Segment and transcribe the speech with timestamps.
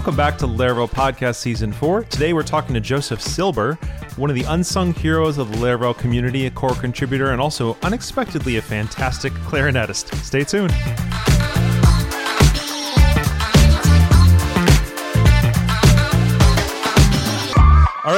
[0.00, 2.04] Welcome back to Laravel Podcast Season 4.
[2.04, 3.74] Today we're talking to Joseph Silber,
[4.16, 8.56] one of the unsung heroes of the Laravel community, a core contributor, and also unexpectedly
[8.56, 10.14] a fantastic clarinetist.
[10.24, 10.72] Stay tuned.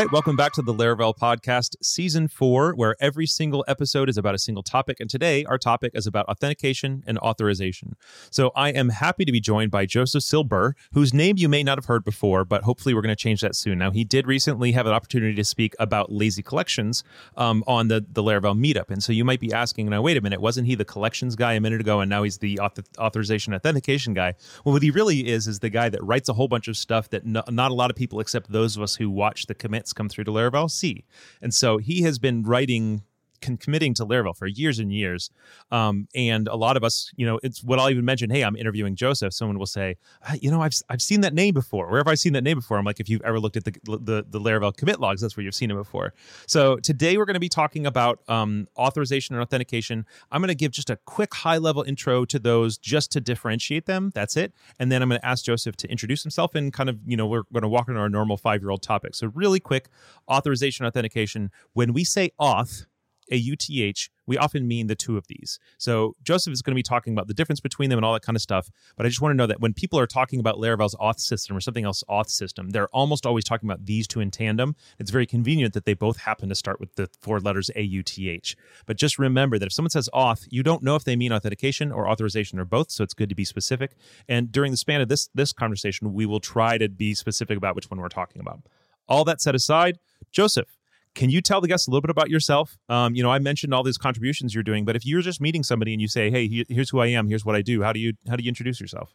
[0.03, 4.35] Right, welcome back to the Laravel Podcast, Season 4, where every single episode is about
[4.35, 4.99] a single topic.
[4.99, 7.95] And today, our topic is about authentication and authorization.
[8.29, 11.79] So I am happy to be joined by Joseph Silber, whose name you may not
[11.79, 13.79] have heard before, but hopefully we're going to change that soon.
[13.79, 17.05] Now, he did recently have an opportunity to speak about lazy collections
[17.37, 18.91] um, on the, the Laravel meetup.
[18.91, 21.53] And so you might be asking, now, wait a minute, wasn't he the collections guy
[21.53, 24.35] a minute ago, and now he's the author- authorization authentication guy?
[24.65, 27.09] Well, what he really is, is the guy that writes a whole bunch of stuff
[27.11, 29.92] that no, not a lot of people, except those of us who watch the commits
[29.93, 31.05] come through to Laravel see.
[31.41, 33.03] And so he has been writing
[33.43, 35.31] con- committing to Laravel for years and years.
[35.71, 38.31] Um, and a lot of us, you know, it's what I'll even mention.
[38.31, 39.35] Hey, I'm interviewing Joseph.
[39.35, 41.91] Someone will say, "Ah, you know, I've I've seen that name before.
[41.91, 42.79] Where have I seen that name before?
[42.79, 45.45] I'm like, if you've ever looked at the the, the Laravel commit logs, that's where
[45.45, 46.15] you've seen it before.
[46.47, 50.07] So today we're going to be talking about um, authorization and authentication.
[50.31, 53.87] I'm going to give just a quick high level intro to those, just to differentiate
[53.87, 54.11] them.
[54.15, 54.53] That's it.
[54.79, 57.27] And then I'm going to ask Joseph to introduce himself and kind of, you know,
[57.27, 59.15] we're going to walk into our normal five year old topic.
[59.15, 59.89] So really quick,
[60.29, 61.51] authorization authentication.
[61.73, 62.87] When we say auth
[63.33, 65.59] AUTH, we often mean the two of these.
[65.79, 68.23] So Joseph is going to be talking about the difference between them and all that
[68.23, 68.71] kind of stuff.
[68.97, 71.57] But I just want to know that when people are talking about Laravel's auth system
[71.57, 74.77] or something else auth system, they're almost always talking about these two in tandem.
[74.99, 78.55] It's very convenient that they both happen to start with the four letters AUTH.
[78.87, 81.91] But just remember that if someone says auth, you don't know if they mean authentication
[81.91, 82.91] or authorization or both.
[82.91, 83.97] So it's good to be specific.
[84.29, 87.75] And during the span of this this conversation, we will try to be specific about
[87.75, 88.61] which one we're talking about.
[89.09, 89.99] All that set aside,
[90.31, 90.79] Joseph,
[91.15, 92.79] can you tell the guests a little bit about yourself?
[92.89, 95.63] Um, you know, I mentioned all these contributions you're doing, but if you're just meeting
[95.63, 97.29] somebody and you say, "Hey, here's who I am.
[97.29, 99.15] Here's what I do," how do you how do you introduce yourself?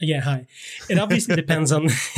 [0.00, 0.46] Yeah, hi.
[0.90, 1.84] It obviously depends on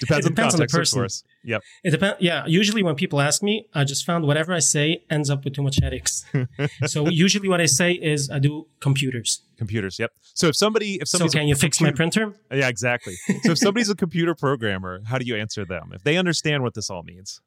[0.00, 1.00] Depends, on depends on the of person.
[1.00, 1.22] course.
[1.44, 1.62] Yep.
[1.84, 2.16] It depends.
[2.20, 5.54] Yeah, usually when people ask me, I just found whatever I say ends up with
[5.54, 6.24] too much headaches.
[6.86, 9.42] so usually what I say is I do computers.
[9.58, 9.98] Computers.
[9.98, 10.12] Yep.
[10.34, 12.32] So if somebody if So can you fix my printer?
[12.50, 13.16] Yeah, exactly.
[13.42, 16.72] So if somebody's a computer programmer, how do you answer them if they understand what
[16.72, 17.40] this all means?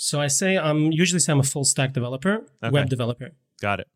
[0.00, 2.70] So I say I'm usually say I'm a full stack developer, Okay.
[2.70, 3.32] web developer.
[3.60, 3.88] Got it.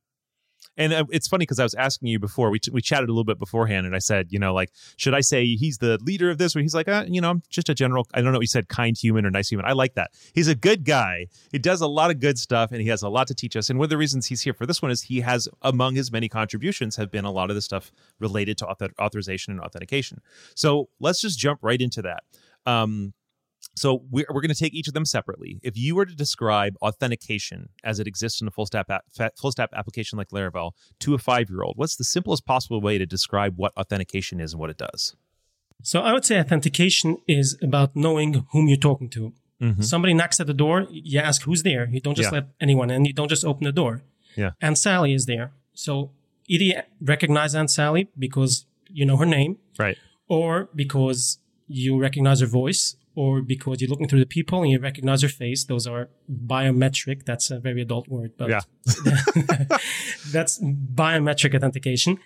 [0.76, 3.24] And uh, it's funny because I was asking you before we, we chatted a little
[3.24, 6.38] bit beforehand, and I said, you know, like, should I say he's the leader of
[6.38, 6.56] this?
[6.56, 8.06] Or he's like, uh, you know, I'm just a general.
[8.14, 8.40] I don't know.
[8.40, 9.66] He said kind human or nice human.
[9.66, 10.12] I like that.
[10.34, 11.26] He's a good guy.
[11.50, 13.68] He does a lot of good stuff, and he has a lot to teach us.
[13.70, 16.10] And one of the reasons he's here for this one is he has, among his
[16.10, 20.20] many contributions, have been a lot of the stuff related to author- authorization and authentication.
[20.56, 22.22] So let's just jump right into that.
[22.64, 23.12] Um,
[23.74, 25.58] so we're, we're going to take each of them separately.
[25.62, 28.86] If you were to describe authentication as it exists in a full stack
[29.40, 32.98] full stack application like Laravel to a five year old, what's the simplest possible way
[32.98, 35.14] to describe what authentication is and what it does?
[35.82, 39.32] So I would say authentication is about knowing whom you're talking to.
[39.60, 39.82] Mhm.
[39.84, 41.88] Somebody knocks at the door, you ask who's there.
[41.90, 42.38] You don't just Yeah.
[42.40, 43.04] let anyone in.
[43.04, 44.02] You don't just open the door.
[44.36, 44.50] Yeah.
[44.60, 45.52] Aunt Sally is there.
[45.74, 46.10] So
[46.48, 49.96] either you recognize Aunt Sally because you know her name, Right.
[50.28, 54.78] or because you recognize her voice, or because you're looking through the people and you
[54.78, 55.64] recognize her face.
[55.64, 57.24] Those are biometric.
[57.24, 58.60] That's a very adult word, but Yeah.
[60.32, 62.18] that's biometric authentication.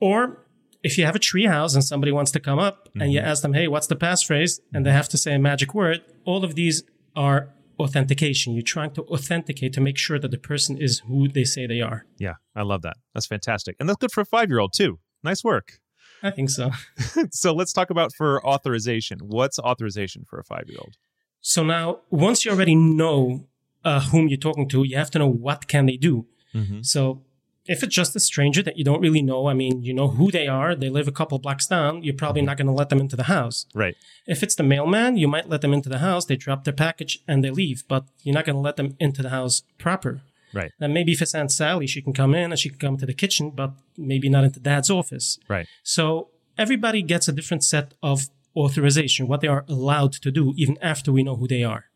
[0.00, 0.44] Or
[0.82, 3.28] if you have a treehouse and somebody wants to come up and you mm-hmm.
[3.28, 4.60] ask them, hey, what's the passphrase?
[4.72, 4.96] And they mm-hmm.
[4.96, 6.02] have to say a magic word.
[6.24, 6.82] All of these
[7.16, 8.52] are authentication.
[8.52, 11.80] You're trying to authenticate to make sure that the person is who they say they
[11.80, 12.04] are.
[12.18, 12.34] Yeah.
[12.54, 12.98] I love that.
[13.14, 13.76] That's fantastic.
[13.80, 14.98] And that's good for a five year old, too.
[15.22, 15.78] Nice work.
[16.24, 16.70] I think so.
[17.30, 19.18] so let's talk about for authorization.
[19.20, 20.96] What's authorization for a five year old?
[21.42, 23.46] So now, once you already know
[23.84, 26.26] uh, whom you're talking to, you have to know what can they do.
[26.54, 26.80] Mm-hmm.
[26.80, 27.20] So
[27.66, 30.30] if it's just a stranger that you don't really know, I mean, you know who
[30.30, 33.00] they are, they live a couple blocks down, you're probably not going to let them
[33.00, 33.66] into the house.
[33.74, 33.96] Right.
[34.26, 37.20] If it's the mailman, you might let them into the house, they drop their package
[37.28, 40.22] and they leave, but you're not going to let them into the house proper.
[40.54, 40.72] Right.
[40.80, 43.06] And maybe if it's Aunt Sally, she can come in and she can come to
[43.06, 45.38] the kitchen, but maybe not into dad's office.
[45.48, 45.66] Right.
[45.82, 50.78] So everybody gets a different set of authorization, what they are allowed to do, even
[50.80, 51.86] after we know who they are.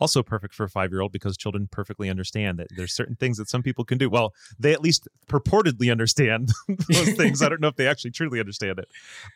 [0.00, 3.38] Also perfect for a five year old because children perfectly understand that there's certain things
[3.38, 4.10] that some people can do.
[4.10, 6.50] Well, they at least purportedly understand
[6.88, 7.42] those things.
[7.42, 8.88] I don't know if they actually truly understand it.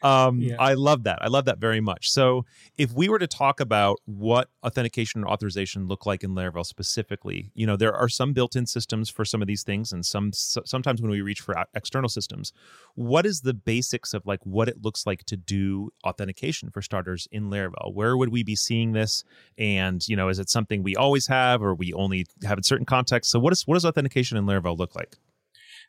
[0.02, 0.56] Um, Yeah.
[0.58, 1.18] I love that.
[1.20, 2.10] I love that very much.
[2.10, 2.44] So,
[2.76, 7.50] if we were to talk about what authentication and authorization look like in Laravel specifically,
[7.54, 10.32] you know, there are some built in systems for some of these things, and some
[10.32, 12.52] so- sometimes when we reach for external systems,
[12.94, 17.28] what is the basics of like what it looks like to do authentication for starters
[17.30, 17.92] in Laravel?
[17.94, 19.24] Where would we be seeing this?
[19.56, 22.86] And you know, is it something we always have, or we only have in certain
[22.86, 23.32] contexts?
[23.32, 25.16] So, what is what does authentication in Laravel look like?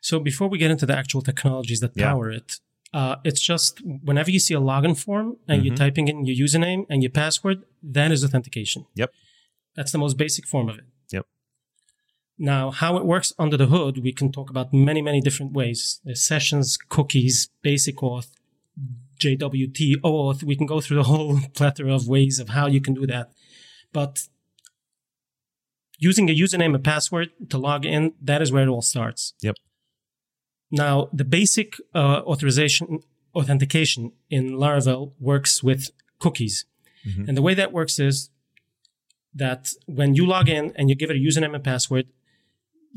[0.02, 2.10] So before we get into the actual technologies that Yeah.
[2.12, 2.60] power it,
[2.92, 5.78] Uh, it's just whenever you see a login form and you're Mhm.
[5.78, 8.84] typing in your username and your password, that is authentication.
[8.96, 9.12] Yep.
[9.76, 10.86] That's the most basic form of it.
[11.12, 11.24] Yep.
[12.36, 16.00] Now, how it works under the hood, we can talk about many, many different ways.
[16.04, 18.30] There's sessions, cookies, basic auth,
[19.20, 20.42] JWT, OAuth.
[20.42, 23.30] We can go through the whole plethora of ways of how you can do that.
[23.92, 24.26] But
[26.00, 29.34] using a username and password to log in, that is where it all starts.
[29.42, 29.54] Yep.
[30.72, 33.00] Now, the basic uh, authorization
[33.32, 36.64] authentication in Laravel works with cookies.
[37.06, 37.28] Mhm.
[37.28, 38.28] And the way that works is
[39.32, 42.06] that when you log in and you give it a username and password,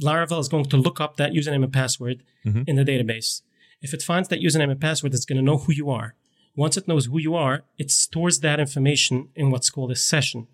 [0.01, 2.63] Laravel is going to look up that username and password Mhm.
[2.67, 3.41] in the database.
[3.81, 6.15] If it finds that username and password, it's going to know who you are.
[6.55, 10.47] Once it knows who you are, it stores that information in what's called a session.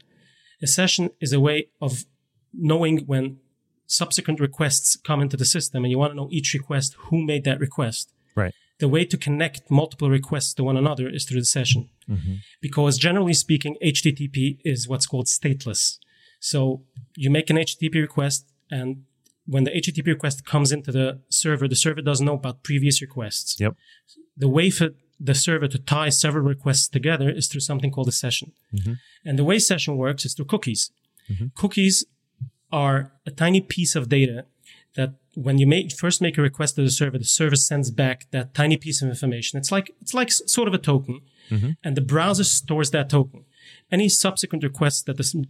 [0.62, 2.04] A session is a way of
[2.54, 3.38] knowing when
[3.88, 7.44] subsequent requests come into the system and you want to know each request who made
[7.44, 8.12] that request.
[8.36, 8.54] Right.
[8.80, 12.40] The way to connect multiple requests to one another is through the session Mhm.
[12.62, 15.98] because generally speaking, HTTP is what's called stateless.
[16.40, 16.86] So
[17.16, 19.04] you make an HTTP request, and
[19.46, 23.60] when the HTTP request comes into the server, the server doesn't know about previous requests.
[23.60, 23.76] Yep.
[24.38, 28.12] The way for the server to tie several requests together is through something called a
[28.14, 28.54] session.
[28.74, 28.98] Mhm.
[29.26, 30.92] And the way session works is through cookies.
[31.30, 31.54] Mhm.
[31.56, 32.06] Cookies
[32.72, 34.46] are a tiny piece of data
[34.96, 38.30] that when you make, first make a request to the server, the server sends back
[38.32, 39.58] that tiny piece of information.
[39.60, 41.78] It's like it's like sort of a token, Mhm.
[41.84, 43.46] and the browser stores that token.
[43.92, 45.46] Any subsequent requests that the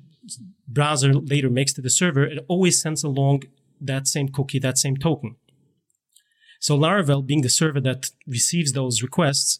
[0.68, 3.44] browser later makes to the server, it always sends along
[3.82, 5.36] that same cookie, that same token.
[6.60, 9.60] So Laravel, being the server that receives those requests,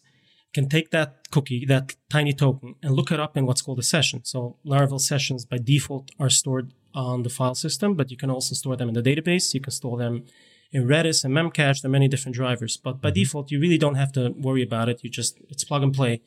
[0.52, 3.82] can take that cookie, that tiny token, and look it up in what's called a
[3.82, 4.20] session.
[4.24, 8.54] So Laravel sessions by default are stored on the file system, but you can also
[8.54, 9.54] store them in the database.
[9.54, 10.24] You can store them
[10.72, 11.82] in Redis and Memcache.
[11.82, 13.14] There are many different drivers, but by mm-hmm.
[13.14, 15.02] default, you really don't have to worry about it.
[15.02, 16.22] You just, it's plug and play.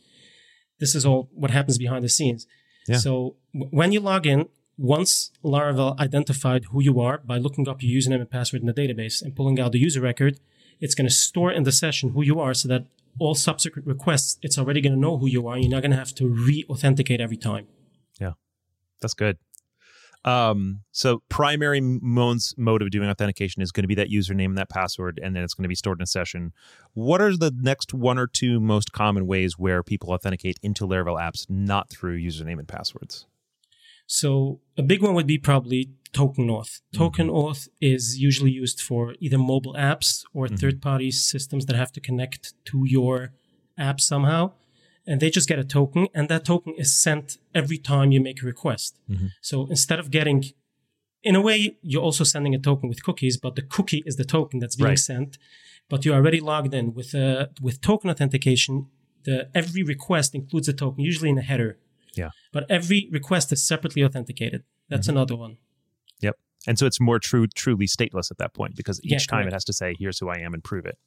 [0.80, 2.48] This is all what happens behind the scenes.
[2.88, 2.98] Yeah.
[2.98, 7.84] So w- when you log in, once Laravel identified who you are by looking up
[7.84, 10.40] your username and password in the database and pulling out the user record,
[10.82, 12.86] it's going to store in the session who you are so that
[13.20, 15.58] all subsequent requests, it's already going to know who you are.
[15.58, 17.68] You're not going to have to re authenticate every time.
[18.20, 18.34] Yeah,
[19.02, 19.38] that's good.
[20.26, 24.58] Um, so primary modes mode of doing authentication is going to be that username and
[24.58, 26.54] that password, and then it's going to be stored in a session.
[26.94, 31.20] What are the next one or two most common ways where people authenticate into Laravel
[31.20, 33.26] apps not through username and passwords?
[34.06, 36.82] So a big one would be probably token auth.
[36.94, 41.92] Token auth is usually used for either mobile apps or third party systems that have
[41.94, 43.32] to connect to your
[43.78, 44.52] app somehow.
[45.06, 48.42] And they just get a token, and that token is sent every time you make
[48.42, 48.98] a request.
[49.10, 49.32] Mhm.
[49.42, 50.46] So instead of getting,
[51.24, 54.24] in a way, you're also sending a token with cookies, but the cookie is the
[54.24, 55.00] token that's being Right.
[55.00, 55.38] sent.
[55.90, 58.88] But you're already logged in with uh, with token authentication.
[59.24, 61.78] The every request includes a token, usually in a header.
[62.16, 62.30] Yeah.
[62.54, 64.64] But every request is separately authenticated.
[64.90, 65.18] That's Mm-hmm.
[65.18, 65.58] another one.
[66.22, 66.36] Yep.
[66.68, 69.48] And so it's more true, truly stateless at that point because each Yeah, time correct.
[69.48, 70.98] it has to say, "Here's who I am" and prove it.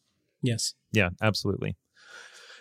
[0.43, 0.75] Yes.
[0.93, 1.77] Yeah, absolutely.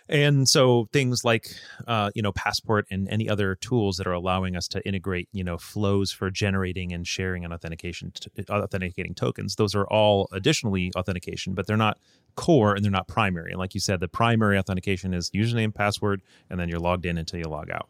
[0.07, 1.47] And so things like,
[1.87, 5.43] uh, you know, Passport and any other tools that are allowing us to integrate, you
[5.43, 9.55] know, flows for generating and sharing and authentication, t- authenticating tokens.
[9.55, 11.97] Those are all additionally authentication, but they're not
[12.35, 13.51] core and they're not primary.
[13.51, 17.17] And like you said, the primary authentication is username, password, and then you're logged in
[17.17, 17.89] until you log out.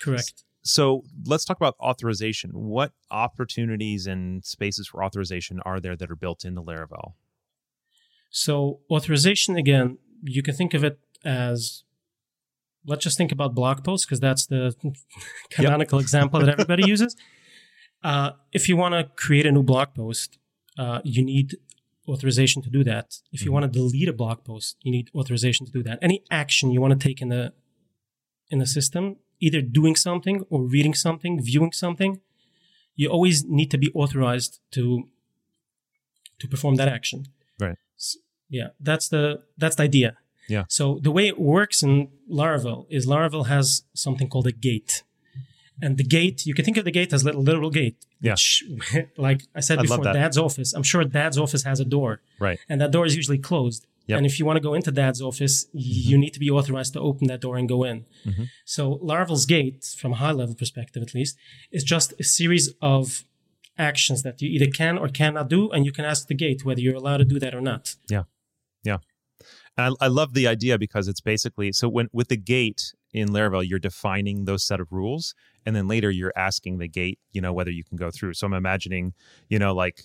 [0.00, 0.44] Correct.
[0.62, 2.50] So let's talk about authorization.
[2.52, 7.14] What opportunities and spaces for authorization are there that are built into Laravel?
[8.30, 11.82] So authorization again, you can think of it as
[12.86, 14.74] let's just think about blog posts because that's the
[15.50, 17.16] canonical example that everybody uses.
[18.02, 20.38] Uh, if you want to create a new blog post,
[20.78, 21.56] uh, you need
[22.08, 23.18] authorization to do that.
[23.32, 23.54] If you Mhm.
[23.54, 25.98] want to delete a blog post, you need authorization to do that.
[26.00, 27.52] Any action you want to take in the
[28.52, 32.20] in the system, either doing something or reading something, viewing something,
[32.96, 35.08] you always need to be authorized to
[36.40, 37.26] to perform that action.
[37.60, 37.76] Right.
[37.96, 38.16] S-
[38.48, 40.16] yeah, that's the that's the idea.
[40.50, 40.64] Yeah.
[40.68, 45.02] So the way it works in Laravel is Laravel has something called a gate.
[45.82, 47.98] And the gate, you can think of the gate as a little literal gate.
[48.20, 48.32] Yeah.
[48.32, 48.64] Which,
[49.16, 50.70] like I said I love before, dad's office.
[50.76, 52.20] I'm sure dad's office has a door.
[52.38, 52.58] Right.
[52.68, 53.86] And that door is usually closed.
[54.06, 54.16] Yep.
[54.18, 57.00] And if you want to go into dad's office, you need to be authorized to
[57.00, 58.04] open that door and go in.
[58.26, 58.48] Mhm.
[58.64, 61.36] So Laravel's gate, from a high level perspective at least,
[61.70, 63.24] is just a series of
[63.78, 66.80] actions that you either can or cannot do, and you can ask the gate whether
[66.80, 67.94] you're allowed to do that or not.
[69.80, 73.28] And I, I love the idea because it's basically so when with the gate in
[73.30, 75.34] Laravel, you're defining those set of rules,
[75.66, 78.34] and then later you're asking the gate, you know, whether you can go through.
[78.34, 79.14] So I'm imagining,
[79.48, 80.02] you know, like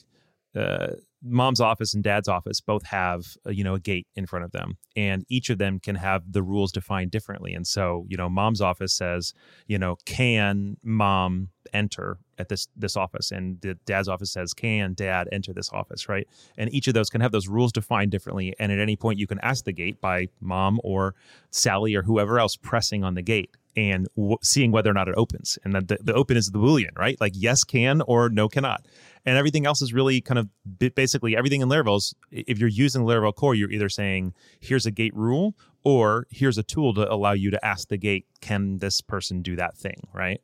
[0.56, 4.46] uh, mom's office and dad's office both have uh, you know a gate in front
[4.46, 8.16] of them and each of them can have the rules defined differently and so you
[8.16, 9.34] know mom's office says
[9.68, 14.94] you know can mom enter at this this office and the dad's office says can
[14.94, 16.10] dad enter this office?
[16.10, 16.28] Right?
[16.58, 19.28] And each of those can have those rules defined differently and at any point you
[19.28, 21.16] can ask the gate by mom or
[21.52, 25.16] sally or whoever else pressing on the gate and w- seeing whether or not it
[25.18, 25.60] opens.
[25.64, 27.20] And the, the open is the boolean right?
[27.20, 28.86] Like yes can or no cannot.
[29.26, 30.50] And everything else is really kind of
[30.96, 32.14] basically everything in Laravel's.
[32.32, 36.64] If you're using Laravel core, you're either saying here's a gate rule or here's a
[36.64, 40.42] tool to allow you to ask the gate, can this person do that thing, right?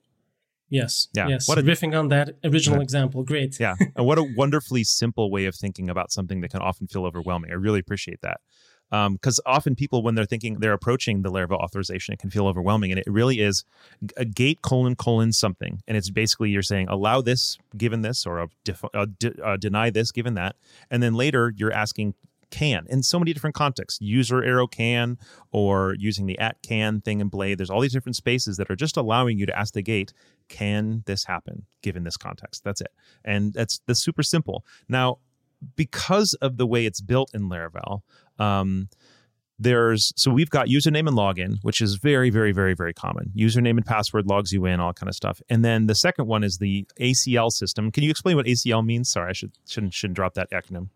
[0.72, 1.10] Yes.
[1.14, 1.28] Yeah.
[1.28, 1.48] Yes.
[1.48, 2.84] What a, Riffing on that original yeah.
[2.84, 3.60] example, great.
[3.60, 3.76] yeah.
[3.96, 7.52] And what a wonderfully simple way of thinking about something that can often feel overwhelming.
[7.52, 8.40] I really appreciate that
[8.92, 12.46] because um, often people when they're thinking they're approaching the Laravel authorization, it can feel
[12.46, 13.64] overwhelming, and it really is
[14.18, 18.40] a gate colon colon something, and it's basically you're saying allow this given this or
[18.40, 19.06] a def- uh,
[19.44, 20.58] uh, deny this given that,
[20.90, 22.16] and then later you're asking
[22.52, 25.18] can in so many different contexts user arrow can
[25.52, 28.76] or using the at can thing in blade there's all these different spaces that are
[28.76, 30.14] just allowing you to ask the gate
[30.50, 32.92] can this happen given this context that's it
[33.26, 35.18] and that's that's super simple now
[35.76, 38.02] because of the way it's built in laravel
[38.40, 38.90] um,
[39.62, 43.32] there's so we've got username and login, which is very, very, very, very common.
[43.38, 45.40] Username and password logs you in, all kind of stuff.
[45.50, 47.92] And then the second one is the ACL system.
[47.92, 49.12] Can you explain what ACL means?
[49.12, 50.90] Sorry, I should shouldn't shouldn't drop that acronym.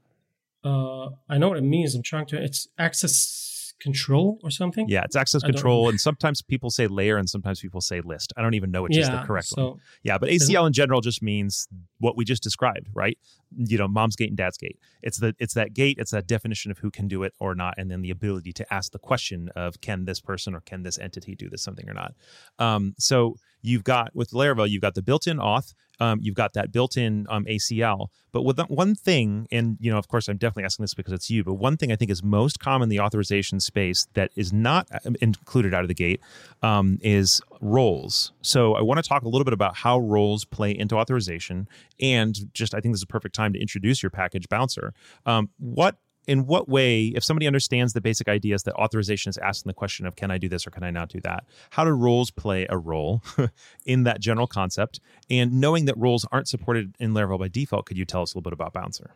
[0.66, 1.96] Uh, I know what it means.
[1.96, 2.42] I'm trying to.
[2.42, 4.88] It's access control or something.
[4.90, 8.34] Yeah, it's access control, and sometimes people say layer, and sometimes people say list.
[8.36, 9.80] I don't even know which yeah, is the correct so one.
[10.04, 11.68] Yeah, but ACL in general just means
[12.00, 13.18] what we just described, right?
[13.58, 14.80] You know, mom's gate and dad's gate.
[15.02, 15.98] It's the it's that gate.
[16.00, 18.74] It's that definition of who can do it or not, and then the ability to
[18.74, 21.94] ask the question of can this person or can this entity do this something or
[21.94, 22.14] not.
[22.60, 26.72] Um, so you've got with Laravel, you've got the built-in auth, um, you've got that
[26.72, 28.08] built-in um, ACL.
[28.32, 31.30] But with one thing, and you know, of course, I'm definitely asking this because it's
[31.30, 31.44] you.
[31.44, 34.88] But one thing I think is most common in the authorization space that is not
[34.92, 36.20] uh, included out of the gate
[36.62, 38.34] um, is roles.
[38.42, 41.70] So I want to talk a little bit about how roles play into authorization,
[42.02, 44.94] and just I think this is a perfect time to introduce your package bouncer.
[45.26, 45.98] Um, what
[46.28, 50.06] in what way, if somebody understands the basic ideas that authorization is asking the question
[50.06, 52.66] of can I do this or can I not do that, how do roles play
[52.70, 53.24] a role
[53.86, 55.00] in that general concept?
[55.30, 58.38] And knowing that roles aren't supported in Laravel by default, could you tell us a
[58.38, 59.16] little bit about Bouncer?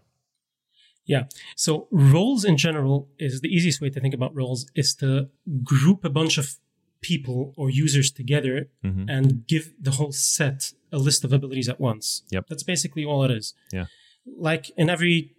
[1.05, 1.23] Yeah.
[1.55, 5.29] So roles in general is the easiest way to think about roles is to
[5.63, 6.57] group a bunch of
[7.01, 9.09] people or users together mm-hmm.
[9.09, 12.23] and give the whole set a list of abilities at once.
[12.29, 12.47] Yep.
[12.49, 13.53] That's basically all it is.
[13.71, 13.85] Yeah.
[14.37, 15.35] Like in every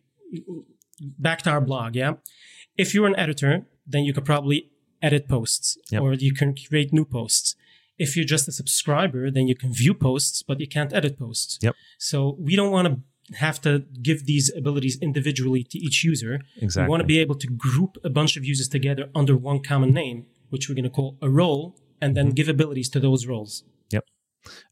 [1.18, 2.14] back to our blog, yeah.
[2.76, 4.70] If you're an editor, then you could probably
[5.02, 6.02] edit posts yep.
[6.02, 7.56] or you can create new posts.
[7.98, 11.58] If you're just a subscriber, then you can view posts, but you can't edit posts.
[11.60, 11.74] Yep.
[11.98, 16.40] So we don't want to have to give these abilities individually to each user.
[16.56, 16.86] Exactly.
[16.86, 19.92] We want to be able to group a bunch of users together under one common
[19.92, 22.34] name, which we're going to call a role, and then mm-hmm.
[22.34, 23.64] give abilities to those roles.
[23.90, 24.04] Yep.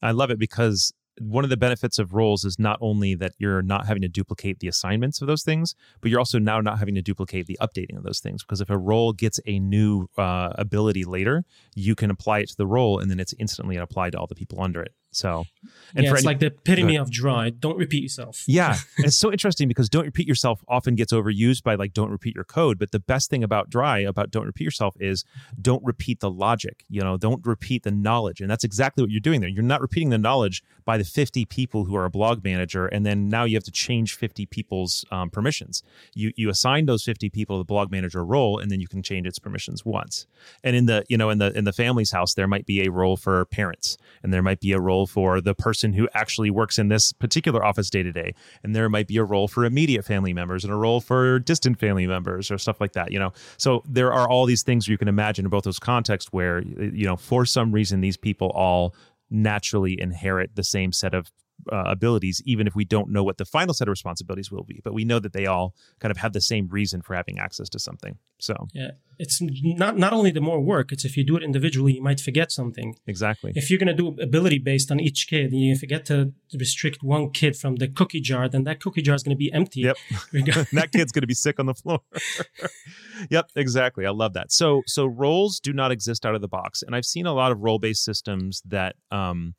[0.03, 3.63] I love it because one of the benefits of roles is not only that you're
[3.63, 6.95] not having to duplicate the assignments of those things, but you're also now not having
[6.95, 8.43] to duplicate the updating of those things.
[8.43, 11.45] Because if a role gets a new uh, ability later,
[11.75, 14.35] you can apply it to the role, and then it's instantly applied to all the
[14.35, 14.93] people under it.
[15.19, 15.47] So,
[15.97, 17.51] and yeah, it's any, like the epitome of dry.
[17.51, 18.45] Don't repeat yourself.
[18.47, 22.37] Yeah, it's so interesting because don't repeat yourself often gets overused by like don't repeat
[22.37, 22.79] your code.
[22.79, 25.25] But the best thing about dry about don't repeat yourself is
[25.61, 26.85] don't repeat the logic.
[26.89, 29.51] You know, don't repeat the knowledge, and that's exactly what you're doing there.
[29.51, 33.05] You're not repeating the knowledge by the 50 people who are a blog manager, and
[33.05, 35.83] then now you have to change 50 people's um, permissions.
[36.15, 39.27] You you assign those 50 people the blog manager role, and then you can change
[39.27, 40.29] its permissions once.
[40.63, 42.93] And in the you know in the in the family's house, there might be a
[42.93, 46.51] role for parents, and there might be a role role for the person who actually
[46.51, 48.35] works in this particular office day to day.
[48.63, 51.79] And there might be a role for immediate family members and a role for distant
[51.79, 53.33] family members or stuff like that, you know.
[53.57, 57.07] So there are all these things you can imagine in both those contexts where, you
[57.07, 58.95] know, for some reason, these people all
[59.31, 61.31] naturally inherit the same set of
[61.73, 64.81] uh, abilities, even if we don't know what the final set of responsibilities will be.
[64.83, 67.69] But we know that they all kind of have the same reason for having access
[67.71, 68.19] to something.
[68.41, 70.93] So yeah, it's not not only the more work.
[70.93, 72.95] It's if you do it individually, you might forget something.
[73.07, 73.53] Exactly.
[73.55, 77.03] If you're going to do ability based on each kid, and you forget to restrict
[77.03, 79.81] one kid from the cookie jar, then that cookie jar is going to be empty.
[79.81, 79.97] Yep.
[80.73, 82.01] that kid's going to be sick on the floor.
[83.31, 84.07] yep, exactly.
[84.07, 84.53] I love that.
[84.53, 87.51] So so roles do not exist out of the box, and I've seen a lot
[87.51, 88.97] of role based systems that.
[89.11, 89.55] Um,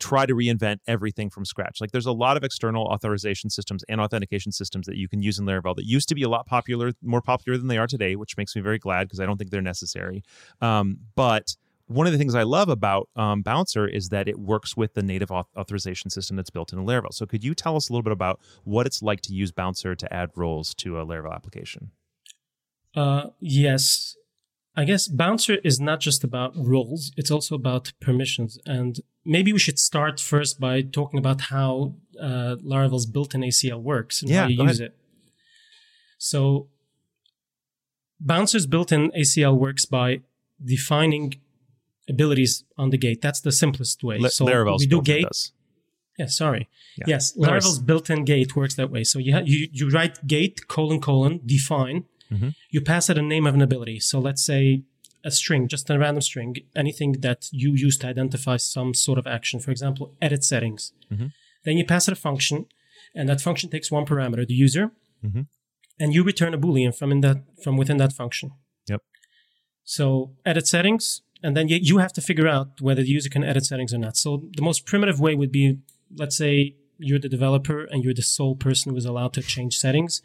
[0.00, 1.80] try to reinvent everything from scratch.
[1.80, 5.38] Like there's a lot of external authorization systems and authentication systems that you can use
[5.38, 8.16] in Laravel that used to be a lot popular, more popular than they are today,
[8.16, 10.22] which makes me very glad because I don't think they're necessary.
[10.60, 11.54] Um, but
[11.86, 15.02] one of the things I love about um, Bouncer is that it works with the
[15.02, 17.12] native auth- authorization system that's built into Laravel.
[17.12, 19.96] So could you tell us a little bit about what it's like to use Bouncer
[19.96, 21.90] to add roles to a Laravel application?
[22.94, 24.16] Uh, yes.
[24.80, 28.58] I guess Bouncer is not just about roles, it's also about permissions.
[28.64, 28.92] And
[29.24, 34.22] maybe we should start first by talking about how uh, Laravel's built in ACL works
[34.22, 34.96] and Yeah, how you use it.
[36.16, 36.68] So,
[38.18, 40.20] Bouncer's built in ACL works by
[40.64, 41.34] defining
[42.08, 43.20] abilities on the gate.
[43.20, 44.16] That's the simplest way.
[44.18, 45.24] La- so Laravel's we do built gate.
[45.24, 45.52] does.
[46.18, 46.68] Yeah, sorry.
[46.98, 47.04] Yeah.
[47.08, 47.36] Yes.
[47.36, 49.04] Laravel's built-in gate works that way.
[49.04, 52.04] So you ha- you you write gate colon colon define.
[52.30, 52.54] Mhm.
[52.70, 54.00] You pass it a name of an ability.
[54.00, 54.84] So let's say
[55.24, 59.26] a string, just a random string, anything that you use to identify some sort of
[59.26, 59.60] action.
[59.60, 60.92] For example, edit settings.
[61.12, 61.32] Mhm.
[61.64, 62.66] Then you pass it a function,
[63.14, 64.92] and that function takes one parameter, the user,
[65.24, 65.46] Mhm.
[65.98, 68.52] and you return a boolean from in that from within that function.
[68.88, 69.02] Yep.
[69.84, 73.44] So edit settings, and then you, you have to figure out whether the user can
[73.44, 74.16] edit settings or not.
[74.16, 75.78] So the most primitive way would be,
[76.16, 79.76] let's say you're the developer and you're the sole person who is allowed to change
[79.76, 80.22] settings,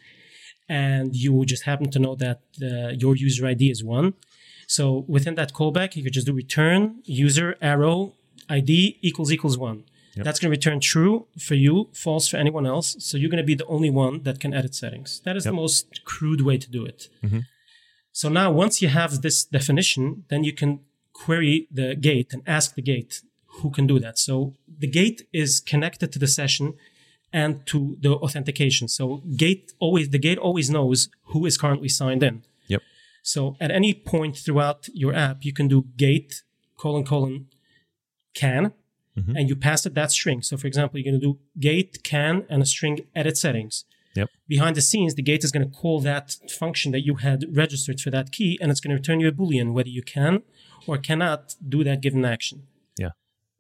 [0.67, 4.13] and you just happen to know that uh, your user ID is one.
[4.67, 8.13] So within that callback, you could just do return user arrow
[8.49, 9.83] ID equals equals one.
[10.15, 10.23] Yep.
[10.25, 12.95] That's going to return true for you, false for anyone else.
[12.99, 15.21] So you're going to be the only one that can edit settings.
[15.25, 15.51] That is Yep.
[15.51, 17.09] the most crude way to do it.
[17.23, 17.43] Mhm.
[18.13, 20.79] So now, once you have this definition, then you can
[21.11, 23.21] query the gate and ask the gate
[23.57, 24.17] who can do that.
[24.17, 26.73] So the gate is connected to the session
[27.41, 28.85] and to the authentication.
[28.97, 29.05] So
[29.43, 30.99] gate always the gate always knows
[31.31, 32.35] who is currently signed in.
[32.73, 32.81] Yep.
[33.33, 36.31] So at any point throughout your app, you can do gate
[36.81, 37.35] colon colon
[38.41, 38.63] can,
[39.17, 39.33] Mhm.
[39.37, 40.39] and you pass it that string.
[40.47, 41.39] So for example, you're going to do
[41.69, 43.75] gate can and a string edit settings.
[44.19, 44.29] Yep.
[44.55, 46.27] Behind the scenes, the gate is going to call that
[46.61, 49.37] function that you had registered for that key, and it's going to return you a
[49.39, 50.33] boolean whether you can
[50.87, 51.41] or cannot
[51.75, 52.57] do that given action.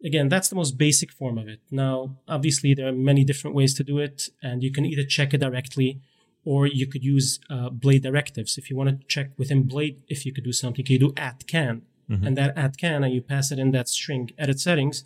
[0.03, 1.61] Again, that's the most basic form of it.
[1.71, 5.33] Now, obviously, there are many different ways to do it, and you can either check
[5.33, 6.01] it directly
[6.43, 8.57] or you could use uh, blade directives.
[8.57, 11.47] If you want to check within blade if you could do something, you do at
[11.47, 12.27] can, Mhm.
[12.27, 15.05] and that at can, and you pass it in that string edit settings,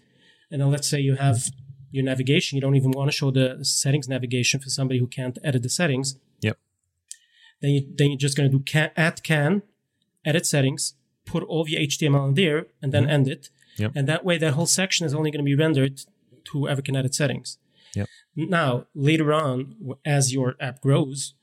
[0.51, 1.49] and then let's say you have
[1.91, 5.37] your navigation, you don't even want to show the settings navigation for somebody who can't
[5.43, 6.17] edit the settings.
[6.41, 6.57] Yep.
[7.61, 9.61] Then you then you're just going to do can, at can,
[10.25, 13.49] edit settings, put all of your HTML in there, and then end it.
[13.79, 13.91] Yep.
[13.95, 15.97] And that way, that whole section is only going to be rendered
[16.45, 17.57] to whoever can edit settings.
[17.95, 18.07] Yep.
[18.35, 21.33] Now, later on, as your app grows,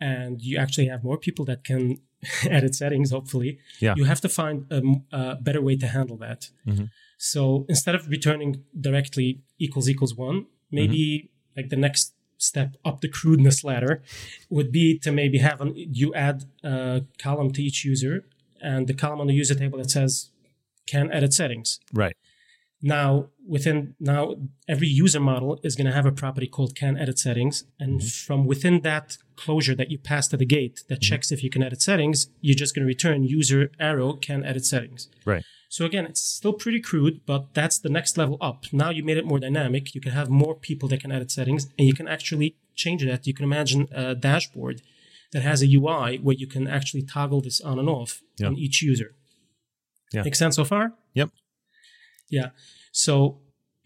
[0.00, 1.98] and you actually have more people that can
[2.48, 3.94] edit settings, hopefully, Yeah.
[3.96, 4.66] you have to find
[5.12, 6.50] a better way to handle that.
[6.66, 6.90] Mhm.
[7.18, 13.08] So instead of returning directly equals equals one, maybe like the next step up the
[13.08, 14.02] crudeness ladder
[14.50, 18.26] would be to maybe have an, you add a column to each user
[18.60, 20.30] and the column on the user table that says
[20.86, 21.80] can edit settings.
[21.92, 22.16] Right.
[22.82, 24.36] Now, within now,
[24.68, 28.26] every user model is going to have a property called can edit settings, and mm-hmm.
[28.26, 31.08] from within that closure that you pass to the gate that mm-hmm.
[31.08, 34.66] checks if you can edit settings, you're just going to return user arrow can edit
[34.66, 35.08] settings.
[35.24, 35.42] Right.
[35.70, 38.66] So again, it's still pretty crude, but that's the next level up.
[38.70, 39.94] Now you made it more dynamic.
[39.94, 43.26] You can have more people that can edit settings, and you can actually change that.
[43.26, 44.82] You can imagine a dashboard
[45.32, 48.48] that has a UI where you can actually toggle this on and off Yeah.
[48.48, 49.14] on each user.
[50.12, 50.22] Yeah.
[50.22, 50.92] Make sense so far?
[51.14, 51.30] Yep.
[52.30, 52.50] Yeah.
[52.92, 53.40] So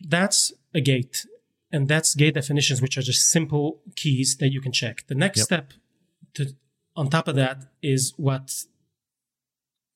[0.07, 1.27] that's a gate.
[1.73, 5.07] And that's gate definitions, which are just simple keys that you can check.
[5.07, 5.45] The next Yep.
[5.47, 5.73] step
[6.35, 6.55] to
[6.97, 8.65] on top of that is what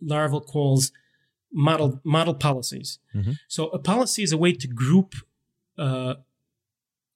[0.02, 0.92] Laravel calls
[1.52, 2.98] model model policies.
[3.14, 3.38] Mhm.
[3.48, 5.14] So a policy is a way to group
[5.78, 6.14] uh,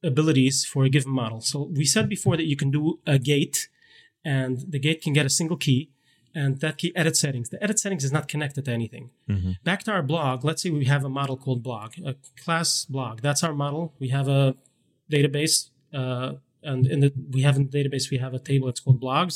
[0.03, 1.40] abilities for a given model.
[1.40, 3.69] So we said before that you can do a gate,
[4.25, 5.90] and the gate can get a single key,
[6.40, 7.49] and that key edit settings.
[7.55, 9.05] The edit settings is not connected to anything.
[9.29, 9.53] Mhm.
[9.68, 10.44] Back to our blog.
[10.49, 13.14] Let's say we have a model called blog, a class blog.
[13.27, 13.83] That's our model.
[13.99, 14.42] We have a
[15.11, 15.57] database,
[16.01, 16.29] uh,
[16.70, 19.35] and in the we have in the database we have a table that's called blogs.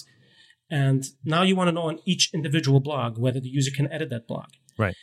[0.82, 1.00] And
[1.34, 4.24] now you want to know on each individual blog whether the user can edit that
[4.30, 4.50] blog.
[4.84, 4.96] Right.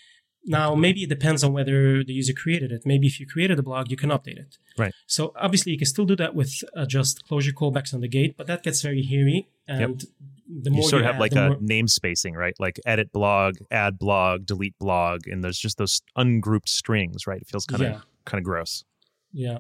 [0.50, 2.84] Now, maybe it depends on whether the user created it.
[2.86, 4.58] Maybe if you created a blog, you can update it.
[4.78, 4.94] Right.
[5.06, 8.36] So obviously, you can still do that with uh, just closure callbacks on the gate,
[8.38, 9.50] but that gets very hairy.
[9.68, 10.04] And
[10.64, 12.56] the more you sort of have add, like a more- name spacing, right?
[12.60, 17.42] Like edit blog, add blog, delete blog, and there's just those ungrouped strings, right?
[17.42, 18.00] It feels kind of Yeah.
[18.26, 18.86] kind of gross.
[19.34, 19.60] Yeah.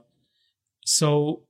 [0.86, 1.43] So,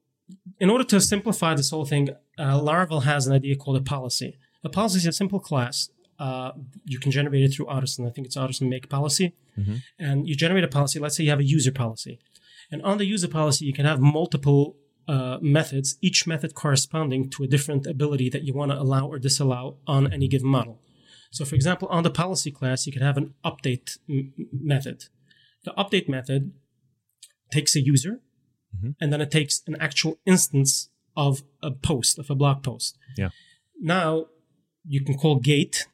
[0.59, 4.37] in order to simplify this whole thing, uh, Laravel has an idea called a policy.
[4.63, 5.89] A policy is a simple class.
[6.19, 6.51] Uh,
[6.85, 8.05] you can generate it through Artisan.
[8.07, 9.33] I think it's Artisan Make Policy.
[9.57, 9.81] Mhm.
[9.99, 10.99] And you generate a policy.
[10.99, 12.19] Let's say you have a user policy.
[12.71, 14.77] And on the user policy, you can have multiple
[15.09, 19.17] uh, methods, each method corresponding to a different ability that you want to allow or
[19.17, 20.81] disallow on any given model.
[21.31, 25.05] So, for example, on the policy class, you can have an update m- method.
[25.63, 26.51] The update method
[27.53, 28.19] takes a user
[28.75, 28.95] Mhm.
[28.99, 32.97] and then it takes an actual instance of a post, of a blog post.
[33.17, 33.29] Yeah.
[33.79, 34.27] Now
[34.85, 35.87] you can call gate,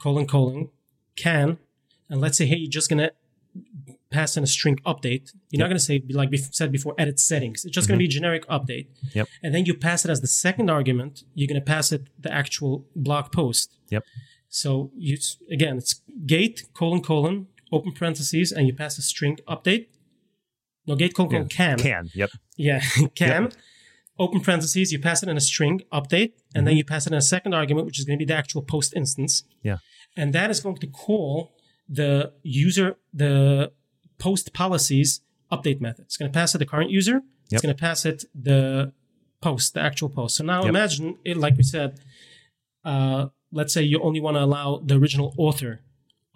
[0.00, 0.70] colon, colon,
[1.16, 1.58] can,
[2.08, 3.12] and let's say, hey, you're just going to
[4.10, 5.32] pass in a string update.
[5.50, 7.64] You're not going to say, like we said before, edit settings.
[7.64, 8.08] It's just going to mm-hmm.
[8.08, 8.86] be a generic update.
[9.14, 9.28] Yep.
[9.42, 11.24] And then you pass it as the second argument.
[11.34, 13.76] You're going to pass it the actual blog post.
[13.90, 14.04] Yep.
[14.48, 15.18] So you
[15.50, 19.88] again, it's gate colon colon open parentheses, and you pass a string update.
[20.86, 22.08] No gate colon colon can Can.
[22.14, 22.30] Yep.
[22.56, 22.80] yeah
[23.14, 23.52] can
[24.18, 24.90] open parentheses.
[24.90, 26.78] You pass it in a string update, and then mm-hmm.
[26.78, 28.94] you pass it in a second argument, which is going to be the actual post
[28.94, 29.78] instance, Yeah.
[30.18, 31.52] And that is going to call
[31.88, 32.88] the user
[33.22, 33.72] the
[34.18, 35.10] post policies
[35.54, 36.04] update method.
[36.06, 37.16] It's going to pass it the current user.
[37.22, 37.22] Yep.
[37.52, 38.92] It's going to pass it the
[39.40, 40.32] post, the actual post.
[40.36, 40.68] So now Yep.
[40.68, 41.90] imagine it, like we said,
[42.84, 43.28] uh,
[43.58, 45.80] let's say you only want to allow the original author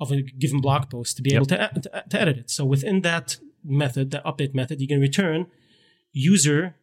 [0.03, 1.37] of a given blog post to be Yep.
[1.39, 2.49] able to, to, to edit it.
[2.57, 3.27] So within that
[3.65, 5.47] method, the update method, you can return
[6.13, 6.77] user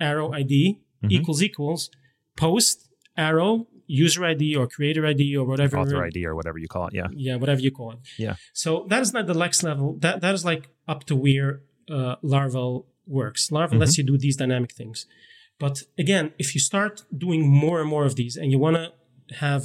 [0.00, 1.12] arrow ID Mhm.
[1.12, 1.90] equals equals
[2.36, 3.66] post arrow
[4.04, 6.94] user ID or creator ID or whatever Author ID or whatever you call it.
[7.00, 7.08] Yeah.
[7.26, 7.98] yeah, whatever you call it.
[8.24, 8.34] Yeah.
[8.62, 9.88] So that is not the Lex level.
[10.04, 11.50] That that is like up to where
[11.96, 12.72] uh, Laravel
[13.20, 13.42] works.
[13.54, 14.98] Laravel lets you do these dynamic things.
[15.64, 15.74] But
[16.04, 16.94] again, if you start
[17.26, 18.86] doing more and more of these, and you want to
[19.46, 19.62] have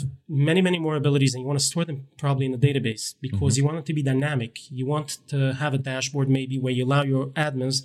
[0.49, 3.51] many, many more abilities, and you want to store them probably in a database because
[3.57, 4.53] you want it to be dynamic.
[4.79, 7.77] You want to have a dashboard maybe where you allow your admins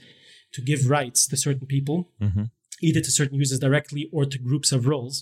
[0.55, 2.45] to give rights to certain people, Mhm.
[2.89, 5.17] either to certain users directly or to groups of roles.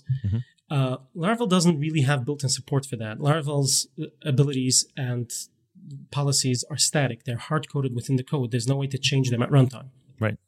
[0.71, 3.19] Uh, Laravel doesn't really have built-in support for that.
[3.19, 5.31] Laravel's uh, abilities and
[6.11, 8.51] policies are static; they're hard-coded within the code.
[8.53, 9.89] There's no way to change them at runtime.
[10.21, 10.39] Right.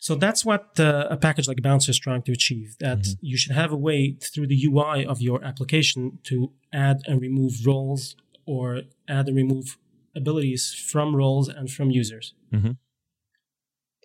[0.00, 2.76] So that's what uh, a package like Bouncer is trying to achieve.
[2.80, 7.20] That you should have a way through the UI of your application to add and
[7.20, 9.76] remove roles or add and remove
[10.14, 12.34] abilities from roles and from users.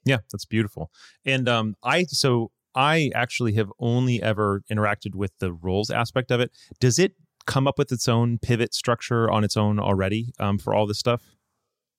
[0.05, 0.91] Yeah, that's beautiful.
[1.25, 6.39] And um, I so I actually have only ever interacted with the roles aspect of
[6.39, 6.51] it.
[6.79, 7.13] Does it
[7.45, 10.97] come up with its own pivot structure on its own already um, for all this
[10.99, 11.21] stuff?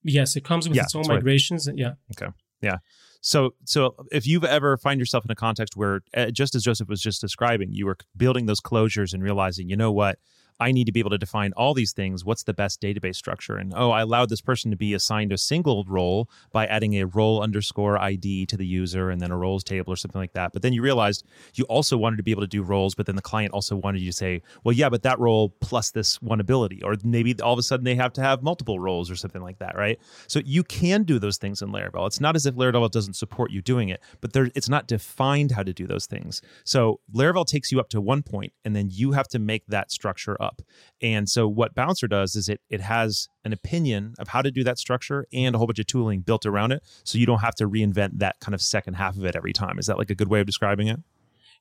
[0.02, 1.68] Yes, it comes with Yeah, its own that's what I- migrations.
[1.74, 1.92] Yeah.
[2.16, 2.32] Okay.
[2.60, 2.78] Yeah.
[3.20, 6.88] So so if you've ever find yourself in a context where uh, just as Joseph
[6.88, 10.18] was just describing, you were building those closures and realizing, you know what,
[10.61, 12.25] I need to be able to define all these things.
[12.25, 13.57] What's the best database structure?
[13.57, 17.07] And oh, I allowed this person to be assigned a single role by adding a
[17.07, 20.53] role underscore ID to the user and then a roles table or something like that.
[20.53, 23.17] But then you realized you also wanted to be able to do roles, but then
[23.17, 26.40] the client also wanted you to say, well, yeah, but that role plus this one
[26.40, 29.43] ability, or maybe all of a sudden they have to have multiple roles or something
[29.43, 29.99] like that, right?
[30.29, 32.07] So you can do those things in Laravel.
[32.07, 35.51] It's not as if Laravel doesn't support you doing it, but there, it's not defined
[35.53, 36.43] how to do those things.
[36.64, 39.90] So Laravel takes you up to one point, and then you have to make that
[39.90, 40.62] structure up.
[41.00, 44.62] And so what Bouncer does is it it has an opinion of how to do
[44.64, 47.54] that structure and a whole bunch of tooling built around it, so you don't have
[47.57, 49.78] to reinvent that kind of second half of it every time.
[49.78, 51.00] Is that like a good way of describing it?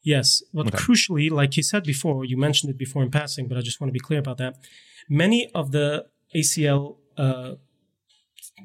[0.06, 0.78] Yes, but Okay.
[0.78, 3.88] crucially, like you said before, you mentioned it before in passing, but I just want
[3.90, 4.58] to be clear about that.
[5.10, 7.54] Many of the ACL uh,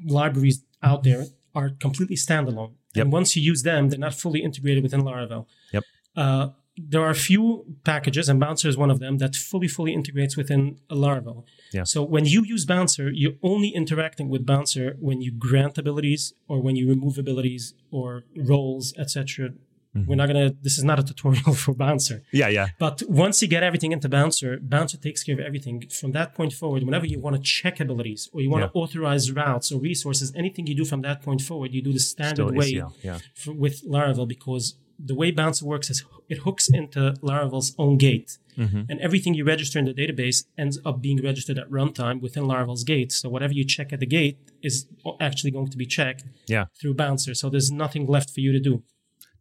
[0.05, 3.03] libraries out there are completely standalone, Yep.
[3.03, 5.45] and once you use them, they're not fully integrated within Laravel.
[5.73, 5.83] Yep.
[6.15, 6.49] Uh,
[6.87, 10.37] there are a few packages, and Bouncer is one of them, that fully, fully integrates
[10.37, 11.43] within Laravel.
[11.73, 11.83] Yeah.
[11.83, 16.61] So when you use Bouncer, you're only interacting with Bouncer when you grant abilities or
[16.61, 19.49] when you remove abilities or roles, etc.
[19.95, 20.07] Mm-hmm.
[20.07, 20.51] We're not gonna.
[20.61, 22.21] This is not a tutorial for Bouncer.
[22.31, 25.83] Yeah, yeah, But once you get everything into Bouncer, Bouncer takes care of everything.
[25.89, 28.67] From that point forward, whenever you want to check abilities or you want Yeah.
[28.67, 31.99] to authorize routes or resources, anything you do from that point forward, you do the
[31.99, 32.83] standard still way.
[33.03, 37.97] Yeah, for, with Laravel because the way Bouncer works is it hooks into Laravel's own
[37.97, 38.37] gate.
[38.57, 38.81] Mm-hmm.
[38.89, 42.83] And everything you register in the database ends up being registered at runtime within Laravel's
[42.83, 43.11] gate.
[43.11, 44.85] So whatever you check at the gate is
[45.21, 46.65] actually going to be checked yeah.
[46.79, 47.33] through Bouncer.
[47.33, 48.83] So there's nothing left for you to do.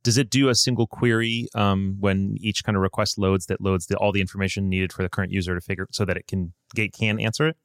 [0.04, 3.86] Does it do a single query um, when each kind of request loads that loads
[3.86, 6.52] the, all the information needed for the current user to figure so that it can
[6.74, 7.56] gate can answer it?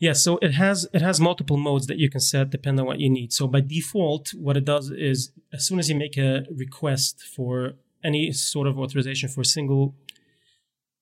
[0.00, 3.00] Yeah, so it has it has multiple modes that you can set depending on what
[3.00, 3.32] you need.
[3.32, 7.74] So by default, what it does is as soon as you make a request for
[8.02, 9.94] any sort of authorization for a single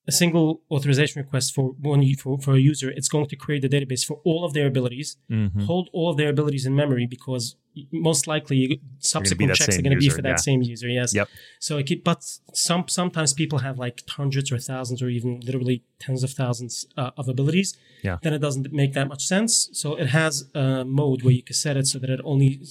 [0.07, 3.69] a single authorization request for one for, for a user, it's going to create the
[3.69, 5.61] database for all of their abilities, Mm-hmm.
[5.61, 7.57] hold all of their abilities in memory because
[7.91, 10.37] most likely subsequent checks are going to be for that yeah.
[10.37, 10.89] same user.
[10.89, 11.15] Yes.
[11.15, 11.29] Yep.
[11.59, 15.85] So it keep, but some sometimes people have like hundreds or thousands or even literally
[15.99, 17.77] tens of thousands uh, of abilities.
[18.03, 18.19] Yeah.
[18.23, 19.71] Then it doesn't make that much sense.
[19.73, 22.63] So it has a mode where you can set it so that it only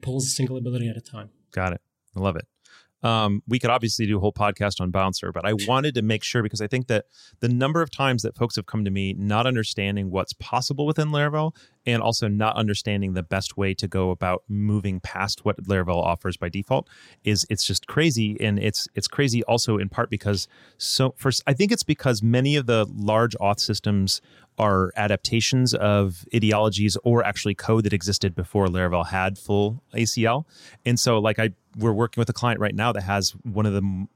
[0.00, 1.30] pulls a single ability at a time.
[1.52, 1.80] Got it.
[2.16, 2.46] I love it.
[3.02, 6.24] Um, we could obviously do a whole podcast on Bouncer, but I wanted to make
[6.24, 7.06] sure because I think that
[7.40, 11.08] the number of times that folks have come to me not understanding what's possible within
[11.08, 11.54] Laravel
[11.86, 16.36] and also not understanding the best way to go about moving past what Laravel offers
[16.36, 16.88] by default
[17.24, 21.52] is it's just crazy, and it's it's crazy also in part because so first I
[21.54, 24.20] think it's because many of the large auth systems
[24.58, 30.44] are adaptations of ideologies or actually code that existed before Laravel had full ACL.
[30.84, 33.72] And so, like, I we're working with a client right now that has one of
[33.72, 34.06] the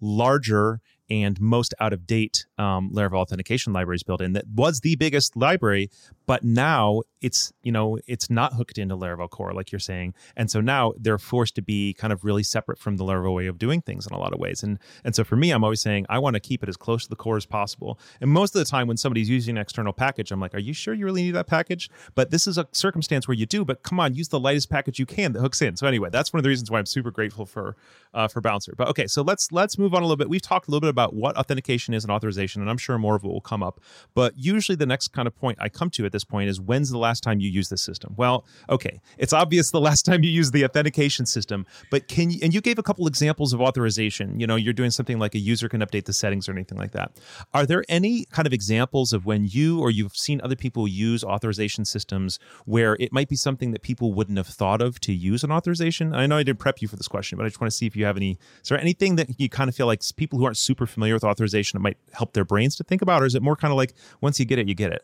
[0.00, 0.80] larger
[1.10, 5.36] and most out of date um, Laravel authentication libraries built in that was the biggest
[5.36, 5.90] library,
[6.26, 10.50] but now it's you know it's not hooked into Laravel core like you're saying, and
[10.50, 13.58] so now they're forced to be kind of really separate from the Laravel way of
[13.58, 14.62] doing things in a lot of ways.
[14.62, 17.04] And and so for me, I'm always saying I want to keep it as close
[17.04, 17.98] to the core as possible.
[18.20, 20.72] And most of the time, when somebody's using an external package, I'm like, are you
[20.72, 21.90] sure you really need that package?
[22.14, 23.64] But this is a circumstance where you do.
[23.64, 25.76] But come on, use the lightest package you can that hooks in.
[25.76, 27.76] So anyway, that's one of the reasons why I'm super grateful for
[28.14, 28.74] uh, for Bouncer.
[28.76, 30.28] But okay, so let's let's move on a little bit.
[30.28, 33.16] We've talked a little bit about what authentication is and authorization, and I'm sure more
[33.16, 33.80] of it will come up.
[34.14, 36.90] But usually, the next kind of point I come to at this point is when's
[36.90, 38.14] the last time you used this system?
[38.16, 42.38] Well, okay, it's obvious the last time you used the authentication system, but can you,
[42.42, 44.38] and you gave a couple examples of authorization.
[44.38, 46.92] You know, you're doing something like a user can update the settings or anything like
[46.92, 47.12] that.
[47.52, 51.24] Are there any kind of examples of when you or you've seen other people use
[51.24, 55.44] authorization systems where it might be something that people wouldn't have thought of to use
[55.44, 56.14] an authorization?
[56.14, 57.86] I know I didn't prep you for this question, but I just want to see
[57.86, 58.38] if you have any.
[58.62, 61.24] Is there anything that you kind of feel like people who aren't super familiar with
[61.24, 63.76] authorization, it might help their brains to think about, or is it more kind of
[63.76, 65.02] like once you get it, you get it?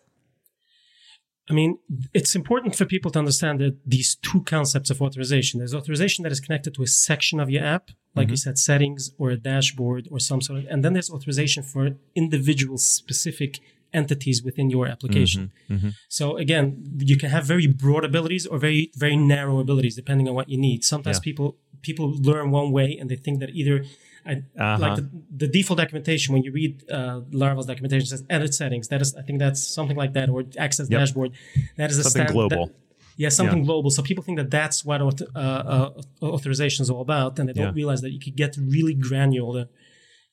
[1.49, 1.79] I mean,
[2.15, 5.59] it's important for people to understand that these two concepts of authorization.
[5.59, 8.33] There's authorization that is connected to a section of your app, like mm-hmm.
[8.33, 11.97] you said, settings or a dashboard or some sort of, and then there's authorization for
[12.15, 13.59] individual specific
[13.93, 15.51] entities within your application.
[15.65, 15.75] Mm-hmm.
[15.75, 15.89] Mm-hmm.
[16.09, 20.35] So again, you can have very broad abilities or very, very narrow abilities depending on
[20.35, 20.85] what you need.
[20.85, 21.23] Sometimes yeah.
[21.23, 23.85] people, people learn one way and they think that either
[24.27, 24.77] I, uh-huh.
[24.79, 28.89] Like the, the, default documentation, when you read uh, Laravel's documentation, says edit settings.
[28.89, 31.01] That is, I think that's something like that, or access yep.
[31.01, 31.33] dashboard.
[31.79, 32.67] That is a something stand, global.
[32.67, 32.75] That,
[33.17, 33.65] yeah, something yeah.
[33.65, 33.91] global.
[33.91, 35.91] So people think that that's what uh, uh,
[36.23, 37.73] authorization is all about, and they don't yeah.
[37.73, 39.69] realize that you could get really granular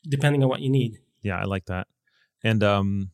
[0.08, 1.00] depending on what you need.
[1.22, 1.88] Yeah, I like that.
[2.44, 3.12] And um,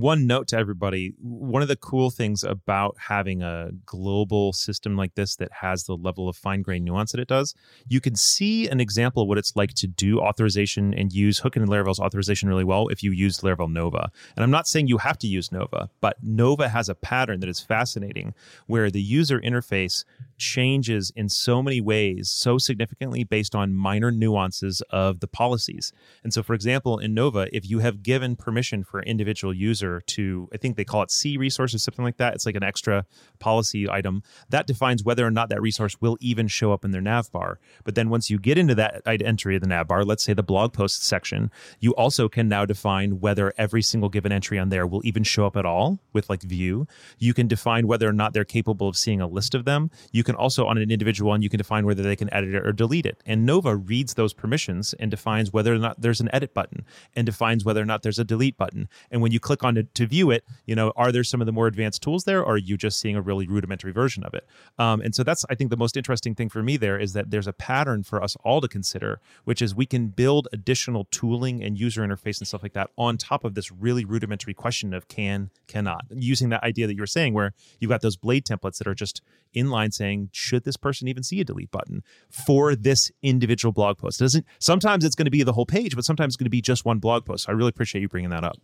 [0.00, 5.14] one note to everybody one of the cool things about having a global system like
[5.14, 7.54] this that has the level of fine grained nuance that it does
[7.88, 11.62] you can see an example of what it's like to do authorization and use Hooken
[11.62, 14.10] and laravel's authorization really well if you use laravel nova.
[14.36, 17.48] And i'm not saying you have to use nova but nova has a pattern that
[17.48, 18.34] is fascinating
[18.66, 20.04] where the user interface
[20.38, 26.32] changes in so many ways so significantly based on minor nuances of the policies and
[26.32, 30.48] so for example in nova if you have given permission for an individual user to,
[30.52, 32.34] I think they call it C resources, something like that.
[32.34, 33.04] It's like an extra
[33.38, 37.00] policy item that defines whether or not that resource will even show up in their
[37.00, 37.58] nav bar.
[37.84, 40.42] But then once you get into that entry of the nav bar, let's say the
[40.42, 44.86] blog post section, you also can now define whether every single given entry on there
[44.86, 46.86] will even show up at all with like view.
[47.18, 49.90] You can define whether or not they're capable of seeing a list of them.
[50.12, 52.66] You can also, on an individual one, you can define whether they can edit it
[52.66, 53.22] or delete it.
[53.24, 56.84] And Nova reads those permissions and defines whether or not there's an edit button
[57.14, 58.88] and defines whether or not there's a delete button.
[59.10, 61.46] And when you click on to, to view it, you know, are there some of
[61.46, 64.34] the more advanced tools there, or are you just seeing a really rudimentary version of
[64.34, 64.46] it?
[64.78, 67.30] Um, and so that's, I think, the most interesting thing for me there is that
[67.30, 71.62] there's a pattern for us all to consider, which is we can build additional tooling
[71.62, 75.08] and user interface and stuff like that on top of this really rudimentary question of
[75.08, 78.78] can, cannot, using that idea that you were saying, where you've got those blade templates
[78.78, 79.22] that are just
[79.54, 84.20] inline saying, should this person even see a delete button for this individual blog post?
[84.20, 86.50] It doesn't sometimes it's going to be the whole page, but sometimes it's going to
[86.50, 87.44] be just one blog post.
[87.44, 88.56] So I really appreciate you bringing that up.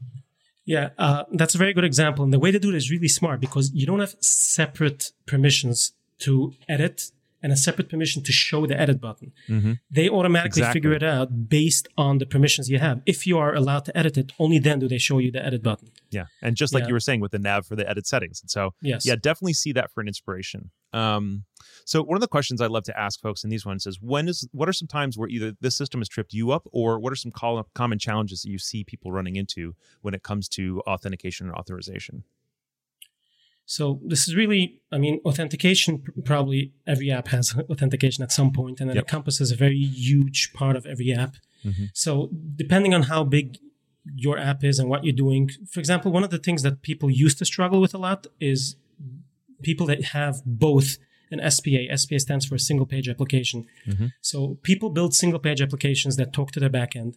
[0.64, 2.24] Yeah, uh, that's a very good example.
[2.24, 5.92] And the way to do it is really smart because you don't have separate permissions
[6.20, 7.10] to edit
[7.42, 9.32] and a separate permission to show the edit button.
[9.48, 9.72] Mm-hmm.
[9.90, 10.80] They automatically exactly.
[10.80, 13.02] figure it out based on the permissions you have.
[13.06, 15.62] If you are allowed to edit it, only then do they show you the edit
[15.62, 15.90] button.
[16.10, 16.26] Yeah.
[16.40, 16.88] And just like yeah.
[16.88, 18.40] you were saying with the nav for the edit settings.
[18.40, 19.04] And so, yes.
[19.04, 20.70] yeah, definitely see that for an inspiration.
[20.92, 21.44] Um,
[21.84, 24.28] so one of the questions I love to ask folks in these ones is when
[24.28, 27.12] is what are some times where either this system has tripped you up or what
[27.12, 31.46] are some common challenges that you see people running into when it comes to authentication
[31.46, 32.24] and authorization?
[33.72, 36.04] So this is really, I mean, authentication.
[36.26, 39.04] Probably every app has authentication at some point, and it yep.
[39.04, 41.36] encompasses a very huge part of every app.
[41.64, 41.86] Mm-hmm.
[41.94, 43.56] So depending on how big
[44.14, 47.08] your app is and what you're doing, for example, one of the things that people
[47.10, 48.76] used to struggle with a lot is
[49.62, 50.98] people that have both
[51.30, 51.96] an SPA.
[51.96, 53.64] SPA stands for a single page application.
[53.88, 54.08] Mm-hmm.
[54.20, 57.14] So people build single page applications that talk to their backend.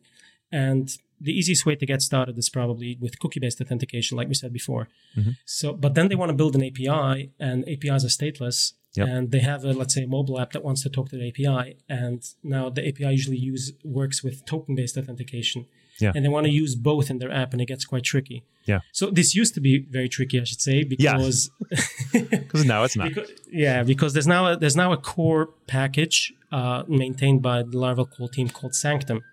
[0.54, 4.34] And the easiest way to get started is probably with cookie based authentication, like we
[4.34, 4.90] said before.
[5.18, 5.32] Mm-hmm.
[5.46, 8.74] So, but then they want to build an API, and APIs are stateless.
[8.98, 9.08] Yep.
[9.10, 11.28] and they have a let's say a mobile app that wants to talk to the
[11.28, 15.66] API, and now the API usually use works with token based authentication,
[16.00, 16.14] Yeah.
[16.16, 18.46] and they want to use both in their app, and it gets quite tricky.
[18.66, 18.80] Yeah.
[18.94, 21.50] So this used to be very tricky, I should say, because
[22.14, 23.10] Because now it's not.
[23.10, 27.78] because, yeah, because there's now a, there's now a core package uh, maintained by the
[27.82, 29.24] Laravel core team called Sanctum.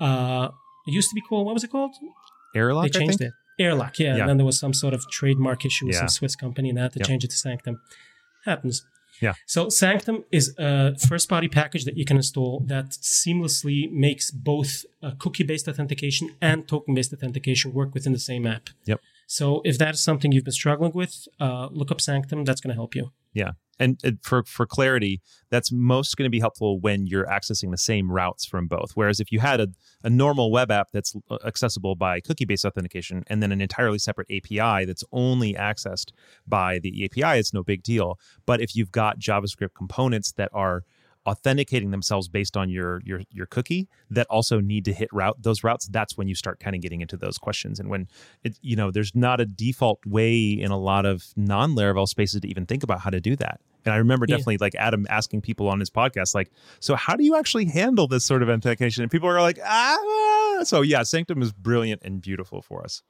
[0.00, 0.48] Uh,
[0.86, 1.92] it used to be called what was it called?
[2.54, 3.32] Airlock, they I changed it.
[3.58, 4.14] Airlock, yeah.
[4.16, 4.20] Yeah.
[4.22, 6.00] And then there was some sort of trademark issue with Yeah.
[6.00, 7.08] some Swiss company, and they had to Yep.
[7.08, 7.80] change it to Sanctum.
[8.44, 8.84] Happens.
[9.22, 9.34] Yeah.
[9.46, 15.12] So Sanctum is a first-party package that you can install that seamlessly makes both uh,
[15.18, 18.70] cookie-based authentication and token-based authentication work within the same app.
[18.86, 19.00] Yep.
[19.28, 22.44] So if that is something you've been struggling with, uh, look up Sanctum.
[22.44, 23.12] That's going to help you.
[23.32, 23.52] Yeah.
[23.78, 27.78] And uh, for for clarity, that's most going to be helpful when you're accessing the
[27.78, 28.92] same routes from both.
[28.94, 29.68] Whereas if you had a,
[30.02, 33.98] a normal web app that's uh, accessible by cookie based authentication and then an entirely
[33.98, 36.12] separate API that's only accessed
[36.46, 38.18] by the API, it's no big deal.
[38.46, 40.84] But if you've got JavaScript components that are
[41.26, 45.64] authenticating themselves based on your your your cookie that also need to hit route those
[45.64, 47.80] routes that's when you start kind of getting into those questions.
[47.80, 48.08] And when
[48.42, 52.40] it you know there's not a default way in a lot of non laravel spaces
[52.42, 53.60] to even think about how to do that.
[53.84, 54.36] And i remember Yeah.
[54.36, 58.06] definitely like adam asking people on his podcast like so how do you actually handle
[58.08, 59.02] this sort of authentication?
[59.02, 60.60] And people are like ah!
[60.64, 63.02] So yeah sanctum is brilliant and beautiful for us.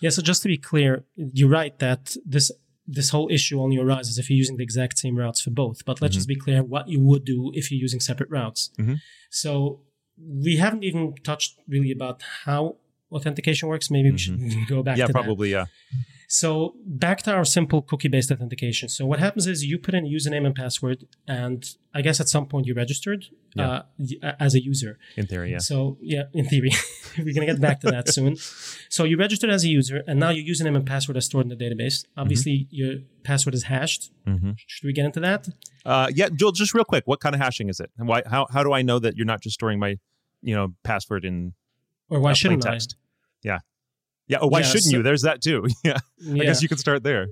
[0.00, 2.50] Yeah, so just to be clear, you're right that this
[2.86, 5.84] this whole issue only arises if you're using the exact same routes for both.
[5.84, 8.70] But let's just be clear what you would do if you're using separate routes.
[8.78, 9.00] Mhm.
[9.30, 9.80] So
[10.18, 12.76] we haven't even touched really about how
[13.10, 13.90] authentication works.
[13.90, 15.22] Maybe we should go back yeah to that.
[15.22, 15.66] probably yeah
[16.40, 18.88] So back to our simple cookie-based authentication.
[18.88, 21.60] So what happens is you put in a username and password, and
[21.98, 23.20] I guess at some point you registered
[23.54, 23.82] Yeah.
[24.22, 24.92] uh, as a user.
[25.20, 25.74] in theory yeah So
[26.14, 26.72] yeah, in theory,
[27.24, 28.32] we're gonna get back to that soon.
[28.96, 31.50] So you registered as a user, and now your username and password are stored in
[31.56, 31.96] the database.
[32.22, 32.92] Obviously, your
[33.22, 34.02] password is hashed.
[34.26, 34.52] mm-hmm.
[34.70, 35.42] Should we get into that?
[35.92, 37.90] Uh, yeah, Joel, just real quick, what kind of hashing is it?
[37.98, 38.22] And why?
[38.34, 39.90] How how do I know that you're not just storing my,
[40.42, 41.36] you know, password in
[42.12, 42.72] Or why uh, shouldn't I?
[42.72, 42.96] text?
[43.50, 43.58] Yeah,
[44.28, 44.38] yeah.
[44.40, 45.02] Oh, why Yeah, shouldn't so- you?
[45.02, 45.66] There's that too.
[45.84, 45.98] yeah.
[46.18, 46.42] Yeah.
[46.42, 47.28] I guess you could start there.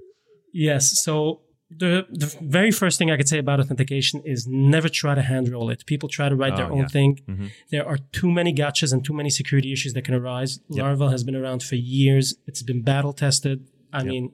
[0.53, 1.03] Yes.
[1.05, 5.23] So the the very first thing I could say about authentication is never try to
[5.23, 5.87] hand roll it.
[5.87, 6.89] People try to write their Oh, own yeah.
[6.89, 7.21] thing.
[7.29, 7.51] Mhm.
[7.71, 10.61] There are too many gotchas and too many security issues that can arise.
[10.69, 10.85] Yep.
[10.85, 12.35] Laravel has been around for years.
[12.47, 13.65] It's been battle tested.
[13.93, 14.33] I mean,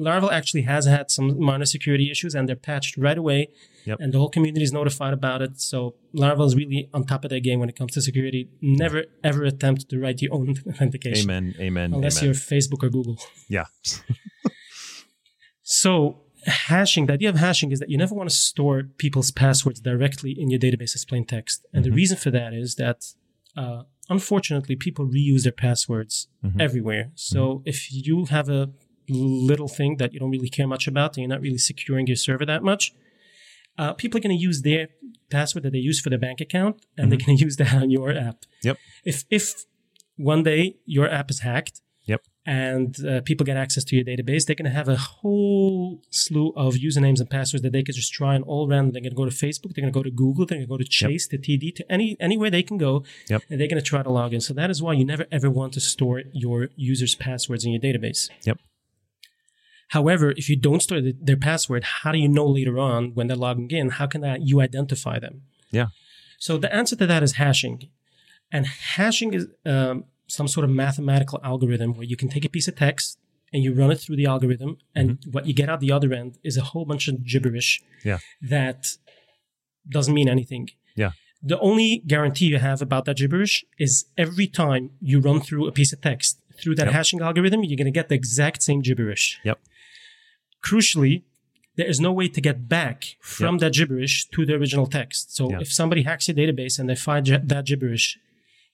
[0.00, 3.48] Laravel actually has had some minor security issues and they're patched right away.
[3.84, 3.98] Yep.
[4.00, 5.60] And the whole community is notified about it.
[5.60, 8.48] So Laravel is really on top of their game when it comes to security.
[8.60, 11.30] Never ever attempt to write your own authentication.
[11.30, 11.54] Amen.
[11.60, 11.94] Amen.
[11.94, 12.24] Unless amen.
[12.26, 13.18] you're Facebook or Google.
[13.48, 13.64] Yeah.
[15.70, 19.78] So hashing, the idea of hashing is that you never want to store people's passwords
[19.78, 21.64] directly in your database as plain text.
[21.72, 21.96] And the mm-hmm.
[21.96, 23.04] reason for that is that,
[23.56, 26.60] uh, unfortunately, people reuse their passwords mm-hmm.
[26.60, 27.12] everywhere.
[27.14, 27.68] So mm-hmm.
[27.68, 28.70] if you have a
[29.10, 32.16] little thing that you don't really care much about and you're not really securing your
[32.16, 32.92] server that much,
[33.78, 34.88] uh, people are going to use their
[35.30, 37.90] password that they use for their bank account and they're going to use that on
[37.90, 38.44] your app.
[38.62, 38.78] Yep.
[39.04, 39.64] If, if
[40.16, 42.22] one day your app is hacked, Yep.
[42.44, 46.48] and uh, people get access to your database, they're going to have a whole slew
[46.56, 48.92] of usernames and passwords that they could just try and all random.
[48.92, 50.68] They're going to go to Facebook, they're going to go to Google, they're going to
[50.68, 53.42] go to Chase, to TD, to any anywhere they can go, Yep.
[53.48, 54.40] and they're going to try to log in.
[54.40, 57.80] So that is why you never ever want to store your users' passwords in your
[57.80, 58.28] database.
[58.44, 58.58] Yep.
[59.90, 63.26] However, if you don't store the, their password, how do you know later on when
[63.26, 63.90] they're logging in?
[63.90, 65.42] How can that you identify them?
[65.70, 65.88] Yeah.
[66.38, 67.88] So the answer to that is hashing,
[68.52, 72.68] and hashing is um, some sort of mathematical algorithm where you can take a piece
[72.68, 73.18] of text
[73.52, 76.38] and you run it through the algorithm, and what you get out the other end
[76.44, 78.18] is a whole bunch of gibberish Yeah.
[78.40, 78.80] that
[79.88, 80.70] doesn't mean anything.
[80.94, 81.10] Yeah.
[81.42, 85.72] The only guarantee you have about that gibberish is every time you run through a
[85.72, 86.92] piece of text through that Yep.
[86.94, 89.40] hashing algorithm, you're going to get the exact same gibberish.
[89.44, 89.58] Yep.
[90.62, 91.22] Crucially,
[91.76, 95.34] there is no way to get back from that gibberish to the original text.
[95.34, 95.60] So Yeah.
[95.60, 98.18] if somebody hacks your database and they find that gibberish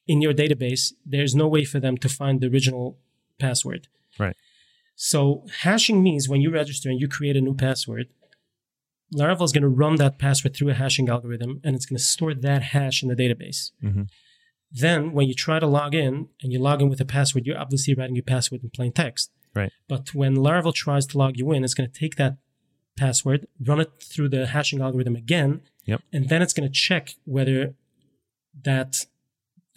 [0.07, 2.99] in your database, there's no way for them to find the original
[3.39, 3.89] password.
[4.19, 4.37] Right.
[4.95, 8.09] So hashing means when you register and you create a new password,
[9.15, 12.03] Laravel is going to run that password through a hashing algorithm and it's going to
[12.03, 13.71] store that hash in the database.
[13.83, 14.09] Mhm.
[14.73, 17.59] Then when you try to log in and you log in with a password, you're
[17.59, 19.31] obviously writing your password in plain text.
[19.57, 19.73] Right.
[19.89, 22.37] But when Laravel tries to log you in, it's going to take that
[22.97, 26.01] password, run it through the hashing algorithm again, Yep.
[26.13, 27.75] and then it's going to check whether
[28.63, 29.07] that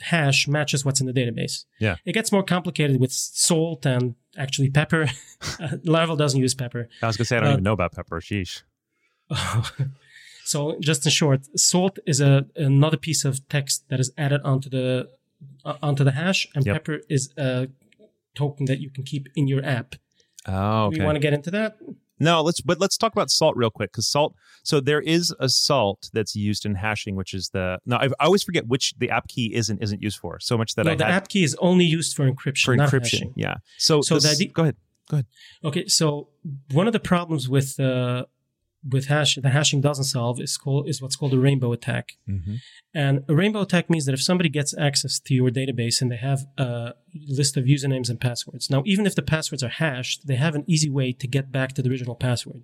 [0.02, 1.66] hash matches what's in the database.
[1.80, 1.96] Yeah.
[2.06, 5.08] It gets more complicated with salt and actually pepper.
[5.86, 6.88] Laravel doesn't use pepper.
[7.02, 8.20] I was gonna say I don't Uh, even know about pepper.
[8.22, 8.64] Sheesh.
[10.46, 14.70] so just in short, salt is a another piece of text that is added onto
[14.70, 15.10] the
[15.66, 16.74] uh, onto the hash, and Yep.
[16.76, 17.68] pepper is a
[18.36, 19.96] token that you can keep in your app.
[20.48, 21.06] Oh, We okay.
[21.06, 21.78] want to get into that.
[22.22, 24.36] No, let's but let's talk about salt real quick because salt.
[24.64, 27.80] So there is a salt that's used in hashing, which is the.
[27.86, 30.38] No, I, I always forget which the app key isn't isn't used for.
[30.42, 32.76] So much that no, I the had app key is only used for encryption, for
[32.76, 33.04] encryption.
[33.04, 33.34] hashing.
[33.38, 33.56] Yeah.
[33.78, 34.76] So So this- the go ahead.
[35.10, 35.26] Go ahead.
[35.64, 36.28] Okay, so
[36.72, 38.26] one of the problems with uh,
[38.88, 42.14] with hash that hashing doesn't solve is called is what's called a rainbow attack.
[42.28, 42.56] Mm-hmm.
[42.94, 46.18] And a rainbow attack means that if somebody gets access to your database and they
[46.18, 46.94] have a
[47.28, 50.64] list of usernames and passwords, now even if the passwords are hashed, they have an
[50.68, 52.64] easy way to get back to the original password.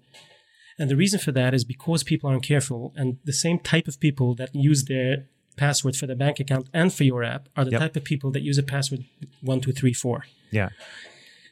[0.77, 3.99] And the reason for that is because people aren't careful, and the same type of
[3.99, 7.71] people that use their password for their bank account and for your app are the
[7.71, 7.79] Yep.
[7.79, 9.05] type of people that use a password
[9.41, 10.25] one two three four.
[10.51, 10.69] Yeah.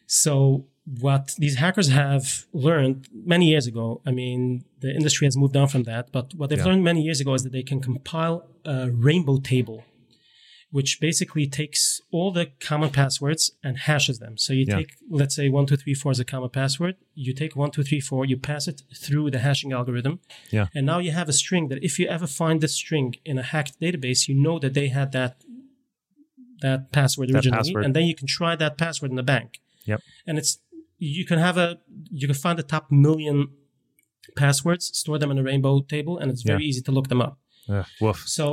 [0.08, 5.56] So what these hackers have learned many years ago, I mean, the industry has moved
[5.56, 6.66] on from that, but what they've Yeah.
[6.66, 9.86] learned many years ago is that they can compile a rainbow table,
[10.72, 14.38] which basically takes all the common passwords and hashes them.
[14.38, 14.78] So you Yeah.
[14.80, 16.96] take, let's say, one two three four is a common password.
[17.16, 20.20] You take one two three four, you pass it through the hashing algorithm,
[20.52, 20.68] Yeah.
[20.76, 23.44] and now you have a string that if you ever find this string in a
[23.44, 25.42] hacked database, you know that they had that
[26.62, 27.86] that password That originally, password.
[27.86, 30.02] and then you can try that password in the bank Yep.
[30.26, 30.60] and it's
[31.20, 31.68] you can have a
[32.20, 33.38] you can find the top million
[34.42, 36.70] passwords store them in a rainbow table and it's very Yeah.
[36.70, 37.34] easy to look them up
[37.70, 38.20] Ugh, woof.
[38.38, 38.44] so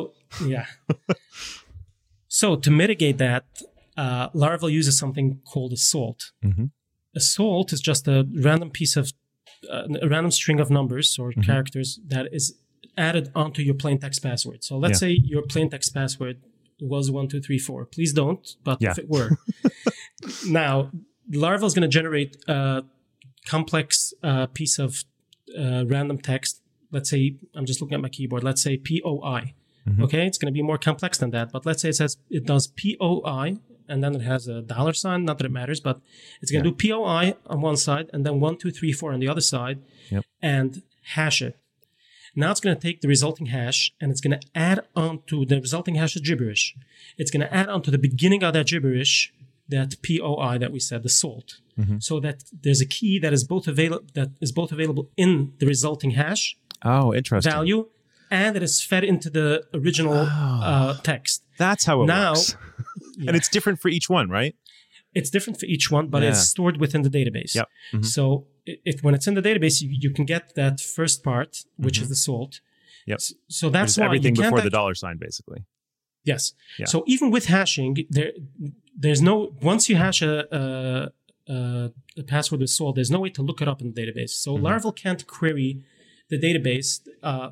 [0.54, 0.66] yeah
[2.28, 3.44] so to mitigate that
[3.96, 6.70] uh, laravel uses something called a salt Mhm.
[7.14, 9.04] a salt is just a random piece of
[9.74, 11.42] uh, a random string of numbers or Mm-hmm.
[11.50, 12.44] characters that is
[12.96, 15.08] added onto your plain text password so let's Yeah.
[15.08, 16.36] say your plain text password
[16.94, 18.90] was one two three four please don't but Yeah.
[18.92, 19.28] if it were
[20.62, 20.74] now
[21.32, 22.84] Laravel is going to generate a
[23.46, 25.04] complex uh, piece of
[25.58, 26.60] uh, random text.
[26.92, 28.42] Let's say I'm just looking at my keyboard.
[28.44, 29.54] Let's say POI.
[29.88, 30.02] Mhm.
[30.04, 31.52] Okay, it's going to be more complex than that.
[31.52, 33.58] But let's say it says it does POI
[33.88, 35.24] and then it has a dollar sign.
[35.24, 36.00] Not that it matters, but
[36.42, 39.20] it's going to do POI on one side and then one, two, three, four on
[39.20, 39.78] the other side,
[40.10, 40.24] Yep.
[40.42, 40.82] and
[41.14, 41.56] hash it.
[42.36, 45.44] Now it's going to take the resulting hash and it's going to add on to
[45.44, 46.76] the resulting hash is gibberish.
[47.18, 49.32] It's going to add on to the beginning of that gibberish
[49.70, 51.48] that POI that we said, the salt,
[51.98, 55.66] so that there's a key that is both available that is both available in the
[55.66, 57.52] resulting hash Oh, interesting.
[57.52, 57.80] value,
[58.30, 61.42] and it is fed into the original uh, text.
[61.58, 62.08] That's how it works.
[62.08, 62.56] Now- works.
[63.26, 64.54] And it's different for each one, right?
[65.14, 66.30] It's different for each one, but Yeah.
[66.30, 67.54] it's stored within the database.
[67.54, 67.68] Yep.
[67.92, 68.04] Mhm.
[68.14, 71.98] So if when it's in the database, you, you can get that first part, which
[72.02, 72.52] is the salt.
[72.52, 73.10] Mm-hmm.
[73.12, 73.20] Yep.
[73.48, 75.60] So that's why everything before the dollar sign, basically.
[76.24, 76.52] Yes.
[76.78, 76.86] Yeah.
[76.86, 78.32] So even with hashing, there
[78.96, 83.30] there's no once you hash a, a, a, a password with salt, there's no way
[83.30, 84.30] to look it up in the database.
[84.30, 84.66] So Mm-hmm.
[84.66, 85.82] Laravel can't query
[86.28, 87.00] the database.
[87.22, 87.50] Uh,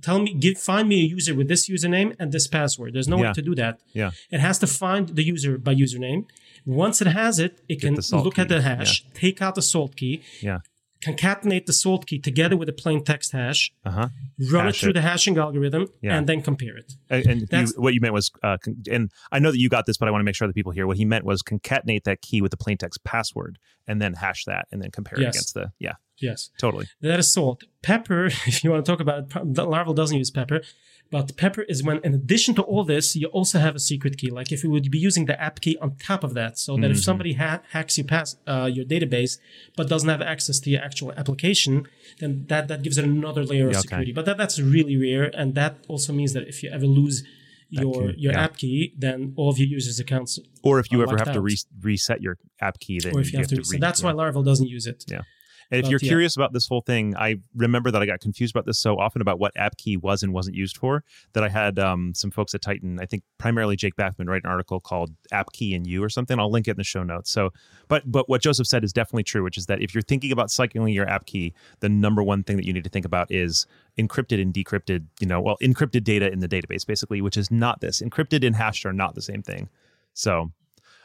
[0.00, 2.92] tell me, give find me a user with this username and this password.
[2.94, 3.28] There's no Yeah.
[3.28, 3.80] way to do that.
[3.94, 4.10] Yeah.
[4.30, 6.26] It has to find the user by username.
[6.64, 9.62] Once it has it, it can the salt look at the hash, take out the
[9.62, 10.60] salt key, Yeah.
[11.04, 14.08] Concatenate the salt key together with the plain text hash, Uh huh.
[14.50, 14.92] run Hash it through it.
[14.94, 16.16] the hashing algorithm, Yeah.
[16.16, 16.92] and then compare it.
[17.10, 19.86] And, and you, what you meant was, uh, con- and I know that you got
[19.86, 22.04] this, but I want to make sure that people hear what he meant was concatenate
[22.04, 25.22] that key with the plain text password and then hash that and then compare it
[25.28, 26.50] against the, yeah, Yes.
[26.58, 26.86] totally.
[27.00, 27.64] That is salt.
[27.82, 30.60] Pepper, if you want to talk about it, Laravel doesn't use pepper,
[31.12, 34.30] but pepper is when, in addition to all this, you also have a secret key.
[34.38, 36.80] Like if you would be using the app key on top of that, so that
[36.82, 36.92] Mm-hmm.
[36.92, 39.32] if somebody ha- hacks you past uh, your database
[39.76, 41.74] but doesn't have access to your actual application,
[42.20, 43.80] then that, that gives it another layer of okay.
[43.86, 44.12] security.
[44.18, 47.16] But that, that's really rare, and that also means that if you ever lose
[47.80, 48.44] your key, your yeah.
[48.44, 51.56] app key, then all of your users' accounts, Or if you ever have to re-
[51.90, 52.36] reset your
[52.68, 53.56] app key, then or if you have to.
[53.56, 54.12] re- so that's yeah.
[54.12, 55.04] why Laravel doesn't use it.
[55.08, 55.22] Yeah.
[55.72, 56.08] And if But, you're yeah.
[56.08, 59.22] curious about this whole thing, I remember that I got confused about this so often
[59.22, 61.02] about what app key was and wasn't used for
[61.32, 64.50] that I had um, some folks at Tighten, I think primarily Jake Bathman, write an
[64.50, 66.38] article called "App Key and You" or something.
[66.38, 67.30] I'll link it in the show notes.
[67.30, 67.54] So,
[67.88, 70.50] but but what Joseph said is definitely true, which is that if you're thinking about
[70.50, 73.66] cycling your app key, the number one thing that you need to think about is
[73.98, 75.06] encrypted and decrypted.
[75.20, 78.02] You know, well, encrypted data in the database, basically, which is not this.
[78.02, 79.70] Encrypted and hashed are not the same thing.
[80.12, 80.52] So.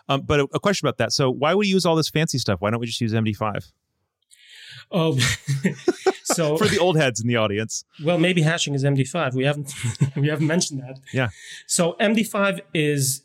[0.09, 1.11] Um, but a, a question about that.
[1.11, 2.61] So, why would we use all this fancy stuff?
[2.61, 3.73] Why don't we just use MD5
[4.91, 5.17] Oh,
[6.23, 7.83] so for the old heads in the audience?
[8.03, 9.33] Well, maybe hashing is MD5.
[9.33, 9.73] We haven't
[10.15, 10.99] we haven't mentioned that.
[11.13, 11.29] Yeah.
[11.65, 13.23] So MD5 is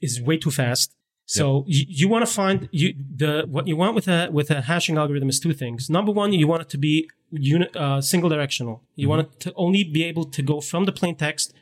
[0.00, 0.94] is way too fast.
[1.24, 4.62] So you, you want to find you the what you want with a with a
[4.62, 5.88] hashing algorithm is two things.
[5.88, 8.82] Number one, you want it to be uni, uh, single directional.
[8.96, 11.54] You want it to only be able to go from the plain text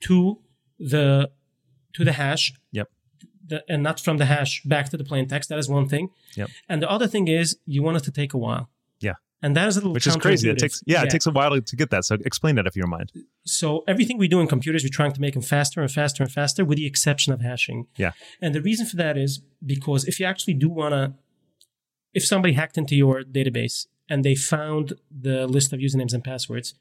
[0.00, 0.38] to
[0.78, 1.30] the
[1.94, 2.88] to the hash Yep.
[3.48, 5.48] The, and not from the hash back to the plain text.
[5.48, 6.10] That is one thing.
[6.36, 6.50] Yep.
[6.68, 8.68] And the other thing is you want it to take a while.
[9.00, 9.14] Yeah.
[9.42, 10.50] And that is a little Which is crazy.
[10.50, 12.04] It takes yeah, it takes a while to, get that.
[12.04, 13.12] So explain that if you don't mind.
[13.44, 16.32] So everything we do in computers, we're trying to make them faster and faster and
[16.32, 17.86] faster, with the exception of hashing.
[17.96, 18.12] Yeah.
[18.42, 21.14] And the reason for that is because if you actually do want to,
[22.14, 26.74] if somebody hacked into your database and they found the list of usernames and passwords,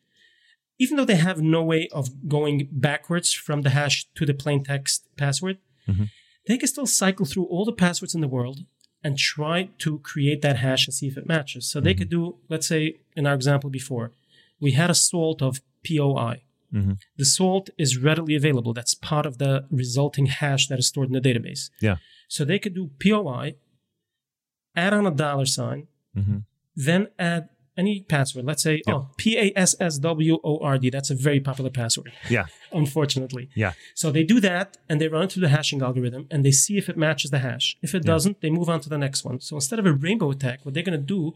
[0.80, 4.64] even though they have no way of going backwards from the hash to the plain
[4.64, 5.58] text password,
[5.88, 6.10] Mhm.
[6.48, 8.60] They can still cycle through all the passwords in the world
[9.04, 11.70] and try to create that hash and see if it matches.
[11.72, 14.12] So they could do, let's say, in our example before,
[14.60, 16.42] we had a salt of POI.
[16.74, 17.00] Mhm.
[17.16, 18.74] The salt is readily available.
[18.74, 21.70] That's part of the resulting hash that is stored in the database.
[21.82, 21.98] Yeah.
[22.28, 23.56] So they could do POI,
[24.76, 26.44] add on a dollar sign, Mhm.
[26.76, 28.46] then add any password.
[28.46, 30.90] Let's say, oh, P A S S W O R D.
[30.90, 32.46] That's a very popular password, Yeah.
[32.72, 33.50] unfortunately.
[33.56, 33.74] Yeah.
[33.94, 36.78] So they do that and they run it through the hashing algorithm and they see
[36.78, 37.78] if it matches the hash.
[37.82, 39.40] If it doesn't, they move on to the next one.
[39.42, 41.34] So instead of a rainbow attack, what they're going to do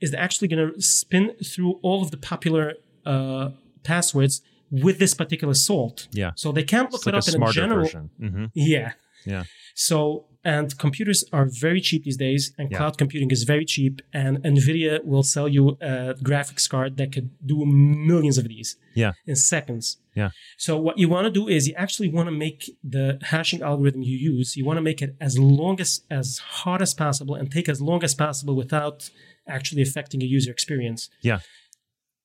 [0.00, 2.74] is they're actually going to spin through all of the popular
[3.06, 3.50] uh,
[3.84, 6.08] passwords with this particular salt.
[6.12, 6.32] Yeah.
[6.36, 7.84] So they can't look It's like it a up in a general.
[7.84, 8.10] version.
[8.18, 8.92] hmm Yeah.
[9.26, 9.44] Yeah.
[9.74, 12.78] So, and computers are very cheap these days, and Yeah.
[12.78, 14.02] cloud computing is very cheap.
[14.12, 19.12] And NVIDIA will sell you a graphics card that could do millions of these Yeah.
[19.26, 19.98] in seconds.
[20.14, 20.30] Yeah.
[20.58, 24.02] So, what you want to do is you actually want to make the hashing algorithm
[24.02, 27.50] you use, you want to make it as long as, as hard as possible and
[27.50, 29.10] take as long as possible without
[29.46, 31.08] actually affecting your user experience.
[31.22, 31.40] Yeah.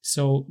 [0.01, 0.47] So,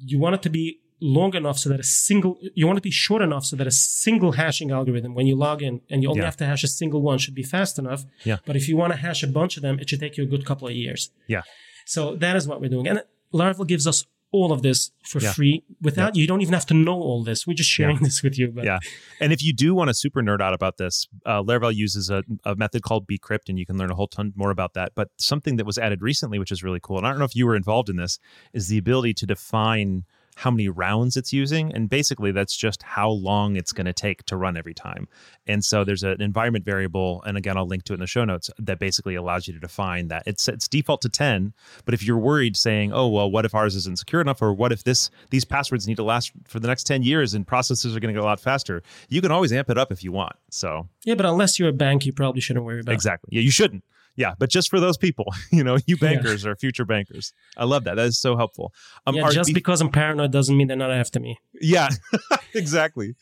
[0.00, 2.90] you want it to be long enough so that a single you want to be
[2.90, 6.20] short enough so that a single hashing algorithm when you log in and you only
[6.20, 6.26] Yeah.
[6.26, 8.38] have to hash a single one should be fast enough Yeah.
[8.46, 10.26] but if you want to hash a bunch of them it should take you a
[10.26, 11.42] good couple of years Yeah.
[11.84, 13.02] so that is what we're doing and
[13.34, 15.32] laravel gives us all of this for Yeah.
[15.32, 18.38] free without you don't even have to know all this we're just sharing this with
[18.38, 18.78] you but Yeah.
[19.20, 22.22] And if you do want to super nerd out about this, uh, Laravel uses a,
[22.44, 24.92] a method called bcrypt, and you can learn a whole ton more about that.
[24.94, 27.36] But something that was added recently, which is really cool, and I don't know if
[27.36, 28.18] you were involved in this,
[28.52, 30.04] is the ability to define
[30.36, 31.72] how many rounds it's using.
[31.72, 35.08] And basically, that's just how long it's going to take to run every time.
[35.46, 38.24] And so there's an environment variable, and again, I'll link to it in the show
[38.24, 40.24] notes, that basically allows you to define that.
[40.26, 43.74] It's, it's default to 10, but if you're worried saying, oh, well, what if ours
[43.74, 46.84] isn't secure enough, or what if this these passwords need to last for the next
[46.84, 49.70] 10 years and processes are going to go a lot faster, you can always amp
[49.70, 50.36] it up if you want.
[50.50, 52.94] So yeah but unless you're a bank you probably shouldn't worry about it.
[52.94, 53.30] exactly.
[53.32, 53.84] Yeah, you shouldn't.
[54.16, 57.32] Yeah, but just for those people, you know, you bankers or future bankers.
[57.56, 57.96] I love that.
[57.96, 58.72] That is so helpful.
[59.06, 61.88] Um, yeah just be- because i'm paranoid doesn't mean they're not after me yeah,
[62.54, 63.14] exactly.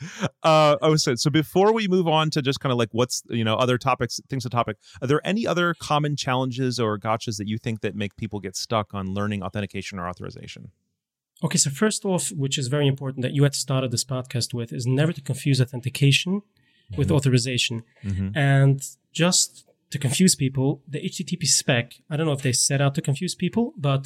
[0.42, 3.44] Uh, oh, so so before we move on to just kind of like what's you
[3.44, 4.76] know other topics, things to topic.
[5.00, 8.56] Are there any other common challenges or gotchas that you think that make people get
[8.56, 10.70] stuck on learning authentication or authorization?
[11.42, 14.72] Okay, so first off, which is very important that you had started this podcast with,
[14.72, 16.42] is never to confuse authentication
[16.96, 17.82] with authorization.
[18.04, 18.36] Mm-hmm.
[18.36, 18.82] And
[19.12, 23.02] just to confuse people, the HTTP spec, I don't know if they set out to
[23.08, 24.02] confuse people, but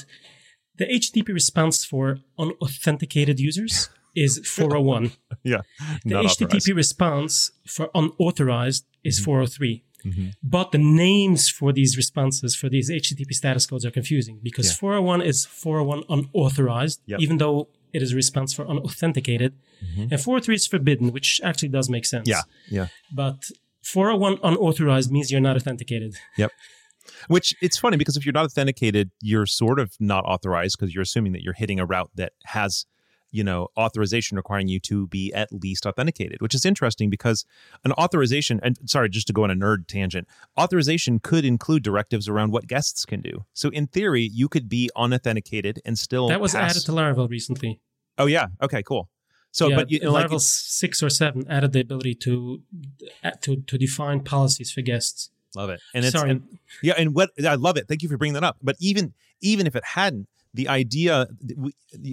[0.80, 2.04] the HTTP response for
[2.38, 3.74] unauthenticated users
[4.14, 5.12] is 401.
[5.44, 5.62] Yeah,
[6.04, 6.68] The HTTP authorized.
[6.84, 7.32] response
[7.74, 9.84] for unauthorized is 403.
[10.04, 10.32] Mhm.
[10.42, 14.74] But the names for these responses for these HTTP status codes are confusing because Yeah.
[14.74, 17.20] 401 is 401 unauthorized, Yep.
[17.24, 19.52] even though it is a response for unauthenticated.
[20.12, 22.28] And 403 is forbidden, which actually does make sense.
[22.28, 22.74] Mm-hmm.
[22.74, 22.88] Yeah, yeah.
[23.22, 23.38] But
[23.92, 26.14] 401 unauthorized means you're not authenticated.
[26.36, 26.52] Yep.
[27.28, 31.02] Which it's funny because if you're not authenticated, you're sort of not authorized because you're
[31.02, 32.84] assuming that you're hitting a route that has,
[33.30, 37.46] you know, authorization requiring you to be at least authenticated, which is interesting because
[37.84, 40.28] an authorization, and sorry, just to go on a nerd tangent,
[40.60, 43.46] authorization could include directives around what guests can do.
[43.54, 47.30] So in theory, you could be unauthenticated and still That was pass- added to Laravel
[47.30, 47.80] recently.
[48.18, 48.48] Oh yeah.
[48.60, 48.82] Okay.
[48.82, 49.08] Cool.
[49.58, 52.62] So, yeah, but you, like, Laravel 6 or 7 added the ability to,
[53.24, 55.30] uh, to, to define policies for guests.
[55.56, 55.80] Love it.
[55.92, 56.30] And it's Sorry.
[56.30, 57.88] and- yeah, and what I love it.
[57.88, 58.56] Thank you for bringing that up.
[58.62, 61.26] But even even if it hadn't, the idea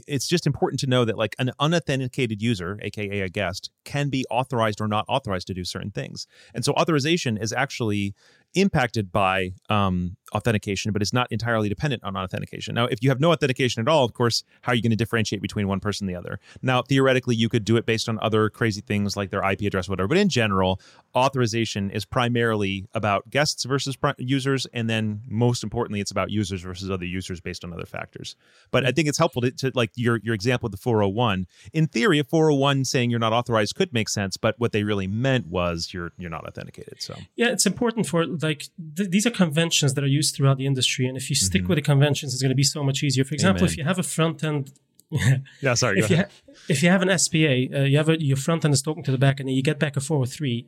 [0.07, 4.25] it's just important to know that like an unauthenticated user, aka a guest, can be
[4.31, 6.25] authorized or not authorized to do certain things.
[6.53, 8.15] And so authorization is actually
[8.55, 12.75] impacted by um, authentication, but it's not entirely dependent on authentication.
[12.75, 14.97] Now, if you have no authentication at all, of course, how are you going to
[14.97, 16.39] differentiate between one person and the other?
[16.61, 19.87] Now, theoretically, you could do it based on other crazy things like their IP address,
[19.87, 20.07] whatever.
[20.07, 20.79] But in general,
[21.15, 26.89] authorization is primarily about guests versus users, and then most importantly, it's about users versus
[26.91, 28.35] other users based on other factors.
[28.71, 31.47] But I think it's helpful to, to like your your example of the 401.
[31.73, 35.07] In theory, a 401 saying you're not authorized could make sense, but what they really
[35.07, 37.01] meant was you're you're not authenticated.
[37.01, 38.61] So Yeah, it's important for like
[38.97, 41.77] th- these are conventions that are used throughout the industry, and if you stick with
[41.81, 43.23] the conventions, it's going to be so much easier.
[43.29, 43.65] For example, Mm-hmm.
[43.65, 43.71] Amen.
[43.73, 44.63] if you have a front end,
[45.65, 45.99] yeah, sorry.
[46.01, 46.29] if you ha-
[46.73, 47.37] if you have an SPA,
[47.77, 49.63] uh, you have a, your front end is talking to the back, and then you
[49.71, 50.65] get back a 403,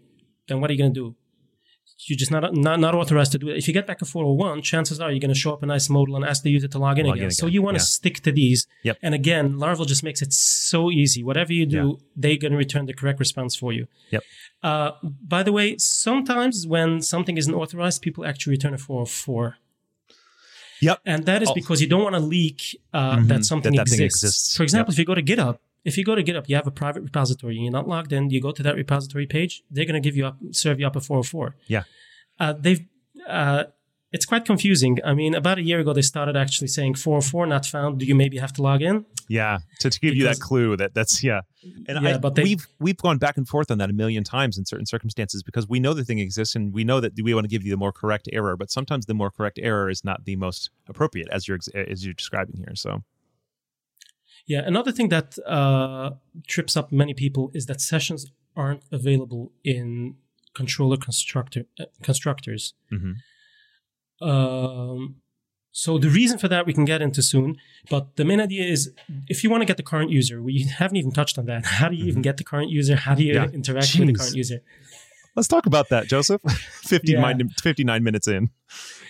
[0.48, 1.16] then what are you going to do?
[2.06, 3.58] You're just not, not not authorized to do it.
[3.58, 5.90] If you get back a 401, chances are you're going to show up a nice
[5.90, 7.26] modal and ask the user to log in, Log again.
[7.26, 7.86] in So you want to yeah.
[7.86, 8.68] stick to these.
[8.84, 9.00] Yep.
[9.02, 11.24] And again, Laravel just makes it so easy.
[11.24, 13.88] Whatever you do, they're going to return the correct response for you.
[14.12, 14.24] Yep.
[14.62, 19.58] Uh, by the way, sometimes when something isn't authorized, people actually return a 404.
[20.82, 21.00] Yep.
[21.06, 21.54] And that is Oh.
[21.56, 23.28] because you don't want to leak uh, Mhm.
[23.30, 24.24] that something That that exists.
[24.24, 24.56] exists.
[24.58, 26.72] For example, if you go to GitHub, if you go to GitHub, you have a
[26.72, 30.02] private repository and you're not logged in, you go to that repository page, they're going
[30.02, 31.56] to give you up, serve you up a 404.
[31.68, 31.84] Yeah.
[32.40, 32.82] Uh, they've,
[33.28, 33.64] uh,
[34.12, 35.00] it's quite confusing.
[35.04, 38.00] I mean, about a year ago, they started actually saying 404 not found.
[38.00, 39.06] Do you maybe have to log in?
[39.30, 41.42] Yeah, to, to give you that clue that that's yeah,
[41.90, 44.24] and Yeah, I, but they- we've we've gone back and forth on that a million
[44.24, 47.34] times in certain circumstances because we know the thing exists and we know that we
[47.34, 50.06] want to give you the more correct error, but sometimes the more correct error is
[50.06, 52.74] not the most appropriate as you're as you're describing here.
[52.76, 53.04] So
[54.48, 56.12] Yeah, another thing that uh,
[56.48, 60.16] trips up many people is that sessions aren't available in
[60.54, 62.74] controller constructor uh, constructors.
[62.92, 63.16] mhm.
[64.22, 65.18] Um,
[65.72, 67.58] so the reason for that we can get into soon,
[67.90, 68.92] but the main idea is
[69.28, 71.66] if you want to get the current user, we haven't even touched on that.
[71.80, 72.96] How do you even get the current user?
[72.96, 73.52] How do you Mm-hmm.
[73.52, 73.56] Yeah.
[73.56, 74.62] interact with the current user?
[75.36, 76.42] let's talk about that, Joseph.
[76.82, 77.46] 59, Yeah.
[77.62, 78.50] 59 minutes in,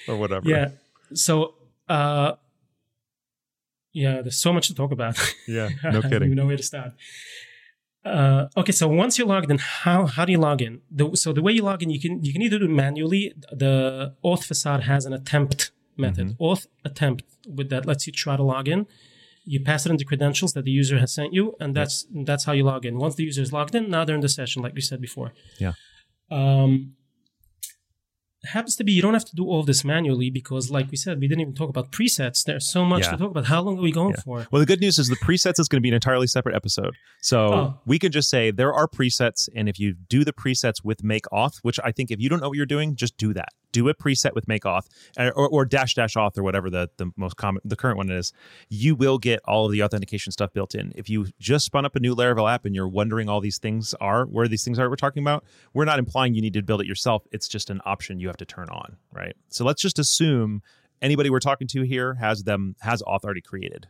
[0.09, 0.49] or whatever.
[0.49, 0.69] Yeah.
[1.13, 1.53] So,
[1.87, 2.33] uh,
[4.03, 5.15] yeah, there's so much to talk about.
[5.57, 6.27] yeah, I no don't kidding.
[6.29, 6.91] even know where to start.
[8.05, 10.73] Uh, okay, so once you're logged in, how how do you log in?
[10.97, 13.23] The, so the way you log in, you can you can either do it manually.
[13.63, 15.59] The auth facade has an attempt
[15.97, 16.43] method, Mm-hmm.
[16.47, 17.23] auth attempt,
[17.57, 18.85] with that lets you try to log in.
[19.53, 21.95] You pass it into credentials that the user has sent you, and that's
[22.29, 22.93] that's how you log in.
[23.05, 25.29] Once the user is logged in, now they're in the session, like we said before.
[25.63, 25.73] Yeah.
[26.29, 26.71] Um,
[28.45, 31.19] happens to be you don't have to do all this manually because, like we said,
[31.19, 32.43] we didn't even talk about presets.
[32.45, 33.11] There's so much Yeah.
[33.11, 33.45] to talk about.
[33.45, 34.21] How long are we going Yeah.
[34.21, 34.47] for?
[34.51, 36.95] Well, the good news is the presets is going to be an entirely separate episode.
[37.21, 37.79] So Oh.
[37.85, 41.23] we can just say there are presets, and if you do the presets with make
[41.33, 43.49] auth, which I think if you don't know what you're doing, just do that.
[43.71, 44.87] Do a preset with make auth
[45.17, 48.31] or, or, dash dash auth or whatever the, the most common the current one is.
[48.69, 50.93] You will get all of the authentication stuff built in.
[50.95, 53.93] If you just spun up a new Laravel app and you're wondering all these things
[53.99, 55.43] are where these things are we're talking about,
[55.73, 57.27] we're not implying you need to build it yourself.
[57.31, 59.35] It's just an option you have to turn on, right?
[59.49, 60.61] So let's just assume
[61.01, 63.87] anybody we're talking to here has them has auth already created.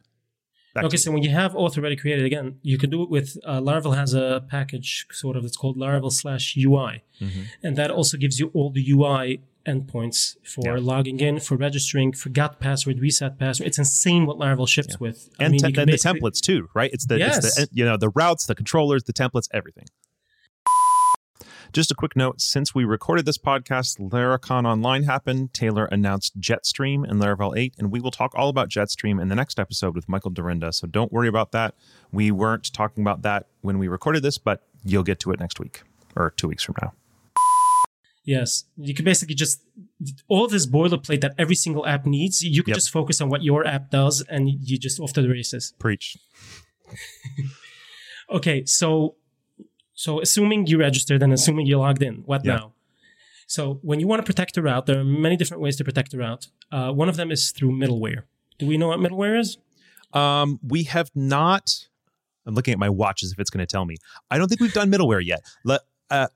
[0.73, 3.37] Back Okay, so when you have auth already created, again, you can do it with
[3.45, 7.45] uh, Laravel has a package sort of that's called Laravel slash UI, Mhm.
[7.63, 10.77] and that also gives you all the UI endpoints for Yeah.
[10.79, 13.67] logging in, for registering, forgot password, reset password.
[13.67, 15.29] It's insane what Laravel ships with.
[15.39, 16.89] I and, mean, te- and the templates too, right?
[16.93, 19.85] It's the, it's the you know the routes, the controllers, the templates, everything.
[21.73, 25.53] Just a quick note: since we recorded this podcast, Laracon Online happened.
[25.53, 29.35] Taylor announced Jetstream and Laravel 8, and we will talk all about Jetstream in the
[29.35, 30.73] next episode with Michael Dyrynda.
[30.73, 31.75] So don't worry about that.
[32.11, 35.59] We weren't talking about that when we recorded this, but you'll get to it next
[35.59, 35.83] week
[36.15, 36.93] or two weeks from now.
[38.27, 39.61] Yes, you can basically just
[40.27, 42.43] all this boilerplate that every single app needs.
[42.43, 42.75] You can Yep.
[42.75, 45.73] just focus on what your app does, and you just off to the races.
[45.79, 46.17] Preach.
[48.29, 49.15] Okay, so
[49.93, 52.73] so assuming you registered and assuming you logged in, what now?
[53.47, 56.13] So when you want to protect a route, there are many different ways to protect
[56.13, 56.47] a route.
[56.69, 58.23] Uh, one of them is through middleware.
[58.59, 59.57] Do we know what middleware is?
[60.11, 61.87] Um, we have not.
[62.45, 63.95] I'm looking at my watch as if it's going to tell me.
[64.29, 65.39] I don't think we've done middleware yet.
[65.63, 66.27] Let uh,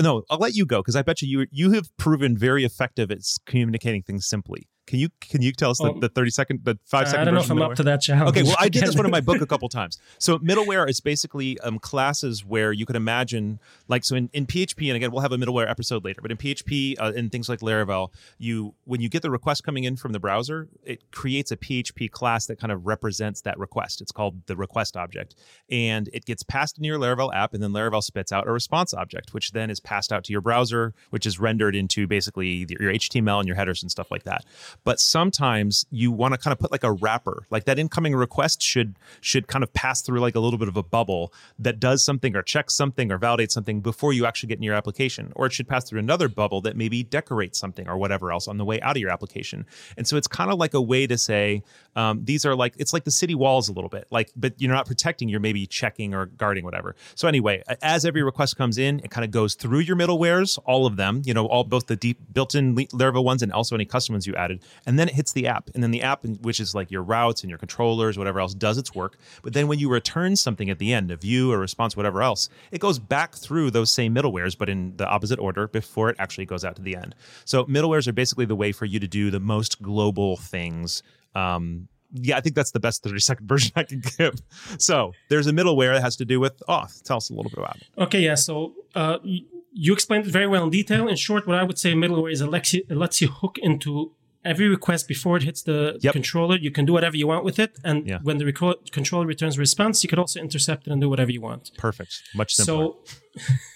[0.00, 3.10] no, I'll let you go because I bet you you you have proven very effective
[3.10, 4.68] at communicating things simply.
[4.88, 6.00] Can you can you tell us the, Oh.
[6.00, 8.30] the 30 second the five second I don't know if I'm up to that challenge.
[8.30, 9.98] Okay, well, I did this one in my book a couple times.
[10.18, 14.88] So middleware is basically um, classes where you could imagine, like, so in, in PHP,
[14.88, 17.60] and again, we'll have a middleware episode later, but in PHP uh, and things like
[17.60, 18.08] Laravel,
[18.38, 22.10] you when you get the request coming in from the browser, it creates a PHP
[22.10, 24.00] class that kind of represents that request.
[24.00, 25.34] It's called the request object,
[25.70, 28.94] and it gets passed into your Laravel app, and then Laravel spits out a response
[28.94, 32.92] object, which then is passed out to your browser, which is rendered into basically your
[32.92, 34.44] HTML and your headers and stuff like that.
[34.84, 38.62] But sometimes you want to kind of put like a wrapper, like that incoming request
[38.62, 42.04] should should kind of pass through like a little bit of a bubble that does
[42.04, 45.46] something or checks something or validates something before you actually get in your application, or
[45.46, 48.64] it should pass through another bubble that maybe decorates something or whatever else on the
[48.64, 49.66] way out of your application.
[49.96, 51.62] And so it's kind of like a way to say
[51.96, 54.72] um, these are like it's like the city walls a little bit, like but you're
[54.72, 56.94] not protecting, you're maybe checking or guarding whatever.
[57.14, 60.86] So anyway, as every request comes in, it kind of goes through your middlewares, all
[60.86, 64.14] of them, you know, all both the deep built-in Laravel ones and also any custom
[64.14, 66.74] ones you added, and then it hits the app, and then the app, which is
[66.74, 69.16] like your routes and your controllers, whatever else, does its work.
[69.42, 72.48] But then when you return something at the end, a view, a response, whatever else,
[72.70, 76.46] it goes back through those same middlewares, but in the opposite order before it actually
[76.46, 77.14] goes out to the end.
[77.44, 81.02] So middlewares are basically the way for you to do the most global things.
[81.34, 84.40] Um, yeah, I think that's the best 30 second version I can give.
[84.78, 87.02] So there's a middleware that has to do with auth.
[87.02, 87.84] Tell us a little bit about it.
[87.98, 88.34] Okay, yeah.
[88.34, 91.08] So uh, you explained it very well in detail.
[91.08, 93.58] In short, what I would say middleware is it lets you, it lets you hook
[93.58, 94.12] into
[94.44, 96.12] every request before it hits the Yep.
[96.12, 96.56] controller.
[96.56, 98.18] You can do whatever you want with it, and Yeah.
[98.22, 98.52] when the
[98.92, 101.70] controller returns a response, you could also intercept it and do whatever you want.
[101.76, 102.22] Perfect.
[102.34, 102.92] Much simpler.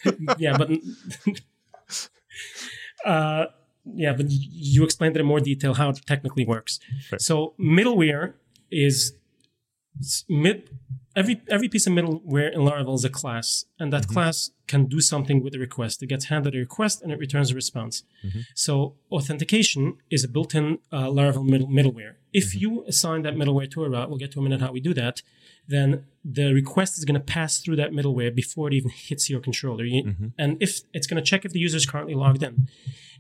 [0.05, 0.71] So, yeah, but
[3.05, 3.47] uh,
[3.95, 6.79] yeah, but you explained it in more detail how it technically works.
[7.19, 8.35] So middleware
[8.71, 9.15] is
[10.29, 10.71] mid
[11.17, 15.01] every every piece of middleware in Laravel is a class, and that class can do
[15.13, 16.03] something with the request.
[16.03, 17.95] It gets handed a request and it returns a response.
[18.25, 18.41] Mm-hmm.
[18.55, 18.73] So
[19.17, 19.83] authentication
[20.15, 22.15] is a built-in uh, Laravel middle, middleware.
[22.33, 22.63] If mm-hmm.
[22.63, 24.95] you assign that middleware to a route, we'll get to a minute how we do
[24.95, 25.17] that.
[25.69, 25.89] Then
[26.39, 29.85] the request is going to pass through that middleware before it even hits your controller.
[29.85, 30.29] You- mm-hmm.
[30.43, 32.55] And if it's going to check if the user is currently logged in.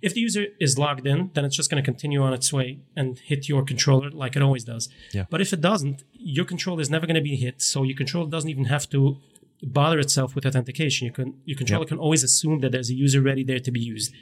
[0.06, 2.80] If the user is logged in, then it's just going to continue on its way
[2.96, 4.88] and hit your controller like it always does.
[5.12, 5.26] Yeah.
[5.30, 7.62] But if it doesn't, your controller is never going to be hit.
[7.62, 9.18] So your controller doesn't even have to
[9.62, 11.06] bother itself with authentication.
[11.06, 13.80] You can your controller can always assume that there's a user ready there to be
[13.80, 14.12] used.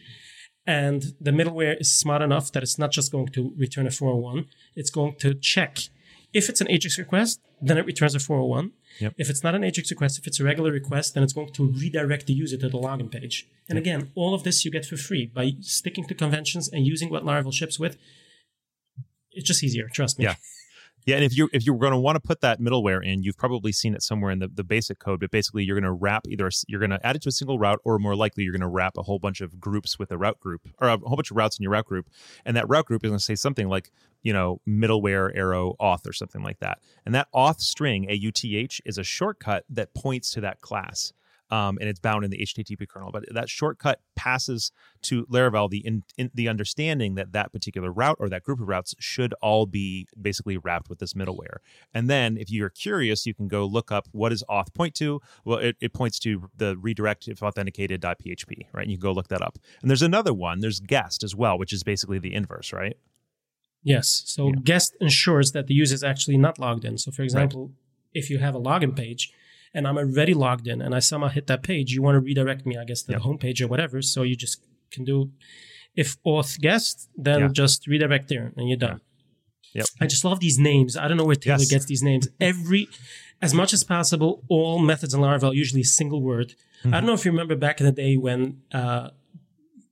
[0.67, 4.47] And the middleware is smart enough that it's not just going to return a 401,
[4.77, 5.79] it's going to check.
[6.33, 8.73] If it's an Ajax request, then it returns a 401.
[9.01, 9.15] Yep.
[9.19, 11.67] If it's not an Ajax request, if it's a regular request, then it's going to
[11.73, 13.49] redirect the user to the login page.
[13.69, 17.11] And again, all of this you get for free by sticking to conventions and using
[17.11, 17.97] what Laravel ships with.
[19.33, 20.27] It's just easier, trust me.
[20.27, 20.35] Yeah.
[21.07, 23.37] Yeah, and if you if you're going to want to put that middleware in, you've
[23.37, 25.21] probably seen it somewhere in the, the basic code.
[25.21, 27.33] But basically, you're going to wrap either a you're going to add it to a
[27.33, 30.11] single route, or more likely, you're going to wrap a whole bunch of groups with
[30.11, 32.09] a route group, or a whole bunch of routes in your route group,
[32.45, 33.91] and that route group is going to say something like
[34.23, 36.79] you know middleware arrow auth or something like that.
[37.07, 41.13] And that auth string auth is a shortcut that points to that class.
[41.51, 43.11] Um, and it's bound in the HTTP kernel.
[43.13, 44.73] But that shortcut passes
[45.03, 48.69] to Laravel the in, in, the understanding that that particular route or that group of
[48.69, 51.59] routes should all be basically wrapped with this middleware.
[51.93, 55.21] And then, if you're curious, you can go look up what does auth point to.
[55.45, 58.83] Well, it, it points to the redirect if authenticated.php, right?
[58.83, 59.59] And you can go look that up.
[59.83, 60.61] And there's another one.
[60.61, 62.97] There's guest as well, which is basically the inverse, right?
[63.83, 64.23] Yes.
[64.27, 64.55] So Yeah.
[64.63, 66.99] guest ensures that the user is actually not logged in.
[66.99, 67.73] So for example,
[68.13, 69.33] if you have a login page
[69.75, 72.67] and I'm already logged in and I somehow hit that page, you want to redirect
[72.67, 73.19] me, I guess, to Yep.
[73.21, 74.03] the home page or whatever.
[74.03, 74.61] So you just
[74.91, 75.31] can do
[75.95, 77.49] if auth guest, then Yeah.
[77.53, 79.01] just redirect there and you're done.
[79.75, 79.87] Yep.
[80.01, 80.97] I just love these names.
[80.97, 81.71] I don't know where Taylor Yes.
[81.71, 82.29] gets these names.
[82.41, 82.89] Every
[83.43, 86.55] as much as possible, all methods in Laravel usually a single word.
[86.85, 89.11] I don't know if you remember back in the day when uh,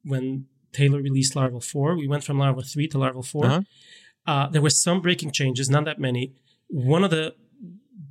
[0.04, 3.46] when Taylor released Laravel 4, we went from Laravel 3 to Laravel 4.
[3.46, 3.62] Uh-huh.
[4.26, 6.32] Uh, there were some breaking changes, not that many.
[6.68, 7.34] One of the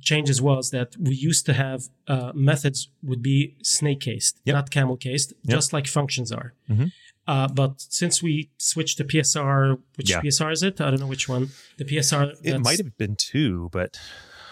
[0.00, 4.54] changes was that we used to have uh, methods would be snake cased, Yep.
[4.54, 5.54] not camel cased, Yep.
[5.56, 6.54] just like functions are.
[6.70, 6.92] Mhm.
[7.26, 10.20] Uh, but since we switched to PSR, which Yeah.
[10.22, 10.80] PSR is it?
[10.80, 11.50] I don't know which one.
[11.76, 12.32] The PSR.
[12.42, 13.98] It might have been two, but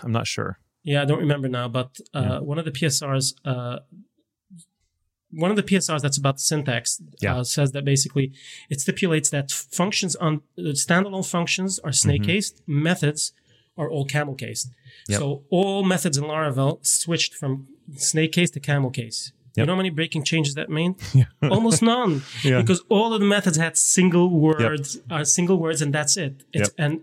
[0.03, 0.59] I'm not sure.
[0.85, 2.39] yeah, I don't remember now, but uh, Yeah.
[2.41, 3.79] one of the PSRs, uh,
[5.33, 7.39] one of the PSRs that's about syntax Yeah.
[7.39, 8.33] uh, says that basically
[8.71, 13.33] it stipulates that functions on uh, standalone functions are snake cased, methods
[13.77, 14.69] are all camel cased.
[14.69, 15.13] Mm-hmm.
[15.13, 15.21] Yep.
[15.21, 19.33] So all methods in Laravel switched from snake case to camel case.
[19.55, 19.67] You Yep.
[19.69, 20.97] know how many breaking changes that mean?
[21.43, 22.61] Almost none, Yeah.
[22.61, 26.43] because all of the methods had single words, uh, single words, and that's it.
[26.53, 26.75] It's, Yep.
[26.79, 27.01] And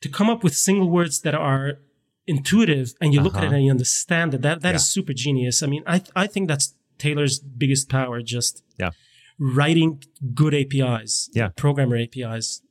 [0.00, 1.78] to come up with single words that are
[2.26, 3.56] intuitive and you look at it Uh-huh.
[3.56, 4.94] and you understand it, that that is Yeah.
[5.02, 5.62] super genius.
[5.62, 8.90] I mean, I I think that's Taylor's biggest power, just Yeah.
[9.38, 10.02] writing
[10.34, 11.48] good APIs, Yeah.
[11.56, 12.61] programmer APIs.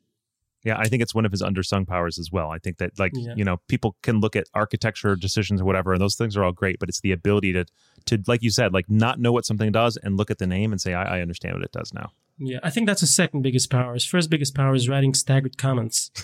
[0.63, 2.51] Yeah, I think it's one of his undersung powers as well.
[2.51, 3.33] I think that like Yeah.
[3.35, 6.51] you know people can look at architecture decisions or whatever, and those things are all
[6.51, 7.65] great, but it's the ability to
[8.05, 10.71] to like you said, like not know what something does and look at the name
[10.71, 12.11] and say I, I understand what it does now.
[12.37, 13.93] Yeah, I think that's his second biggest power.
[13.93, 16.11] His first biggest power is writing staggered comments.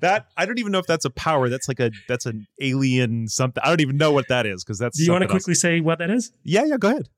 [0.00, 1.48] That I don't even know if that's a power.
[1.48, 3.62] That's like a that's an alien something.
[3.64, 4.98] I don't even know what that is because that's.
[4.98, 5.32] Do you want to else.
[5.44, 6.32] quickly say what that is?
[6.42, 6.76] Yeah, yeah.
[6.76, 7.08] Go ahead.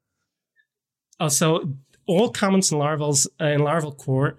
[1.18, 1.72] Uh, so
[2.06, 4.36] all comments in Laravel's uh, in Laravel core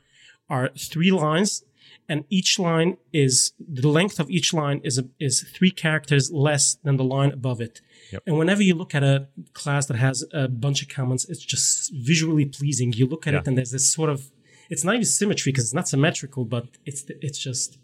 [0.49, 1.63] are three lines,
[2.07, 6.75] and each line is the length of each line is a, is three characters less
[6.83, 7.81] than the line above it.
[8.11, 8.23] Yep.
[8.27, 11.91] And whenever you look at a class that has a bunch of comments, it's just
[11.93, 12.93] visually pleasing.
[12.93, 13.39] You look at Yeah.
[13.41, 14.31] it, and there's this sort of
[14.69, 17.77] it's not even symmetry because it's not symmetrical, but it's it's just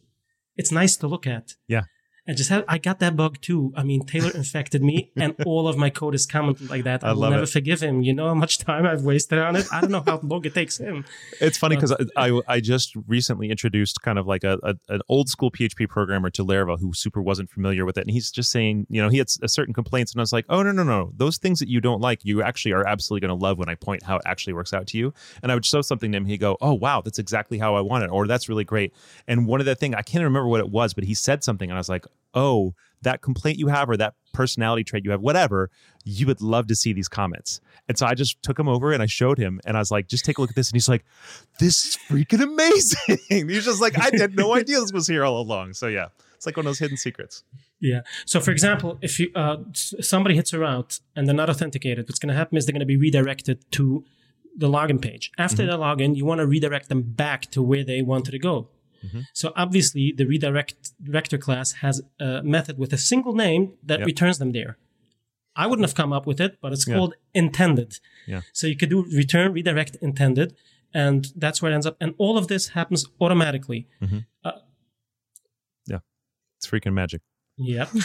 [0.57, 1.53] it's nice to look at.
[1.67, 1.83] Yeah.
[2.27, 3.71] And just have, I got that bug too.
[3.75, 7.03] I mean, Taylor infected me, and all of my code is commented like that.
[7.03, 7.49] I, I will never it.
[7.49, 8.01] forgive him.
[8.01, 9.67] You know how much time I've wasted on it.
[9.71, 11.05] I don't know how long it takes him.
[11.39, 14.75] It's funny uh, because I, I I just recently introduced kind of like a, a
[14.89, 18.31] an old school PHP programmer to Laravel who super wasn't familiar with it, and he's
[18.31, 20.71] just saying, you know, he had a certain complaints, and I was like, oh no
[20.71, 23.59] no no, those things that you don't like, you actually are absolutely going to love
[23.59, 25.13] when I point how it actually works out to you.
[25.43, 27.81] And I would show something to him, he'd go, oh wow, that's exactly how I
[27.81, 28.93] want it, or that's really great.
[29.27, 31.69] And one of the thing I can't remember what it was, but he said something,
[31.69, 35.21] and I was like, oh, that complaint you have or that personality trait you have,
[35.21, 35.69] whatever,
[36.03, 37.61] you would love to see these comments.
[37.87, 40.07] And so I just took him over and I showed him, and I was like,
[40.07, 40.69] just take a look at this.
[40.69, 41.05] And he's like,
[41.59, 43.17] this is freaking amazing.
[43.47, 45.73] he's just like, I had no idea this was here all along.
[45.73, 47.43] So yeah, it's like one of those hidden secrets.
[47.79, 48.01] Yeah.
[48.25, 52.19] So, for example, if you uh, somebody hits a route and they're not authenticated, what's
[52.19, 54.03] going to happen is they're going to be redirected to
[54.57, 55.31] the login page.
[55.37, 55.71] After Mm-hmm.
[55.71, 58.69] they log in, you want to redirect them back to where they wanted to go.
[59.05, 59.19] Mm-hmm.
[59.33, 64.05] So obviously, the redirect director class has a method with a single name that Yep.
[64.05, 64.77] returns them there.
[65.55, 66.95] I wouldn't have come up with it, but it's Yeah.
[66.95, 67.99] called intended.
[68.27, 68.41] Yeah.
[68.53, 70.55] So you could do return redirect intended,
[70.93, 71.95] and that's where it ends up.
[72.01, 73.87] And all of this happens automatically.
[75.87, 75.99] Yeah.
[76.57, 77.21] It's freaking magic.
[77.57, 77.89] Yep.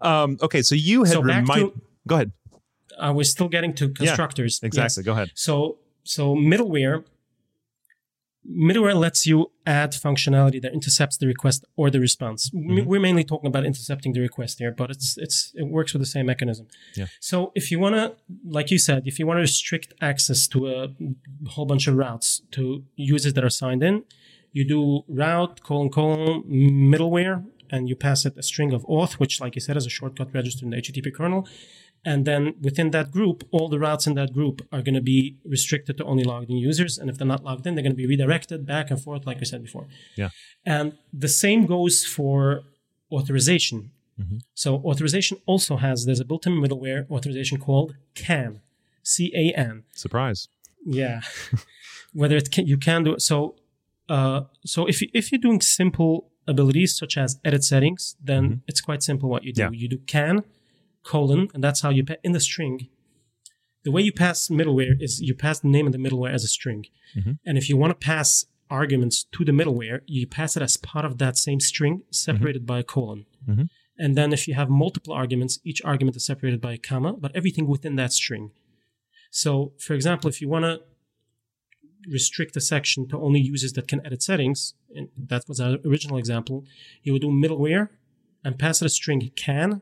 [0.00, 1.46] Um, okay, so you had So remind.
[1.46, 2.32] to- Go ahead.
[2.98, 4.58] uh, we're still getting to constructors.
[4.60, 4.66] Yes.
[4.66, 5.02] Exactly.
[5.04, 5.30] Go ahead.
[5.34, 7.04] So so middleware
[8.50, 12.50] middleware lets you add functionality that intercepts the request or the response.
[12.50, 12.86] Mm-hmm.
[12.86, 16.06] We're mainly talking about intercepting the request here, but it's it's it works with the
[16.06, 16.66] same mechanism.
[16.94, 17.06] Yeah.
[17.20, 18.14] So if you want to,
[18.48, 20.88] like you said, if you want to restrict access to a
[21.48, 24.04] whole bunch of routes to users that are signed in,
[24.52, 29.40] you do route colon colon middleware and you pass it a string of auth, which,
[29.40, 31.48] like you said, is a shortcut registered in the HTTP kernel.
[32.04, 35.38] And then within that group, all the routes in that group are going to be
[35.44, 36.98] restricted to only logged in users.
[36.98, 39.40] And if they're not logged in, they're going to be redirected back and forth, like
[39.40, 39.88] we said before.
[40.14, 40.28] Yeah.
[40.64, 42.62] And the same goes for
[43.10, 43.90] authorization.
[44.54, 48.62] So authorization also has, there's a built-in middleware authorization called CAN,
[49.02, 49.84] C-A-N.
[49.94, 50.48] Surprise.
[50.84, 51.20] Yeah.
[52.12, 53.22] Whether it can, you can do it.
[53.22, 53.56] So,
[54.08, 58.80] uh, so if you, if you're doing simple abilities such as edit settings, then it's
[58.80, 59.62] quite simple what you do.
[59.62, 59.74] Mm-hmm.
[59.74, 59.80] Yeah.
[59.80, 60.44] You do can
[61.02, 62.88] colon, and that's how you pa- in the string.
[63.84, 66.48] The way you pass middleware is you pass the name of the middleware as a
[66.48, 66.86] string,
[67.16, 67.32] Mm-hmm.
[67.46, 71.04] and if you want to pass arguments to the middleware, you pass it as part
[71.04, 73.24] of that same string, separated by a colon.
[73.48, 73.68] Mhm.
[73.96, 77.34] And then if you have multiple arguments, each argument is separated by a comma, but
[77.36, 78.50] everything within that string.
[79.30, 80.80] So, for example, if you want to
[82.10, 86.18] restrict a section to only users that can edit settings, and that was our original
[86.18, 86.64] example,
[87.02, 87.88] you would do middleware
[88.44, 89.80] and pass it a string can,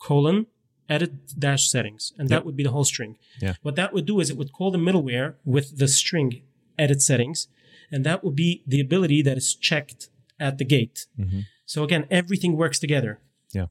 [0.00, 0.46] colon,
[0.88, 2.12] edit dash settings.
[2.18, 2.30] And Yep.
[2.30, 3.16] that would be the whole string.
[3.40, 3.54] Yeah.
[3.62, 6.42] What that would do is it would call the middleware with the string
[6.78, 7.48] edit settings,
[7.90, 11.06] and that would be the ability that is checked at the gate.
[11.18, 11.40] Mm-hmm.
[11.66, 13.20] So again, everything works together.
[13.52, 13.66] Yeah.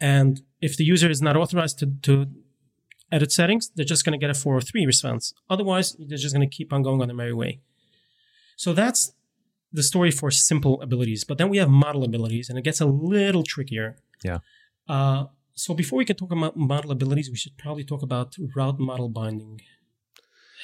[0.00, 2.26] And if the user is not authorized to, to
[3.10, 5.34] edit settings, they're just going to get a 403 response.
[5.48, 7.60] Otherwise, they're just going to keep on going on their merry way.
[8.56, 9.12] So that's
[9.72, 11.24] the story for simple abilities.
[11.24, 13.96] But then we have model abilities, and it gets a little trickier.
[14.22, 14.38] Yeah.
[14.88, 18.78] Uh, so before we can talk about model abilities, we should probably talk about route
[18.78, 19.60] model binding.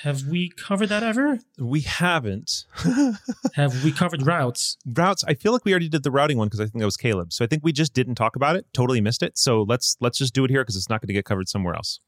[0.02, 1.38] Have we covered that ever?
[1.58, 2.64] We haven't.
[3.54, 4.76] Have we covered routes?
[4.84, 6.96] routes i feel like we already did the routing one because i think that was
[6.96, 9.96] caleb so i think we just didn't talk about it totally missed it so let's
[10.00, 12.00] let's just do it here because it's not going to get covered somewhere else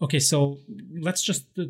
[0.00, 0.58] Okay, so
[1.00, 1.64] let's just uh,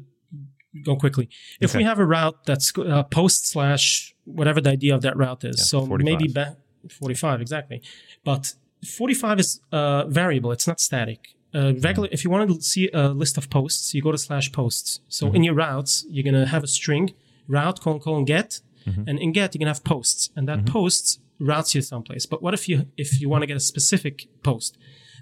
[0.84, 1.28] go quickly.
[1.60, 1.78] If Okay.
[1.78, 5.56] we have a route that's uh, post slash whatever the idea of that route is,
[5.58, 6.04] Yeah, so 45.
[6.04, 6.56] maybe ba-
[6.90, 7.82] 45 exactly,
[8.24, 8.54] but
[8.84, 10.52] 45 is uh, variable.
[10.52, 11.28] It's not static.
[11.54, 12.08] Uh, regular.
[12.12, 15.00] If you want to see a list of posts, you go to slash posts.
[15.08, 17.14] So in your routes, you're gonna have a string
[17.48, 21.74] route colon colon get, and in get you're gonna have posts, and that posts routes
[21.74, 22.26] you someplace.
[22.26, 24.76] But what if you if you want to get a specific post?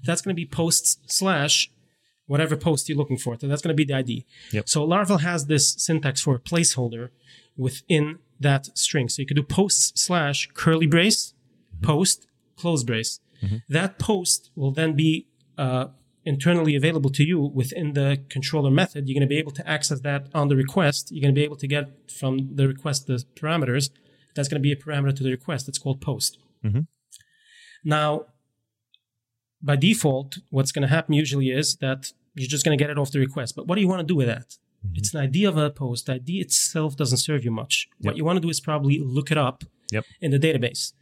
[0.06, 1.70] That's gonna be posts slash
[2.26, 3.38] whatever post you're looking for.
[3.38, 4.24] So that's going to be the ID.
[4.52, 4.68] Yep.
[4.68, 7.10] So Laravel has this syntax for a placeholder
[7.56, 9.08] within that string.
[9.08, 11.34] So you could do posts slash curly brace,
[11.82, 13.20] post, close brace.
[13.68, 15.26] That post will then be
[15.58, 15.88] uh,
[16.24, 19.06] internally available to you within the controller method.
[19.06, 21.10] You're going to be able to access that on the request.
[21.12, 23.90] You're going to be able to get from the request the parameters.
[24.34, 25.68] That's going to be a parameter to the request.
[25.68, 26.38] It's called post.
[26.64, 26.86] Mhm.
[27.84, 28.26] Now,
[29.64, 32.98] by default, what's going to happen usually is that you're just going to get it
[32.98, 33.56] off the request.
[33.56, 34.48] But what do you want to do with that?
[34.94, 36.06] It's an ID of a post.
[36.06, 37.88] The ID itself doesn't serve you much.
[38.00, 40.04] What you want to do is probably look it up Yep.
[40.20, 40.92] in the database.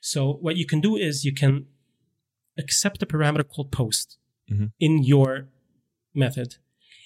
[0.00, 1.66] So what you can do is you can
[2.56, 4.18] accept a parameter called post
[4.50, 4.72] Mhm.
[4.78, 5.48] in your
[6.14, 6.56] method.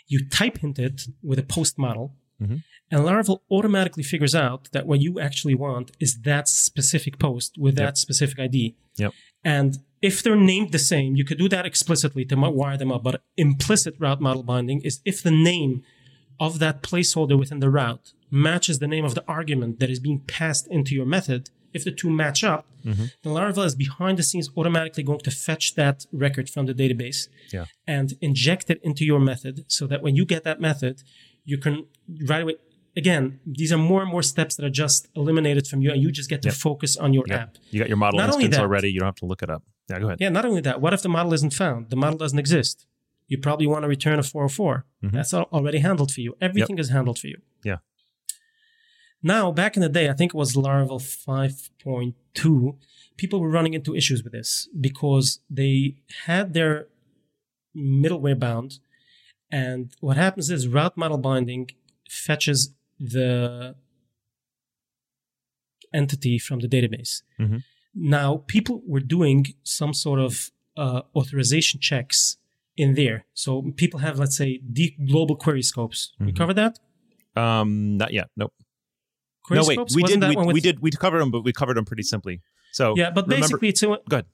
[0.07, 2.63] You type hint it with a post model, Mhm.
[2.91, 7.77] and Laravel automatically figures out that what you actually want is that specific post with
[7.77, 8.75] that specific ID.
[8.97, 9.13] Yep.
[9.45, 13.03] And if they're named the same, you could do that explicitly to wire them up.
[13.03, 15.83] But implicit route model binding is if the name
[16.41, 20.21] of that placeholder within the route matches the name of the argument that is being
[20.21, 21.51] passed into your method.
[21.75, 23.07] If the two match up, mm-hmm.
[23.23, 27.29] then Laravel is behind the scenes automatically going to fetch that record from the database
[27.53, 27.67] Yeah.
[27.87, 31.03] and inject it into your method so that when you get that method,
[31.45, 31.87] you can
[32.27, 32.55] right away.
[33.03, 36.11] Again, these are more and more steps that are just eliminated from you, and you
[36.21, 36.57] just get to Yep.
[36.69, 37.41] focus on your Yep.
[37.41, 37.51] app.
[37.71, 38.89] You got your model Not instance that- already.
[38.93, 39.63] You don't have to look it up.
[39.89, 40.19] Yeah, go ahead.
[40.21, 41.81] Yeah, not only that, what if the model isn't found?
[41.91, 42.87] The model doesn't exist.
[43.29, 44.85] You probably want to return a 404.
[45.03, 45.15] Mm-hmm.
[45.17, 46.31] That's already handled for you.
[46.41, 47.39] Everything is handled for you.
[47.71, 47.79] Yeah.
[49.23, 52.77] Now, back in the day, I think it was Laravel 5.2,
[53.17, 55.97] people were running into issues with this because they
[56.27, 56.87] had their
[57.77, 58.71] middleware bound
[59.51, 61.71] And what happens is route model binding
[62.27, 63.75] fetches the
[65.93, 67.23] entity from the database.
[67.39, 67.63] Mhm.
[67.95, 72.37] Now, people were doing some sort of uh, authorization checks
[72.77, 73.25] in there.
[73.35, 76.13] So people have, let's say, deep global query scopes.
[76.21, 76.37] We Mhm.
[76.37, 76.79] covered that.
[77.35, 78.31] Um, not yet.
[78.37, 78.53] Nope.
[79.43, 79.75] Query no, wait.
[79.75, 79.97] scopes?
[79.97, 80.31] We Wasn't did.
[80.31, 80.79] that We, with- we did.
[80.81, 82.43] We covered them, but we covered them pretty simply.
[82.73, 84.27] So Yeah, but remember- basically, it's a Go ahead.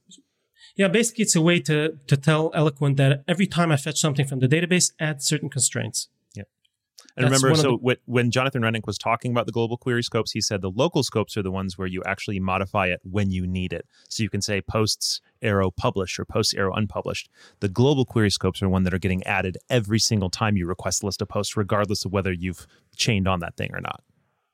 [0.76, 4.26] yeah, basically, it's a way to to tell Eloquent that every time I fetch something
[4.26, 6.08] from the database, add certain constraints.
[7.16, 10.32] And That's remember, so the- when Jonathan Reinink was talking about the global query scopes,
[10.32, 13.47] he said the local scopes are the ones where you actually modify it when you
[13.47, 13.86] need it.
[14.09, 17.28] So you can say posts arrow published or posts arrow unpublished.
[17.61, 21.03] The global query scopes are one that are getting added every single time you request
[21.03, 22.66] a list of posts, regardless of whether you've
[22.97, 24.03] chained on that thing or not.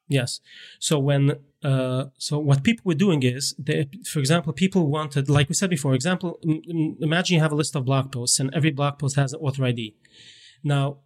[0.09, 0.41] Yes.
[0.81, 5.49] So when uh, so what people were doing is, they, for example, people wanted, like
[5.49, 8.71] we said before, example, m- imagine you have a list of blog posts and every
[8.71, 9.95] blog post has an author ID.
[10.63, 10.99] Now,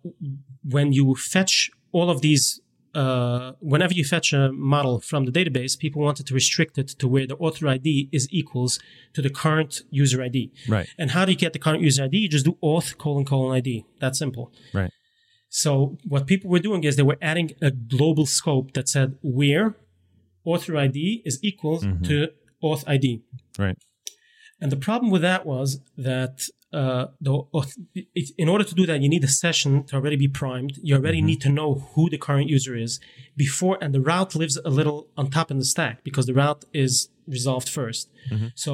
[0.62, 2.60] when you fetch all of these,
[2.94, 7.08] uh, whenever you fetch a model from the database, people wanted to restrict it to
[7.08, 8.78] where the author ID is equals
[9.14, 10.52] to the current user ID.
[10.68, 10.88] Right.
[10.98, 12.16] And how do you get the current user ID?
[12.16, 13.84] You just do auth colon colon ID.
[14.00, 14.52] That's simple.
[14.72, 14.90] Right.
[15.48, 19.76] So what people were doing is they were adding a global scope that said where
[20.44, 22.28] author ID is equal to
[22.62, 23.22] auth ID.
[23.56, 23.78] Right.
[24.60, 26.48] And the problem with that was that
[26.80, 27.32] uh, the
[28.42, 30.72] in order to do that, you need a session to already be primed.
[30.88, 32.92] You already need to know who the current user is
[33.36, 36.64] before, and the route lives a little on top in the stack because the route
[36.84, 36.92] is
[37.36, 38.06] resolved 1st
[38.64, 38.72] So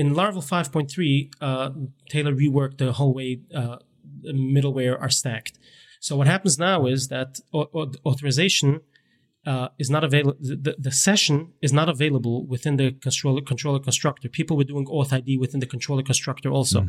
[0.00, 1.70] in Laravel 5.3, uh,
[2.12, 3.30] Taylor reworked the whole way
[3.60, 3.76] uh,
[4.22, 5.54] the middleware are stacked.
[6.06, 8.80] So what happens now is that au- au- authorization
[9.46, 10.36] uh, is not available.
[10.40, 14.28] The, the session is not available within the controller controller constructor.
[14.28, 16.80] People were doing auth ID within the controller constructor also,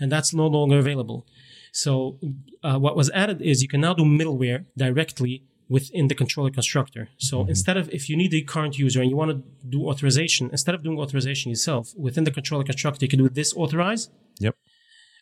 [0.00, 1.26] and that's no longer available.
[1.72, 2.18] So
[2.62, 7.08] uh, what was added is you can now do middleware directly within the controller constructor.
[7.18, 10.50] So instead of if you need the current user and you want to do authorization,
[10.50, 14.10] instead of doing authorization yourself within the controller constructor, you can do this authorize.
[14.40, 14.56] Yep.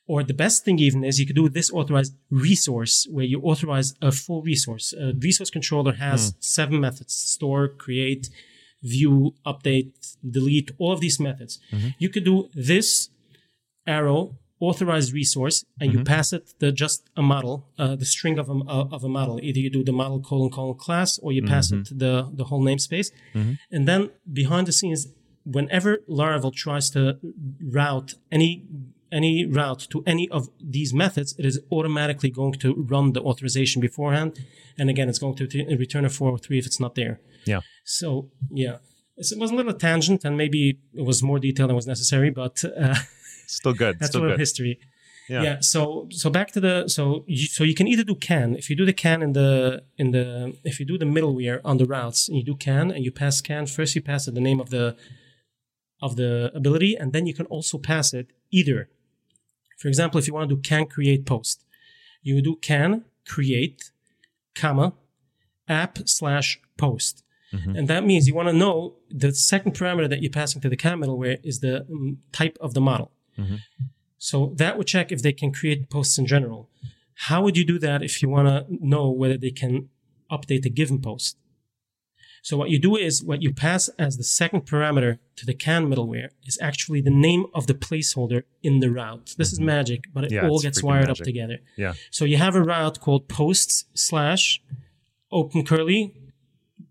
[0.08, 3.94] Or the best thing even is you could do this authorized resource where you authorize
[4.00, 4.94] a full resource.
[4.94, 6.36] A resource controller has hmm.
[6.40, 8.30] seven methods: store, create,
[8.82, 10.70] view, update, delete.
[10.78, 11.60] All of these methods.
[11.70, 11.88] Mm-hmm.
[11.98, 13.10] You could do this
[13.86, 16.14] arrow authorized resource and you mm-hmm.
[16.14, 19.38] pass it the just a model, uh, the string of a uh, of a model.
[19.42, 21.98] Either you do the model colon colon class or you pass it mm-hmm.
[21.98, 23.10] the the whole namespace,
[23.70, 25.06] and then behind the scenes,
[25.44, 27.18] whenever Laravel tries to
[27.62, 28.64] route any
[29.12, 33.80] any route to any of these methods, it is automatically going to run the authorization
[33.80, 34.38] beforehand.
[34.78, 37.20] And again, it's going to t- return a 403 if it's not there.
[37.46, 37.60] Yeah.
[37.84, 38.76] So, yeah.
[39.16, 42.30] It's- It was a little tangent and maybe it was more detail than was necessary,
[42.30, 42.94] but uh,
[43.46, 43.98] Still good.
[44.00, 44.40] that's a little good.
[44.40, 44.78] history.
[45.28, 45.42] Yeah.
[45.42, 45.56] Yeah.
[45.60, 48.76] So so back to the so you, so you can either do can if you
[48.76, 52.28] do the can in the in the if you do the middleware on the routes
[52.28, 54.70] and you do can and you pass can first you pass it the name of
[54.70, 54.96] the
[56.00, 58.88] of the ability and then you can also pass it either.
[59.78, 61.64] For example, if you want to do can create post,
[62.22, 63.90] you would do can create
[64.54, 64.92] comma
[65.68, 67.22] app slash post.
[67.76, 70.76] And that means you want to know the second parameter that you're passing to the
[70.76, 73.10] CAN middleware is the mm, type of the model.
[74.18, 76.68] So that would check if they can create posts in general.
[77.26, 79.88] How would you do that if you want to know whether they can
[80.30, 81.36] update a given post?
[82.48, 85.90] So what you do is what you pass as the second parameter to the CAN
[85.90, 89.34] middleware is actually the name of the placeholder in the route.
[89.36, 89.76] This is mm-hmm.
[89.76, 91.20] magic, but it Yeah, all gets wired magic.
[91.20, 91.58] up together.
[91.76, 91.92] Yeah.
[92.10, 94.62] So you have a route called posts slash
[95.30, 96.14] open curly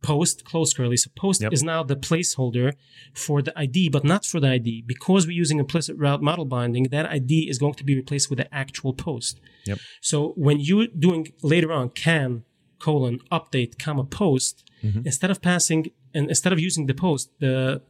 [0.03, 0.95] post close curly.
[0.95, 1.51] So post Yep.
[1.51, 2.73] is now the placeholder
[3.15, 4.83] for the ID, but not for the ID.
[4.85, 8.37] Because we're using implicit route model binding, that ID is going to be replaced with
[8.37, 9.41] the actual post.
[9.65, 9.79] Yep.
[10.01, 12.43] So when you're doing later on can
[12.77, 15.01] colon update comma post, Mm-hmm.
[15.05, 17.81] instead of passing and instead of using the post, the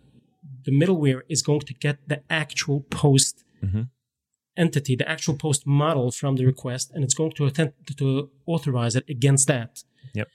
[0.63, 3.83] the middleware is going to get the actual post mm-hmm.
[4.55, 8.95] entity, the actual post model from the request, and it's going to attempt to authorize
[8.95, 9.83] it against that.
[10.13, 10.27] Yep.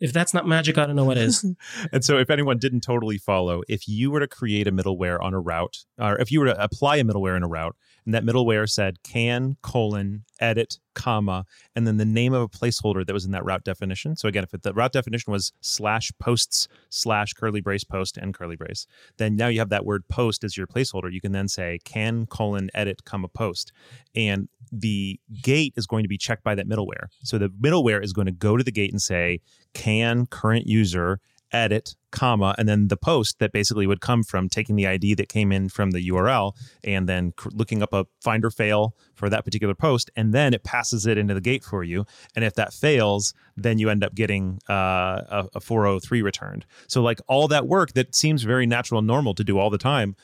[0.00, 1.44] If that's not magic, I don't know what is.
[1.92, 5.32] And so, if anyone didn't totally follow, if you were to create a middleware on
[5.32, 8.24] a route, or if you were to apply a middleware in a route, and that
[8.24, 13.24] middleware said can colon edit comma, and then the name of a placeholder that was
[13.24, 14.16] in that route definition.
[14.16, 18.34] So again, if it, the route definition was slash posts slash curly brace post and
[18.34, 18.86] curly brace,
[19.18, 21.12] then now you have that word post as your placeholder.
[21.12, 23.72] You can then say can colon edit comma post,
[24.14, 27.06] and the gate is going to be checked by that middleware.
[27.22, 29.40] So the middleware is going to go to the gate and say
[29.74, 31.20] can current user
[31.52, 35.28] edit, comma, and then the post that basically would come from taking the ID that
[35.28, 39.28] came in from the URL and then cr- looking up a find or fail for
[39.28, 42.04] that particular post, and then it passes it into the gate for you.
[42.34, 46.64] And if that fails, then you end up getting uh, a, a 403 returned.
[46.88, 49.78] So like all that work that seems very natural and normal to do all the
[49.78, 50.16] time,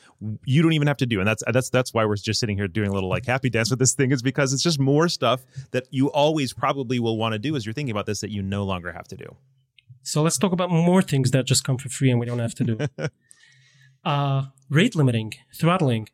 [0.45, 1.19] you don't even have to do.
[1.19, 3.69] And that's that's that's why we're just sitting here doing a little like happy dance
[3.69, 7.33] with this thing is because it's just more stuff that you always probably will want
[7.33, 9.35] to do as you're thinking about this that you no longer have to do.
[10.03, 12.55] So let's talk about more things that just come for free and we don't have
[12.55, 12.77] to do.
[14.05, 16.07] uh, rate limiting, throttling.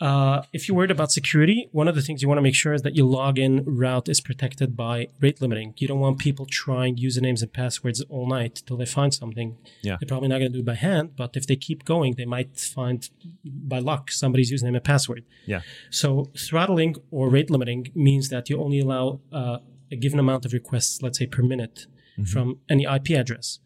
[0.00, 2.72] Uh, if you're worried about security, one of the things you want to make sure
[2.74, 5.74] is that your login route is protected by rate limiting.
[5.76, 9.56] You don't want people trying usernames and passwords all night till they find something.
[9.82, 9.96] Yeah.
[9.98, 12.26] They're probably not going to do it by hand, but if they keep going, they
[12.26, 13.08] might find
[13.44, 15.24] by luck somebody's username and password.
[15.46, 15.62] Yeah.
[15.90, 19.58] So throttling or rate limiting means that you only allow uh,
[19.90, 21.86] a given amount of requests, let's say per minute,
[22.24, 23.58] from any IP address.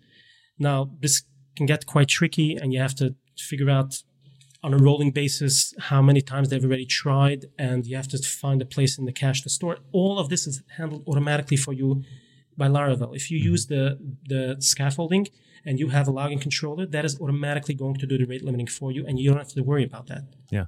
[0.59, 1.23] Now, this
[1.57, 4.03] can get quite tricky, and you have to figure out
[4.63, 8.63] on a rolling basis how many times they've already tried, and you have to find
[8.63, 9.75] a place in the cache to store.
[9.75, 9.81] it.
[9.93, 12.05] All of this is handled automatically for you
[12.57, 13.17] by Laravel.
[13.17, 15.27] If you use the the scaffolding
[15.65, 18.67] and you have a login controller, that is automatically going to do the rate limiting
[18.67, 20.25] for you, and you don't have to worry about that.
[20.51, 20.67] Yeah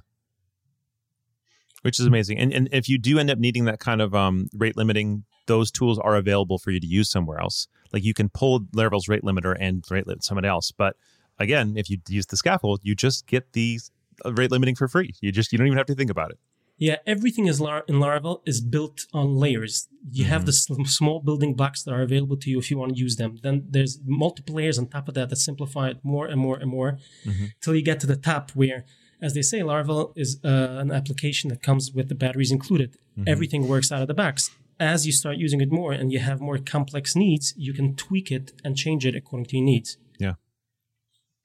[1.85, 2.39] which is amazing.
[2.39, 5.69] And and if you do end up needing that kind of um, rate limiting, those
[5.69, 7.67] tools are available for you to use somewhere else.
[7.95, 10.67] Like you can pull Laravel's rate limiter and rate limit someone else.
[10.83, 10.93] But
[11.39, 13.79] again, if you use the scaffold, you just get the
[14.25, 15.11] uh, rate limiting for free.
[15.21, 16.37] You just you don't even have to think about it.
[16.77, 19.87] Yeah, everything is Lar- in Laravel is built on layers.
[20.11, 20.83] You have the Mm-hmm.
[20.83, 23.31] small building blocks that are available to you if you want to use them.
[23.45, 26.69] Then there's multiple layers on top of that that simplify it more and more and
[26.69, 26.91] more
[27.25, 27.45] Mm-hmm.
[27.61, 28.83] till you get to the top where,
[29.21, 32.89] as they say, Laravel is uh, an application that comes with the batteries included.
[32.91, 33.29] Mm-hmm.
[33.33, 34.51] Everything works out of the box.
[34.79, 38.31] As you start using it more and you have more complex needs, you can tweak
[38.31, 39.97] it and change it according to your needs.
[40.19, 40.33] Yeah,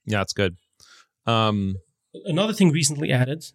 [0.05, 0.57] Yeah, it's good.
[1.25, 1.75] Um,
[2.25, 3.45] another thing recently added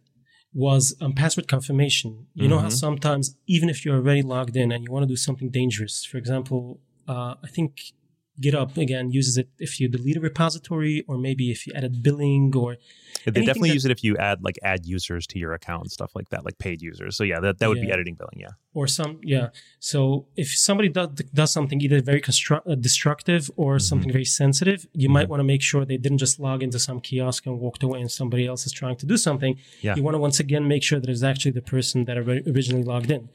[0.54, 2.26] was um, password confirmation.
[2.32, 2.72] You know how Mhm.
[2.78, 6.16] sometimes, even if you're already logged in and you want to do something dangerous, for
[6.16, 7.92] example, uh, I think
[8.40, 12.52] GitHub again uses it if you delete a repository or maybe if you added billing
[12.56, 12.76] or
[13.24, 15.90] they definitely that- use it if you add like add users to your account and
[15.90, 17.16] stuff like that, like paid users.
[17.16, 18.38] So yeah, that, that would be editing billing.
[18.38, 18.50] Yeah.
[18.74, 19.48] or some yeah.
[19.80, 21.08] So if somebody does
[21.40, 23.80] does something either very constru- uh, destructive or Mm-hmm.
[23.90, 26.98] something very sensitive, you might want to make sure they didn't just log into some
[27.00, 29.56] kiosk and walked away and somebody else is trying to do something.
[29.80, 29.94] Yeah.
[29.96, 32.84] You want to once again make sure that it's actually the person that ori- originally
[32.84, 33.28] logged in.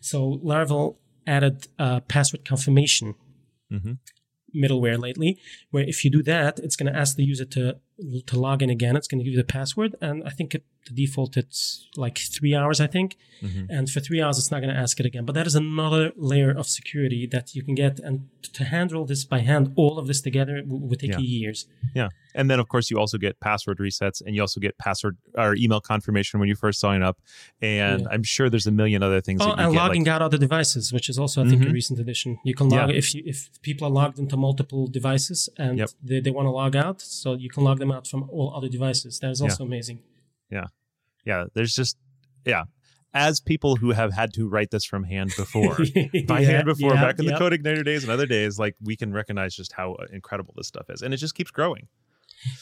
[0.00, 0.96] So Laravel
[1.26, 3.14] added uh, password confirmation
[3.72, 3.98] Mhm.
[4.54, 5.38] Middleware lately,
[5.70, 7.76] where if you do that, it's going to ask the user to
[8.26, 8.96] to log in again.
[8.96, 12.18] It's going to give you the password, and I think it, the default it's like
[12.18, 13.16] three hours, I think.
[13.42, 13.66] Mhm.
[13.68, 15.24] And for three hours, it's not going to ask it again.
[15.24, 18.28] But that is another layer of security that you can get, and
[18.58, 21.18] to handle this by hand, all of this together would take Yeah.
[21.18, 21.66] you years.
[21.94, 22.08] Yeah.
[22.34, 25.54] And then of course you also get password resets and you also get password or
[25.56, 27.18] email confirmation when you first sign up.
[27.62, 28.08] And Yeah.
[28.12, 29.78] I'm sure there's a million other things Oh, and get.
[29.82, 31.72] logging like, out other devices, which is also, I think, a Mhm.
[31.72, 32.38] recent addition.
[32.44, 32.96] You can log Yeah.
[32.96, 35.90] if you if people are logged into multiple devices and Yep.
[36.02, 38.68] they, they want to log out, so you can log them out from all other
[38.68, 39.18] devices.
[39.20, 39.98] That is also amazing.
[40.50, 40.66] Yeah,
[41.24, 41.44] yeah.
[41.54, 41.96] there's just
[42.44, 42.64] yeah.
[43.16, 45.76] As people who have had to write this from hand before,
[46.26, 47.32] by Yeah, hand before, yeah, back in yeah.
[47.32, 50.52] the Code Igniter days and other days, like we can recognize just how uh, incredible
[50.56, 51.86] this stuff is, and it just keeps growing.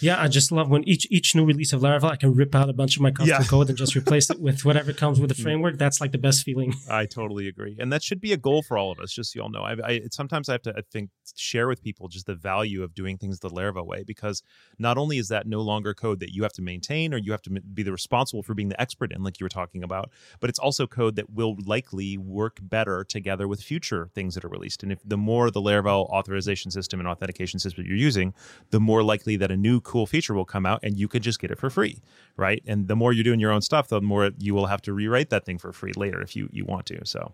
[0.00, 2.68] Yeah, I just love when each each new release of Laravel, I can rip out
[2.68, 3.46] a bunch of my custom Yeah.
[3.46, 5.42] code and just replace it with whatever comes with the mm.
[5.42, 5.78] framework.
[5.78, 6.74] That's like the best feeling.
[6.90, 9.12] I totally agree, and that should be a goal for all of us.
[9.12, 11.82] Just so you all know, I, I sometimes I have to I think share with
[11.82, 14.42] people just the value of doing things the Laravel way because
[14.78, 17.42] not only is that no longer code that you have to maintain or you have
[17.42, 20.10] to be the responsible for being the expert in, like you were talking about,
[20.40, 24.48] but it's also code that will likely work better together with future things that are
[24.48, 24.82] released.
[24.82, 28.34] And if the more the Laravel authorization system and authentication system you're using,
[28.70, 31.40] the more likely that a new cool feature will come out and you could just
[31.40, 32.00] get it for free,
[32.36, 32.62] right?
[32.66, 35.30] And the more you're doing your own stuff, the more you will have to rewrite
[35.30, 37.04] that thing for free later if you you want to.
[37.04, 37.32] So.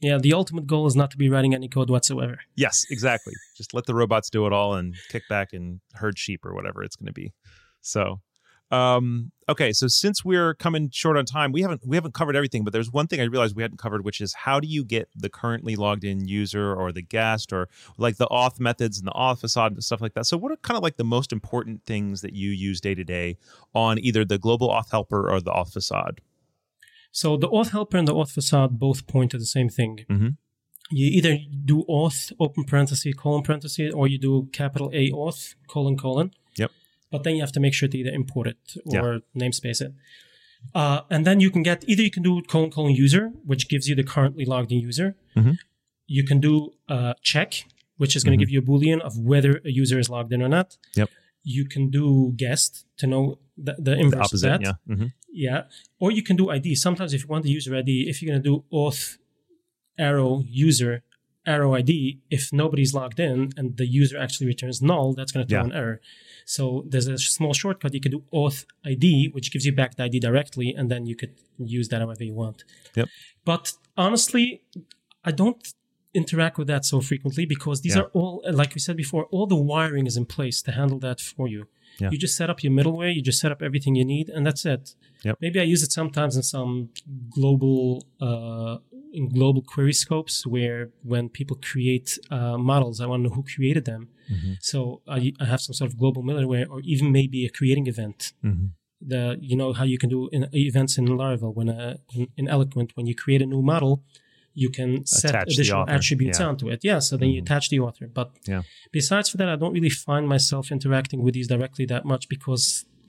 [0.00, 2.40] Yeah, the ultimate goal is not to be writing any code whatsoever.
[2.54, 3.32] Yes, exactly.
[3.56, 6.82] Just let the robots do it all and kick back and herd sheep or whatever
[6.82, 7.32] it's going to be.
[7.80, 8.20] So,
[8.70, 9.72] um, okay.
[9.72, 12.64] So since we're coming short on time, we haven't we haven't covered everything.
[12.64, 15.08] But there's one thing I realized we hadn't covered, which is how do you get
[15.14, 19.12] the currently logged in user or the guest or like the auth methods and the
[19.12, 20.26] auth facade and stuff like that.
[20.26, 23.04] So what are kind of like the most important things that you use day to
[23.04, 23.36] day
[23.74, 26.20] on either the global auth helper or the auth facade?
[27.12, 30.04] So the auth helper and the auth facade both point to the same thing.
[30.10, 30.36] Mhm.
[30.90, 35.96] You either do auth open parenthesis colon parenthesis or you do capital A auth colon
[35.96, 36.32] colon.
[37.10, 39.00] But then you have to make sure to either import it Yeah.
[39.02, 39.92] or namespace it.
[40.74, 43.88] Uh, and then you can get either you can do colon colon user, which gives
[43.88, 45.14] you the currently logged in user.
[45.36, 45.58] Mhm.
[46.06, 47.64] You can do uh, check,
[47.96, 50.42] which is going to give you a boolean of whether a user is logged in
[50.42, 50.76] or not.
[50.96, 51.10] Yep.
[51.44, 54.52] You can do guest to know the, the The inverse opposite.
[54.52, 54.78] of that.
[54.88, 54.94] Yeah.
[54.94, 55.62] hmm Yeah.
[56.00, 56.74] Or you can do ID.
[56.74, 59.18] Sometimes if you want the user ID, if you're going to do auth
[59.98, 61.02] arrow user
[61.46, 65.48] arrow ID, if nobody's logged in and the user actually returns null, that's going to
[65.48, 65.66] throw Yeah.
[65.66, 66.00] an error.
[66.48, 67.92] So there's a small shortcut.
[67.92, 71.16] You could do auth ID, which gives you back the ID directly, and then you
[71.16, 72.64] could use that however you want.
[72.94, 73.08] Yep.
[73.44, 74.62] But honestly,
[75.24, 75.60] I don't
[76.14, 78.02] interact with that so frequently because these Yeah.
[78.02, 81.20] are all, like we said before, all the wiring is in place to handle that
[81.20, 81.66] for you.
[81.98, 82.10] Yeah.
[82.12, 84.64] You just set up your middleware, you just set up everything you need, and that's
[84.64, 84.94] it.
[85.24, 85.38] Yep.
[85.40, 86.90] Maybe I use it sometimes in some
[87.30, 88.76] global uh,
[89.12, 93.42] in global query scopes where when people create uh, models, I want to know who
[93.42, 94.08] created them.
[94.30, 94.52] Mm-hmm.
[94.60, 98.32] So I, I have some sort of global middleware, or even maybe a creating event.
[98.42, 98.66] hmm
[99.14, 101.80] The you know how you can do in, events in Laravel when a,
[102.16, 103.92] in, in Eloquent when you create a new model,
[104.62, 106.46] you can set Attach additional attributes yeah.
[106.48, 106.80] onto it.
[106.82, 107.44] Yeah, so then you Mhm.
[107.44, 108.06] attach the author.
[108.20, 108.62] But Yeah.
[108.90, 112.64] besides for that, I don't really find myself interacting with these directly that much because,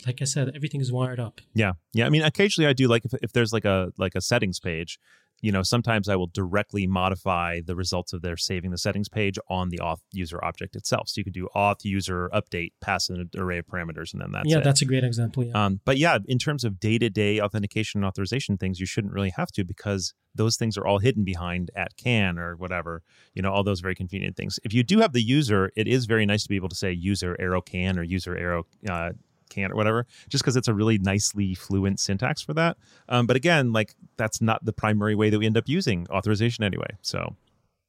[0.05, 1.35] like I said, everything is wired up.
[1.63, 2.05] Yeah, yeah.
[2.05, 4.99] I mean, occasionally I do like if if there's like a like a settings page,
[5.41, 9.37] you know, sometimes I will directly modify the results of their saving the settings page
[9.49, 11.09] on the auth user object itself.
[11.09, 14.49] So you could do auth user update, pass an array of parameters, and then that's
[14.49, 14.63] yeah, it.
[14.63, 15.43] that's a great example.
[15.43, 15.65] Yeah.
[15.65, 19.13] Um, but yeah, in terms of day to day authentication and authorization things, you shouldn't
[19.13, 23.03] really have to because those things are all hidden behind at can or whatever,
[23.33, 24.59] you know, all those very convenient things.
[24.63, 26.91] If you do have the user, it is very nice to be able to say
[26.91, 29.11] user arrow can or user arrow uh,
[29.49, 32.77] can or whatever, just because it's a really nicely fluent syntax for that.
[33.09, 36.63] Um, but again, like that's not the primary way that we end up using authorization
[36.63, 36.97] anyway.
[37.01, 37.35] So,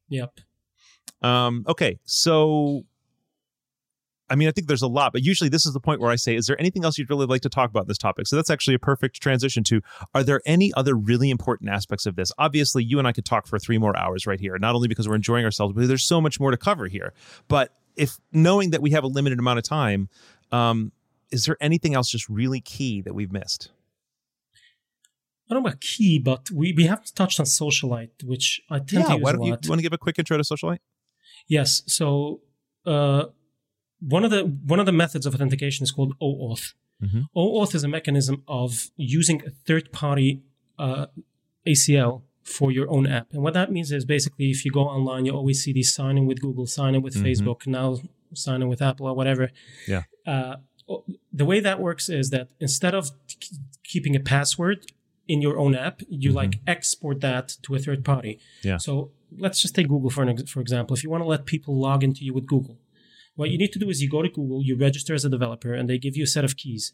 [0.08, 0.40] yep.
[1.22, 2.84] um, okay, so
[4.30, 6.16] I mean, I think there's a lot, but usually this is the point where I
[6.16, 8.26] say, is there anything else you'd really like to talk about in this topic?
[8.26, 9.80] So that's actually a perfect transition to
[10.14, 12.30] are there any other really important aspects of this?
[12.38, 15.08] Obviously, you and I could talk for three more hours right here, not only because
[15.08, 17.14] we're enjoying ourselves, but there's so much more to cover here.
[17.48, 20.08] But if knowing that we have a limited amount of time,
[20.52, 20.92] um,
[21.30, 23.70] is there anything else just really key that we've missed?
[25.50, 29.06] I don't know about key, but we, we haven't touched on Socialite, which I tend
[29.06, 30.78] to use why don't you, you want to give a quick intro to Socialite?
[31.46, 31.82] Yes.
[31.86, 32.42] So
[32.84, 33.26] uh,
[34.00, 36.74] one of the one of the methods of authentication is called OAuth.
[37.02, 37.24] Mhm.
[37.34, 40.42] OAuth is a mechanism of using a third party
[40.78, 41.06] uh,
[41.66, 45.24] ACL for your own app, and what that means is basically if you go online,
[45.26, 47.22] you always see these sign in with Google, sign in with Mhm.
[47.24, 47.98] Facebook, now
[48.34, 49.50] sign in with Apple or whatever.
[49.86, 50.02] Yeah.
[50.26, 50.56] Uh,
[51.32, 53.10] the way that works is that instead of
[53.84, 54.92] keeping a password
[55.26, 56.34] in your own app, you Mhm.
[56.34, 58.38] like export that to a third party.
[58.62, 58.78] Yeah.
[58.78, 60.96] So let's just take Google for an ex- for example.
[60.96, 62.78] If you want to let people log into you with Google,
[63.36, 65.74] what you need to do is you go to Google, you register as a developer,
[65.74, 66.92] and they give you a set of keys.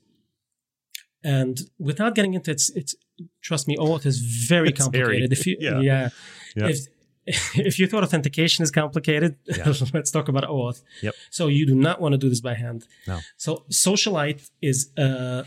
[1.22, 2.94] And without getting into it, it's, it's
[3.40, 4.18] trust me, OAuth is
[4.48, 5.32] very It's complicated.
[5.32, 5.80] If you, Yeah.
[5.80, 6.08] yeah,
[6.56, 6.68] Yeah.
[6.68, 6.78] If,
[7.54, 9.72] if you thought authentication is complicated, Yeah.
[9.94, 10.82] let's talk about OAuth.
[11.02, 11.14] Yep.
[11.30, 12.86] So you do not want to do this by hand.
[13.06, 13.20] No.
[13.36, 15.44] So Socialite is uh,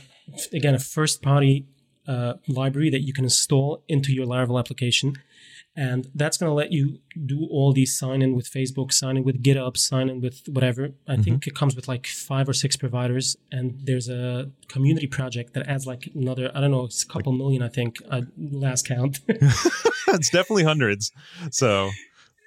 [0.54, 1.66] again a first-party
[2.08, 5.16] uh, library that you can install into your Laravel application,
[5.78, 6.98] and that's going to let you
[7.28, 10.90] do all these sign in with Facebook, sign in with GitHub, sign in with whatever.
[11.08, 15.54] I think it comes with like five or six providers, and there's a community project
[15.54, 18.88] that adds like another I don't know, it's a couple million I think uh, last
[18.88, 19.20] count.
[19.28, 21.12] it's definitely hundreds.
[21.52, 21.92] So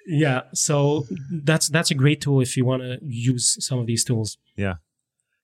[0.05, 4.03] yeah, so that's that's a great tool if you want to use some of these
[4.03, 4.37] tools.
[4.57, 4.75] Yeah.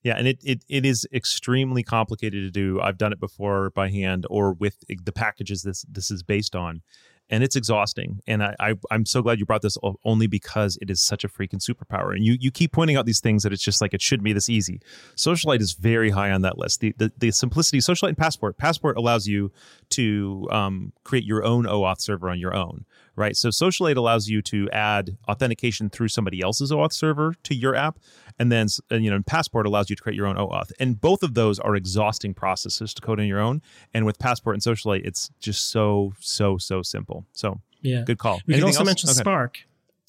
[0.04, 2.80] Yeah, and it, it it is extremely complicated to do.
[2.80, 6.82] I've done it before by hand or with the packages this this is based on,
[7.30, 8.22] and it's exhausting.
[8.28, 11.24] And I, I I'm so glad you brought this o- only because it is such
[11.24, 12.14] a freaking superpower.
[12.14, 14.34] And you you keep pointing out these things that it's just like it should be
[14.34, 14.82] this easy.
[15.16, 16.80] Socialite is very high on that list.
[16.80, 18.58] The the, the simplicity Socialite and Passport.
[18.58, 19.52] Passport allows you
[19.90, 22.86] to um, create your own OAuth server on your own,
[23.18, 23.36] right?
[23.36, 28.00] So Socialite allows you to add authentication through somebody else's OAuth server to your app,
[28.40, 30.72] and then you know Passport allows you to create your own OAuth.
[30.80, 33.62] And both of those are exhausting processes to code on your own.
[33.94, 37.26] And with Passport and Socialite, it's just so so so simple.
[37.34, 38.04] So Yeah.
[38.06, 38.36] good call.
[38.46, 38.86] We can Anything also else?
[38.88, 39.20] mention Okay.
[39.20, 39.60] Spark.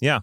[0.00, 0.20] Yeah,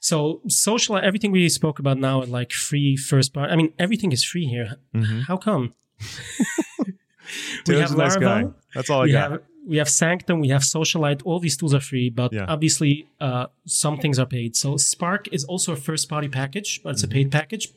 [0.00, 3.50] So social, everything we spoke about now like free first part.
[3.50, 4.76] I mean, everything is free here.
[4.94, 5.22] Mhm.
[5.26, 5.74] How come?
[7.64, 8.44] Taylor's a nice guy.
[8.74, 9.30] That's all I we got.
[9.32, 11.22] have we have Sanctum, we have Socialite.
[11.24, 12.46] All these tools are free, but Yeah.
[12.48, 14.56] obviously uh, some things are paid.
[14.56, 16.94] So Spark is also a first party package, but Mm-hmm.
[16.94, 17.68] it's a paid package,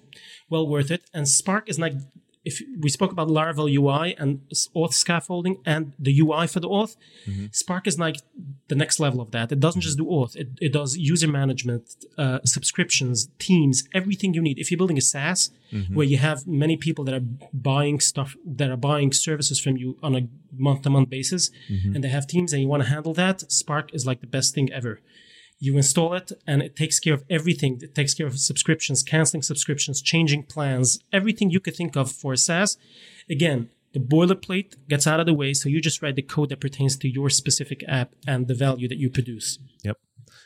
[0.50, 1.02] well worth it.
[1.14, 1.94] And Spark is like
[2.50, 4.30] if we spoke about Laravel UI and
[4.80, 6.96] auth scaffolding and the UI for the auth,
[7.28, 7.48] Mm-hmm.
[7.52, 8.18] Spark is like
[8.72, 9.52] the next level of that.
[9.52, 11.84] It doesn't just do auth; it, it does user management,
[12.24, 14.58] uh, subscriptions, teams, everything you need.
[14.60, 15.42] If you're building a SaaS
[15.74, 15.96] Mm-hmm.
[15.96, 17.26] where you have many people that are
[17.72, 20.22] buying stuff, that are buying services from you on a
[20.68, 21.92] month-to-month basis, Mm-hmm.
[21.96, 24.50] and they have teams and you want to handle that, Spark is like the best
[24.56, 24.94] thing ever.
[25.60, 27.80] You install it, and it takes care of everything.
[27.82, 32.36] It takes care of subscriptions, canceling subscriptions, changing plans, everything you could think of for
[32.36, 32.78] SaaS.
[33.30, 36.60] Again, the boilerplate gets out of the way, so you just write the code that
[36.60, 39.58] pertains to your specific app and the value that you produce.
[39.86, 39.98] Yep.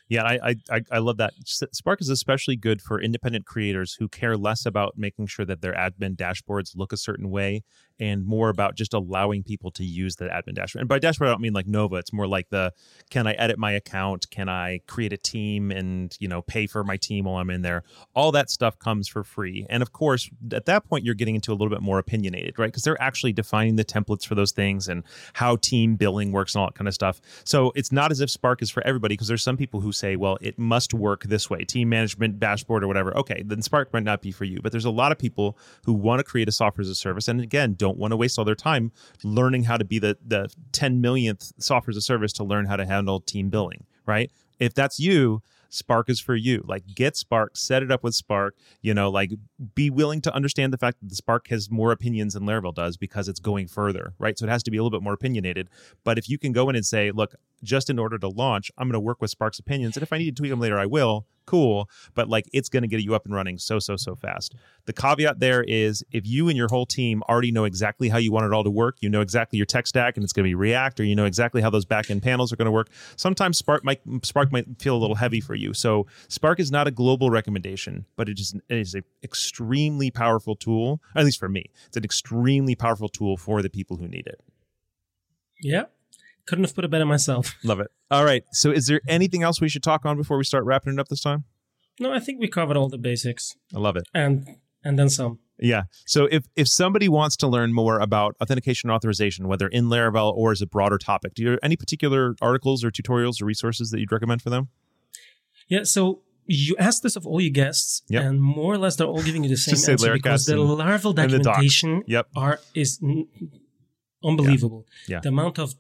[0.08, 1.34] Yeah, I, I I love that.
[1.46, 5.74] Spark is especially good for independent creators who care less about making sure that their
[5.74, 7.64] admin dashboards look a certain way
[8.00, 10.82] and more about just allowing people to use the admin dashboard.
[10.82, 11.96] And by dashboard, I don't mean like Nova.
[11.96, 12.74] It's more like the
[13.10, 14.30] can I edit my account?
[14.30, 17.62] Can I create a team and you know pay for my team while I'm in
[17.62, 17.84] there?
[18.14, 19.66] All that stuff comes for free.
[19.70, 22.68] And of course, at that point, you're getting into a little bit more opinionated, right?
[22.68, 25.04] Because they're actually defining the templates for those things and
[25.34, 27.22] how team billing works and all that kind of stuff.
[27.44, 30.16] So it's not as if Spark is for everybody because there's some people who say,
[30.16, 33.16] well, it must work this way, team management dashboard or whatever.
[33.18, 34.60] Okay, then Spark might not be for you.
[34.62, 37.28] But there's a lot of people who want to create a software as a service,
[37.28, 38.92] and again, don't want to waste all their time
[39.24, 42.76] learning how to be the the 10 millionth software as a service to learn how
[42.76, 44.32] to handle team billing, right?
[44.60, 46.64] If that's you, Spark is for you.
[46.68, 49.32] Like get Spark, set it up with Spark, you know, like
[49.76, 52.98] be willing to understand the fact that the Spark has more opinions than Laravel does
[52.98, 54.38] because it's going further, right?
[54.38, 55.70] So it has to be a little bit more opinionated.
[56.04, 58.88] But if you can go in and say, look, just in order to launch, I'm
[58.88, 59.96] going to work with Spark's opinions.
[59.98, 61.26] And if I need to tweak them later, I will.
[61.46, 61.90] Cool.
[62.14, 64.54] But like it's going to get you up and running so, so, so fast.
[64.86, 68.32] The caveat there is if you and your whole team already know exactly how you
[68.32, 70.48] want it all to work, you know exactly your tech stack and it's going to
[70.48, 72.90] be React, or you know exactly how those backend panels are going to work.
[73.16, 75.74] Sometimes Spark might Spark might feel a little heavy for you.
[75.74, 80.56] So Spark is not a global recommendation, but it is, it is an extremely powerful
[80.56, 81.66] tool, at least for me.
[81.88, 84.40] It's an extremely powerful tool for the people who need it.
[85.62, 85.86] Yeah.
[86.50, 87.56] Couldn't have put it better myself.
[87.64, 87.92] Love it.
[88.10, 88.44] All right.
[88.52, 91.08] So, is there anything else we should talk on before we start wrapping it up
[91.08, 91.44] this time?
[92.00, 93.56] No, I think we covered all the basics.
[93.76, 94.06] I love it.
[94.16, 94.48] And
[94.84, 95.38] and then some.
[95.60, 95.84] Yeah.
[96.08, 100.34] So if if somebody wants to learn more about authentication and authorization, whether in Laravel
[100.34, 103.92] or as a broader topic, do you have any particular articles or tutorials or resources
[103.92, 104.70] that you'd recommend for them?
[105.68, 105.84] Yeah.
[105.84, 108.24] So you asked this of all your guests, yep.
[108.24, 112.00] and more or less they're all giving you the same answer because the Laravel documentation
[112.08, 112.28] the yep.
[112.36, 113.00] are is
[114.24, 114.88] unbelievable.
[115.08, 115.18] Yeah.
[115.18, 115.20] yeah.
[115.22, 115.76] The amount of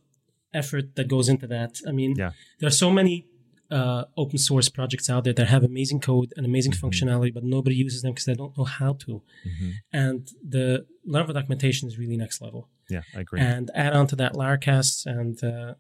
[0.54, 1.80] effort that goes into that.
[1.88, 2.32] I mean, yeah.
[2.60, 3.28] there are so many
[3.72, 6.88] uh, open source projects out there that have amazing code and amazing mm-hmm.
[6.88, 9.22] functionality, but nobody uses them because they don't know how to.
[9.48, 9.70] Mm-hmm.
[9.94, 12.70] And the Laravel documentation is really next level.
[12.90, 13.40] Yeah, I agree.
[13.40, 15.76] And add on to that Laracast, and uh,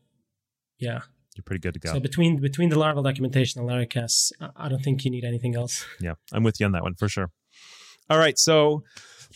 [0.77, 1.01] yeah,
[1.35, 1.93] you're pretty good to go.
[1.93, 5.85] So between between the Laravel documentation and Laracast, I don't think you need anything else.
[5.99, 7.31] Yeah, I'm with you on that one for sure.
[8.09, 8.83] All right, so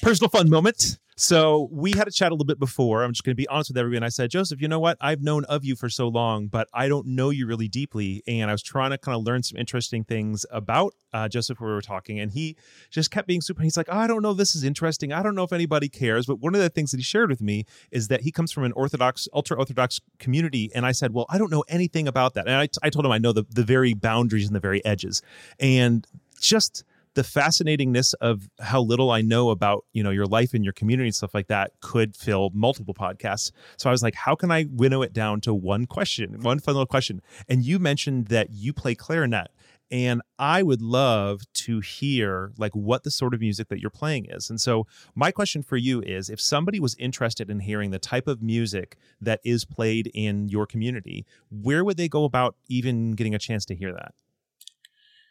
[0.01, 0.99] personal fun moment.
[1.15, 3.03] So we had a chat a little bit before.
[3.03, 4.03] I'm just going to be honest with everyone.
[4.03, 4.98] I said, Joseph, you know what?
[4.99, 8.23] I've known of you for so long, but I don't know you really deeply.
[8.27, 11.68] And I was trying to kind of learn some interesting things about uh, Joseph we
[11.68, 12.19] were talking.
[12.19, 12.56] And he
[12.90, 13.61] just kept being super.
[13.61, 14.34] He's like, oh, I don't know.
[14.34, 15.14] This is interesting.
[15.14, 16.26] I don't know if anybody cares.
[16.26, 18.64] But one of the things that he shared with me is that he comes from
[18.64, 20.72] an Orthodox, ultra Orthodox community.
[20.73, 22.48] And I said, well, I don't know anything about that.
[22.48, 25.22] And I, I told him I know the, the very boundaries and the very edges.
[25.60, 26.07] And
[26.40, 26.84] just
[27.15, 31.07] the fascinatingness of how little I know about, you know, your life and your community
[31.07, 33.52] and stuff like that could fill multiple podcasts.
[33.77, 36.76] So I was like, how can I winnow it down to one question, one fun
[36.76, 37.22] little question?
[37.48, 39.52] And you mentioned that you play clarinet.
[39.91, 44.26] And I would love to hear like what the sort of music that you're playing
[44.27, 44.49] is.
[44.49, 48.27] And so my question for you is if somebody was interested in hearing the type
[48.27, 53.35] of music that is played in your community, where would they go about even getting
[53.35, 54.15] a chance to hear that?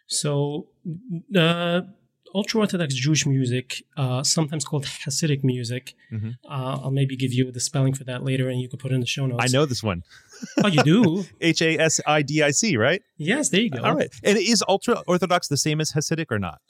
[0.07, 0.69] So,
[1.37, 1.83] uh,
[2.35, 5.95] ultra Orthodox Jewish music, uh, sometimes called Hasidic music.
[6.13, 6.31] Mm-hmm.
[6.49, 8.95] Uh, I'll maybe give you the spelling for that later, and you can put it
[8.95, 9.45] in the show notes.
[9.45, 10.03] I know this one.
[10.63, 11.25] oh, you do?
[11.41, 13.03] H A S I D I C, right?
[13.17, 13.83] Yes, there you go.
[13.83, 14.11] All right.
[14.23, 16.61] And is ultra Orthodox the same as Hasidic or not?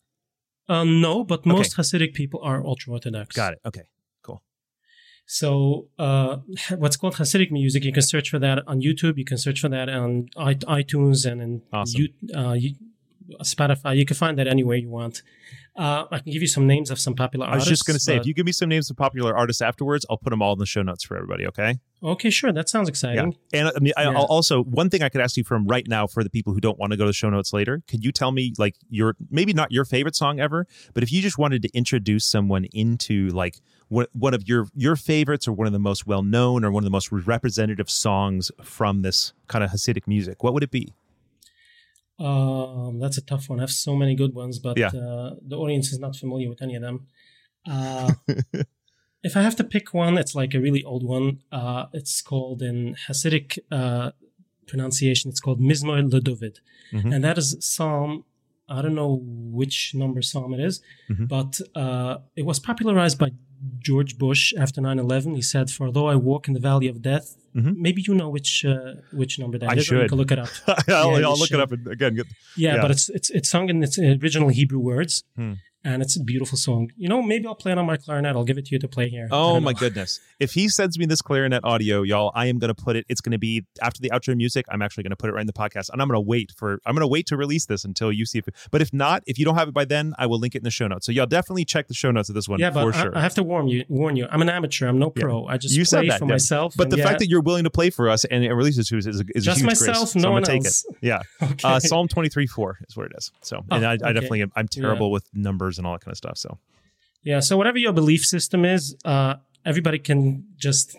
[0.69, 1.83] Uh, no, but most okay.
[1.83, 3.35] Hasidic people are ultra Orthodox.
[3.35, 3.61] Got it.
[3.67, 3.83] Okay.
[4.23, 4.43] Cool.
[5.27, 6.39] So, uh,
[6.77, 9.19] what's called Hasidic music, you can search for that on YouTube.
[9.19, 12.09] You can search for that on iTunes and in awesome.
[12.35, 12.57] uh,
[13.43, 13.97] Spotify.
[13.97, 15.23] You can find that anywhere you want.
[15.75, 17.67] Uh, I can give you some names of some popular artists.
[17.67, 19.63] I was just going to say, if you give me some names of popular artists
[19.63, 21.47] afterwards, I'll put them all in the show notes for everybody.
[21.47, 21.79] Okay.
[22.03, 22.53] Okay, sure.
[22.53, 23.37] That sounds exciting.
[23.53, 23.61] Yeah.
[23.61, 24.11] And I mean, yeah.
[24.11, 26.61] I'll also one thing I could ask you from right now for the people who
[26.61, 27.83] don't want to go to the show notes later.
[27.89, 31.23] Could you tell me like your maybe not your favorite song ever, but if you
[31.23, 35.73] just wanted to introduce someone into like one of your your favorites or one of
[35.73, 39.71] the most well known or one of the most representative songs from this kind of
[39.71, 40.93] Hasidic music, what would it be?
[42.23, 43.59] Um, that's a tough one.
[43.59, 44.89] I have so many good ones, but yeah.
[44.89, 47.07] uh, the audience is not familiar with any of them.
[47.69, 48.13] Uh,
[49.23, 51.41] if I have to pick one, it's like a really old one.
[51.51, 54.13] Uh, it's called in Hasidic uh,
[54.67, 55.31] pronunciation.
[55.31, 56.59] It's called Mizmor LeDavid,
[56.93, 57.13] mm-hmm.
[57.13, 58.25] and that is Psalm
[58.69, 59.21] I don't know
[59.61, 60.81] which number psalm it is,
[61.11, 61.29] Mhm.
[61.29, 63.31] but uh, it was popularized by
[63.79, 65.35] George Bush after 9/11.
[65.37, 67.77] He said, "For though I walk in the valley of death, Mhm.
[67.77, 70.09] maybe you know which uh, which number that I is, should.
[70.09, 70.49] can look it up.
[70.89, 71.61] I'll, Yeah, I'll look should.
[71.61, 72.15] it up again.
[72.15, 72.27] Get,
[72.57, 72.83] Yeah, Yeah.
[72.83, 75.55] but it's it's it's sung in its original Hebrew words, Hmm.
[75.85, 76.91] And it's a beautiful song.
[76.97, 78.37] You know, maybe I'll play it on my clarinet.
[78.37, 79.29] I'll give it to you to play here.
[79.31, 80.21] Oh my goodness!
[80.41, 83.05] If he sends me this clarinet audio, y'all, I am going to put it.
[83.09, 84.67] It's going to be after the outro music.
[84.71, 86.53] I'm actually going to put it right in the podcast, and I'm going to wait
[86.57, 86.81] for.
[86.87, 88.47] I'm going to wait to release this until you see if.
[88.71, 90.65] But if not, if you don't have it by then, I will link it in
[90.65, 91.07] the show notes.
[91.07, 93.17] So y'all definitely check the show notes of this one Yeah, but for I, sure.
[93.19, 93.85] I have to warn you.
[93.89, 94.27] Warn you.
[94.31, 94.87] I'm an amateur.
[94.89, 95.23] I'm no Yeah.
[95.23, 95.47] pro.
[95.47, 96.31] I just You said play that, for yeah.
[96.33, 96.75] myself.
[96.77, 98.85] but the yeah, fact that you're willing to play for us and, and release it
[98.87, 100.15] to us is, a- is a Just huge myself, grace.
[100.17, 100.85] no so one take else.
[100.89, 100.97] it.
[101.03, 101.23] Yeah.
[101.43, 101.55] okay.
[101.65, 103.31] Uh, Psalm 23 4 is what it is.
[103.43, 104.13] So, and Oh, I, I okay.
[104.13, 106.39] definitely am, I'm terrible with numbers and all that kind of stuff.
[106.39, 106.59] So,
[107.23, 107.41] yeah.
[107.41, 109.35] So whatever your belief system is, uh,
[109.65, 110.97] everybody can just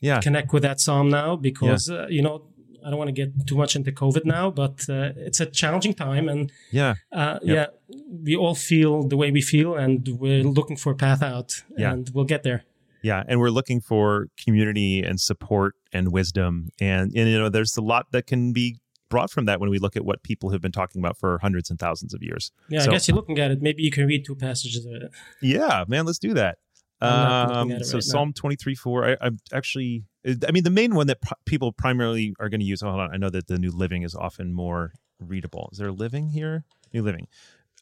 [0.00, 0.20] yeah.
[0.20, 2.42] connect with that psalm now because uh, you know
[2.84, 5.94] I don't want to get too much into COVID now, but uh, it's a challenging
[5.94, 6.94] time, and Yeah.
[7.12, 7.80] uh, Yep.
[7.88, 11.62] yeah, we all feel the way we feel, and we're looking for a path out,
[11.78, 11.92] Yeah.
[11.92, 12.64] and we'll get there.
[13.02, 17.76] Yeah, and we're looking for community and support and wisdom, and, and you know, there's
[17.76, 18.78] a lot that can be
[19.12, 21.68] brought from that when we look at what people have been talking about for hundreds
[21.70, 22.50] and thousands of years.
[22.68, 23.60] Yeah, So- I guess you're looking at it.
[23.62, 25.10] Maybe you can read two passages of it.
[25.42, 26.58] Yeah, man, let's do that.
[27.00, 28.00] I'm not looking Um, it so now.
[28.00, 30.04] Psalm 23, 4, I, I'm actually,
[30.48, 33.10] I mean, the main one that pr- people primarily are going to use, hold on,
[33.12, 35.68] I know that the New Living is often more readable.
[35.72, 36.64] Is there a Living here?
[36.94, 37.26] New Living.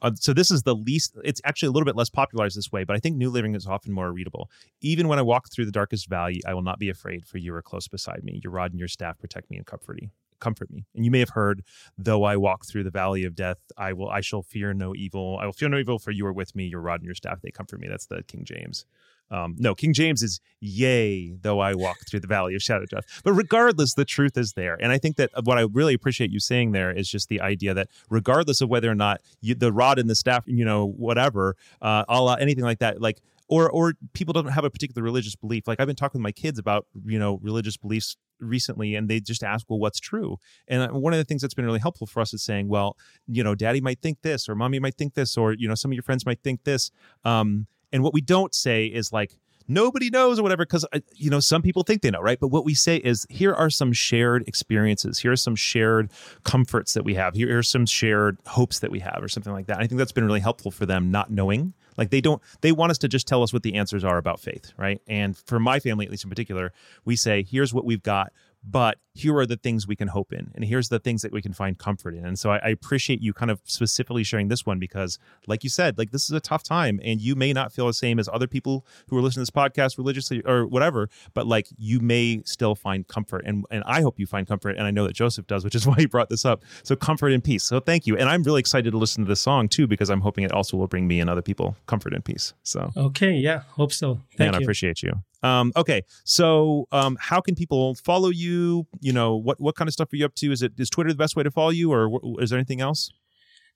[0.02, 2.84] Uh, so this is the least, it's actually a little bit less popularized this way,
[2.84, 4.50] but I think New Living is often more readable.
[4.80, 7.54] Even when I walk through the darkest valley, I will not be afraid, for you
[7.54, 8.40] are close beside me.
[8.42, 10.10] Your rod and your staff protect me and comfort me.
[10.40, 10.86] Comfort me.
[10.94, 11.62] And you may have heard,
[11.96, 15.38] though I walk through the valley of death, I will I shall fear no evil.
[15.40, 17.40] I will fear no evil, for you are with me, your rod and your staff,
[17.42, 17.88] they comfort me.
[17.88, 18.86] That's the King James.
[19.30, 23.04] Um, no, King James is yea, though I walk through the valley of shadow death.
[23.22, 24.76] But regardless, the truth is there.
[24.80, 27.72] And I think that what I really appreciate you saying there is just the idea
[27.74, 31.56] that regardless of whether or not you, the rod and the staff, you know, whatever,
[31.80, 35.34] uh, a la anything like that, like or or people don't have a particular religious
[35.34, 35.66] belief.
[35.66, 39.20] Like I've been talking with my kids about you know religious beliefs recently, and they
[39.20, 40.38] just ask, well, what's true?
[40.68, 42.96] And uh, one of the things that's been really helpful for us is saying, well,
[43.26, 45.90] you know, daddy might think this, or mommy might think this, or you know, some
[45.90, 46.92] of your friends might think this.
[47.24, 49.36] Um, and what we don't say is like
[49.66, 52.64] nobody knows or whatever because you know some people think they know right but what
[52.64, 56.10] we say is here are some shared experiences here are some shared
[56.44, 59.66] comforts that we have here are some shared hopes that we have or something like
[59.66, 62.72] that i think that's been really helpful for them not knowing like they don't they
[62.72, 65.00] want us to just tell us what the answers are about faith right?
[65.06, 66.72] And for my family at least in particular
[67.04, 68.32] we say here's what we've got
[68.64, 71.42] but here are the things we can hope in and here's the things that we
[71.42, 74.64] can find comfort in and so I, I appreciate you kind of specifically sharing this
[74.64, 77.72] one because like you said like this is a tough time and you may not
[77.72, 81.08] feel the same as other people who are listening to this podcast religiously or whatever
[81.34, 84.86] but like you may still find comfort and and i hope you find comfort and
[84.86, 87.44] i know that joseph does which is why he brought this up so comfort and
[87.44, 90.10] peace so thank you and i'm really excited to listen to this song too because
[90.10, 93.32] i'm hoping it also will bring me and other people comfort and peace so Okay,
[93.32, 94.20] yeah, hope so.
[94.36, 95.12] Thank man, I appreciate you.
[95.42, 98.86] Um, okay, so um, how can people follow you?
[99.00, 100.52] You know, what what kind of stuff are you up to?
[100.52, 103.10] Is it is Twitter the best way to follow you, or is there anything else?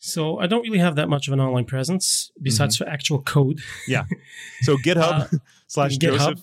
[0.01, 2.85] So I don't really have that much of an online presence besides Mm-hmm.
[2.85, 3.61] for actual code.
[3.89, 4.05] Yeah.
[4.63, 6.19] So GitHub Uh, slash GitHub.
[6.19, 6.43] Joseph.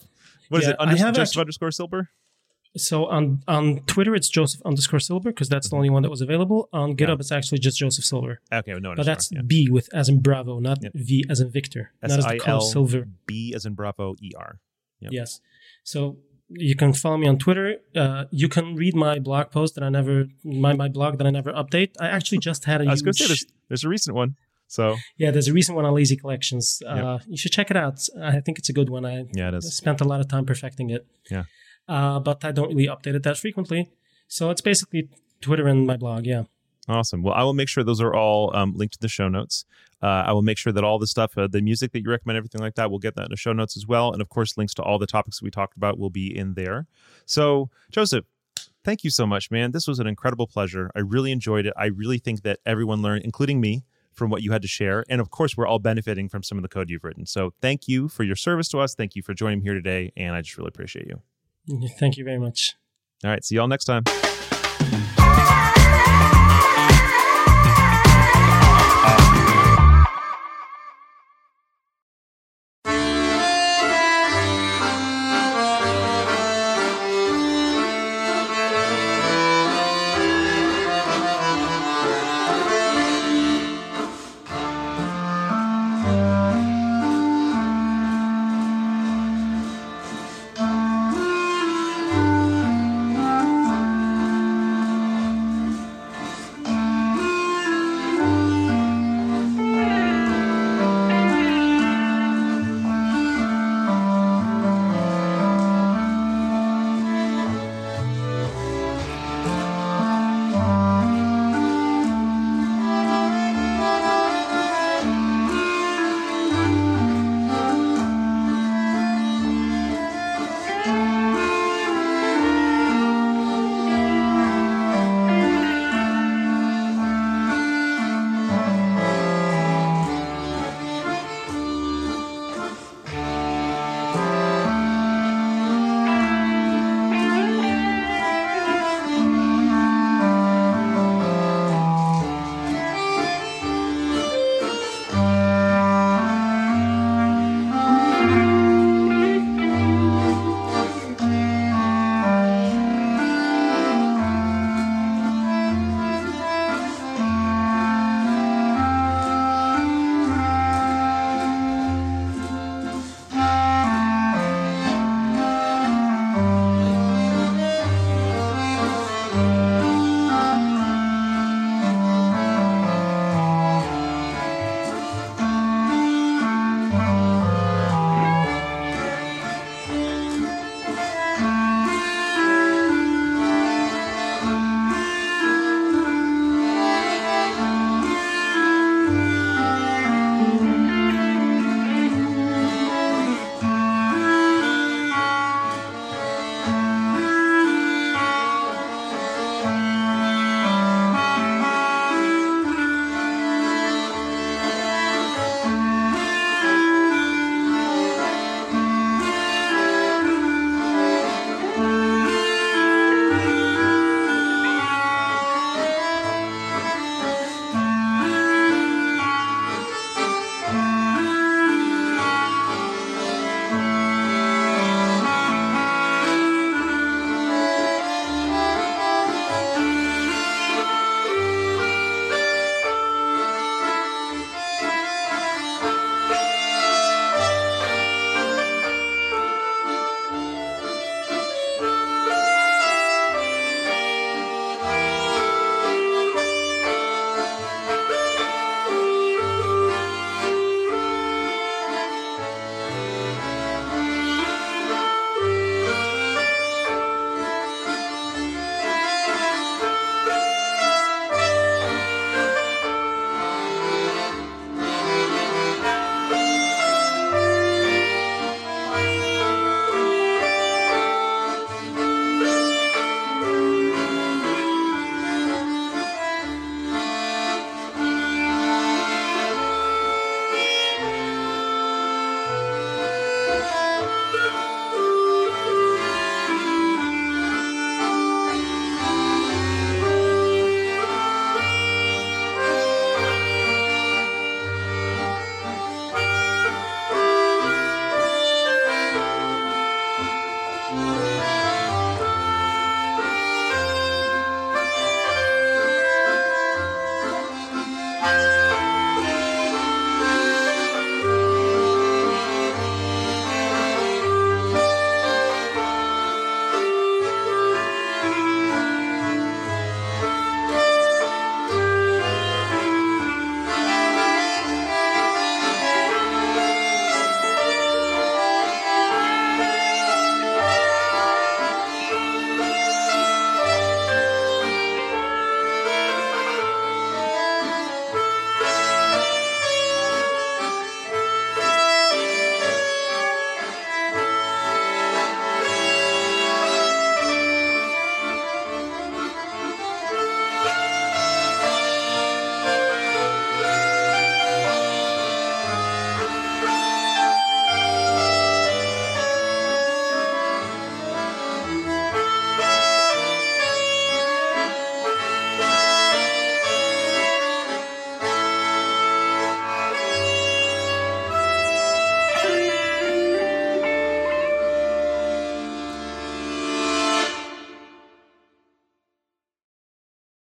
[0.49, 0.77] What is Yeah, it?
[0.79, 2.09] I have Joseph actu- underscore Silber.
[2.77, 6.21] So on on Twitter it's Joseph underscore Silber because that's the only one that was
[6.21, 6.69] available.
[6.71, 9.41] On GitHub it's actually just Joseph Silber, Okay, no, but that's yeah.
[9.45, 10.93] B with as in Bravo, not Yep.
[10.95, 13.07] V as in Victor, not as the color silver.
[13.25, 14.59] B as in Bravo E R.
[15.01, 15.11] Yep.
[15.11, 15.41] Yes.
[15.83, 16.17] So
[16.55, 17.77] you can follow me on Twitter.
[17.95, 21.29] Uh, you can read my blog post that I never my, my blog that I
[21.29, 21.91] never update.
[21.99, 24.35] I actually just had a I was going to say there's there's a recent one.
[24.67, 25.31] So yeah.
[25.31, 26.81] There's a recent one on Lazy Collections.
[26.87, 27.99] Uh, You should check it out.
[28.21, 29.05] I think it's a good one.
[29.05, 29.75] I yeah, it is.
[29.75, 31.05] spent a lot of time perfecting it.
[31.29, 31.43] Yeah.
[31.87, 33.91] Uh, but I don't really update it that frequently.
[34.27, 35.09] So it's basically
[35.41, 36.25] Twitter and my blog.
[36.25, 36.43] Yeah.
[36.87, 37.21] Awesome.
[37.21, 39.65] Well, I will make sure those are all um, linked to the show notes.
[40.01, 42.37] Uh, I will make sure that all the stuff, uh, the music that you recommend,
[42.37, 44.11] everything like that, we'll get that in the show notes as well.
[44.11, 46.87] And of course, links to all the topics we talked about will be in there.
[47.25, 48.25] So, Joseph,
[48.83, 49.71] thank you so much, man.
[49.71, 50.89] This was an incredible pleasure.
[50.95, 51.73] I really enjoyed it.
[51.77, 53.83] I really think that everyone learned, including me,
[54.13, 55.05] from what you had to share.
[55.07, 57.25] And of course, we're all benefiting from some of the code you've written.
[57.25, 58.95] So, thank you for your service to us.
[58.95, 60.11] Thank you for joining me here today.
[60.17, 61.21] And I just really appreciate you.
[61.99, 62.75] Thank you very much.
[63.23, 63.43] All right.
[63.43, 64.03] See y'all next time.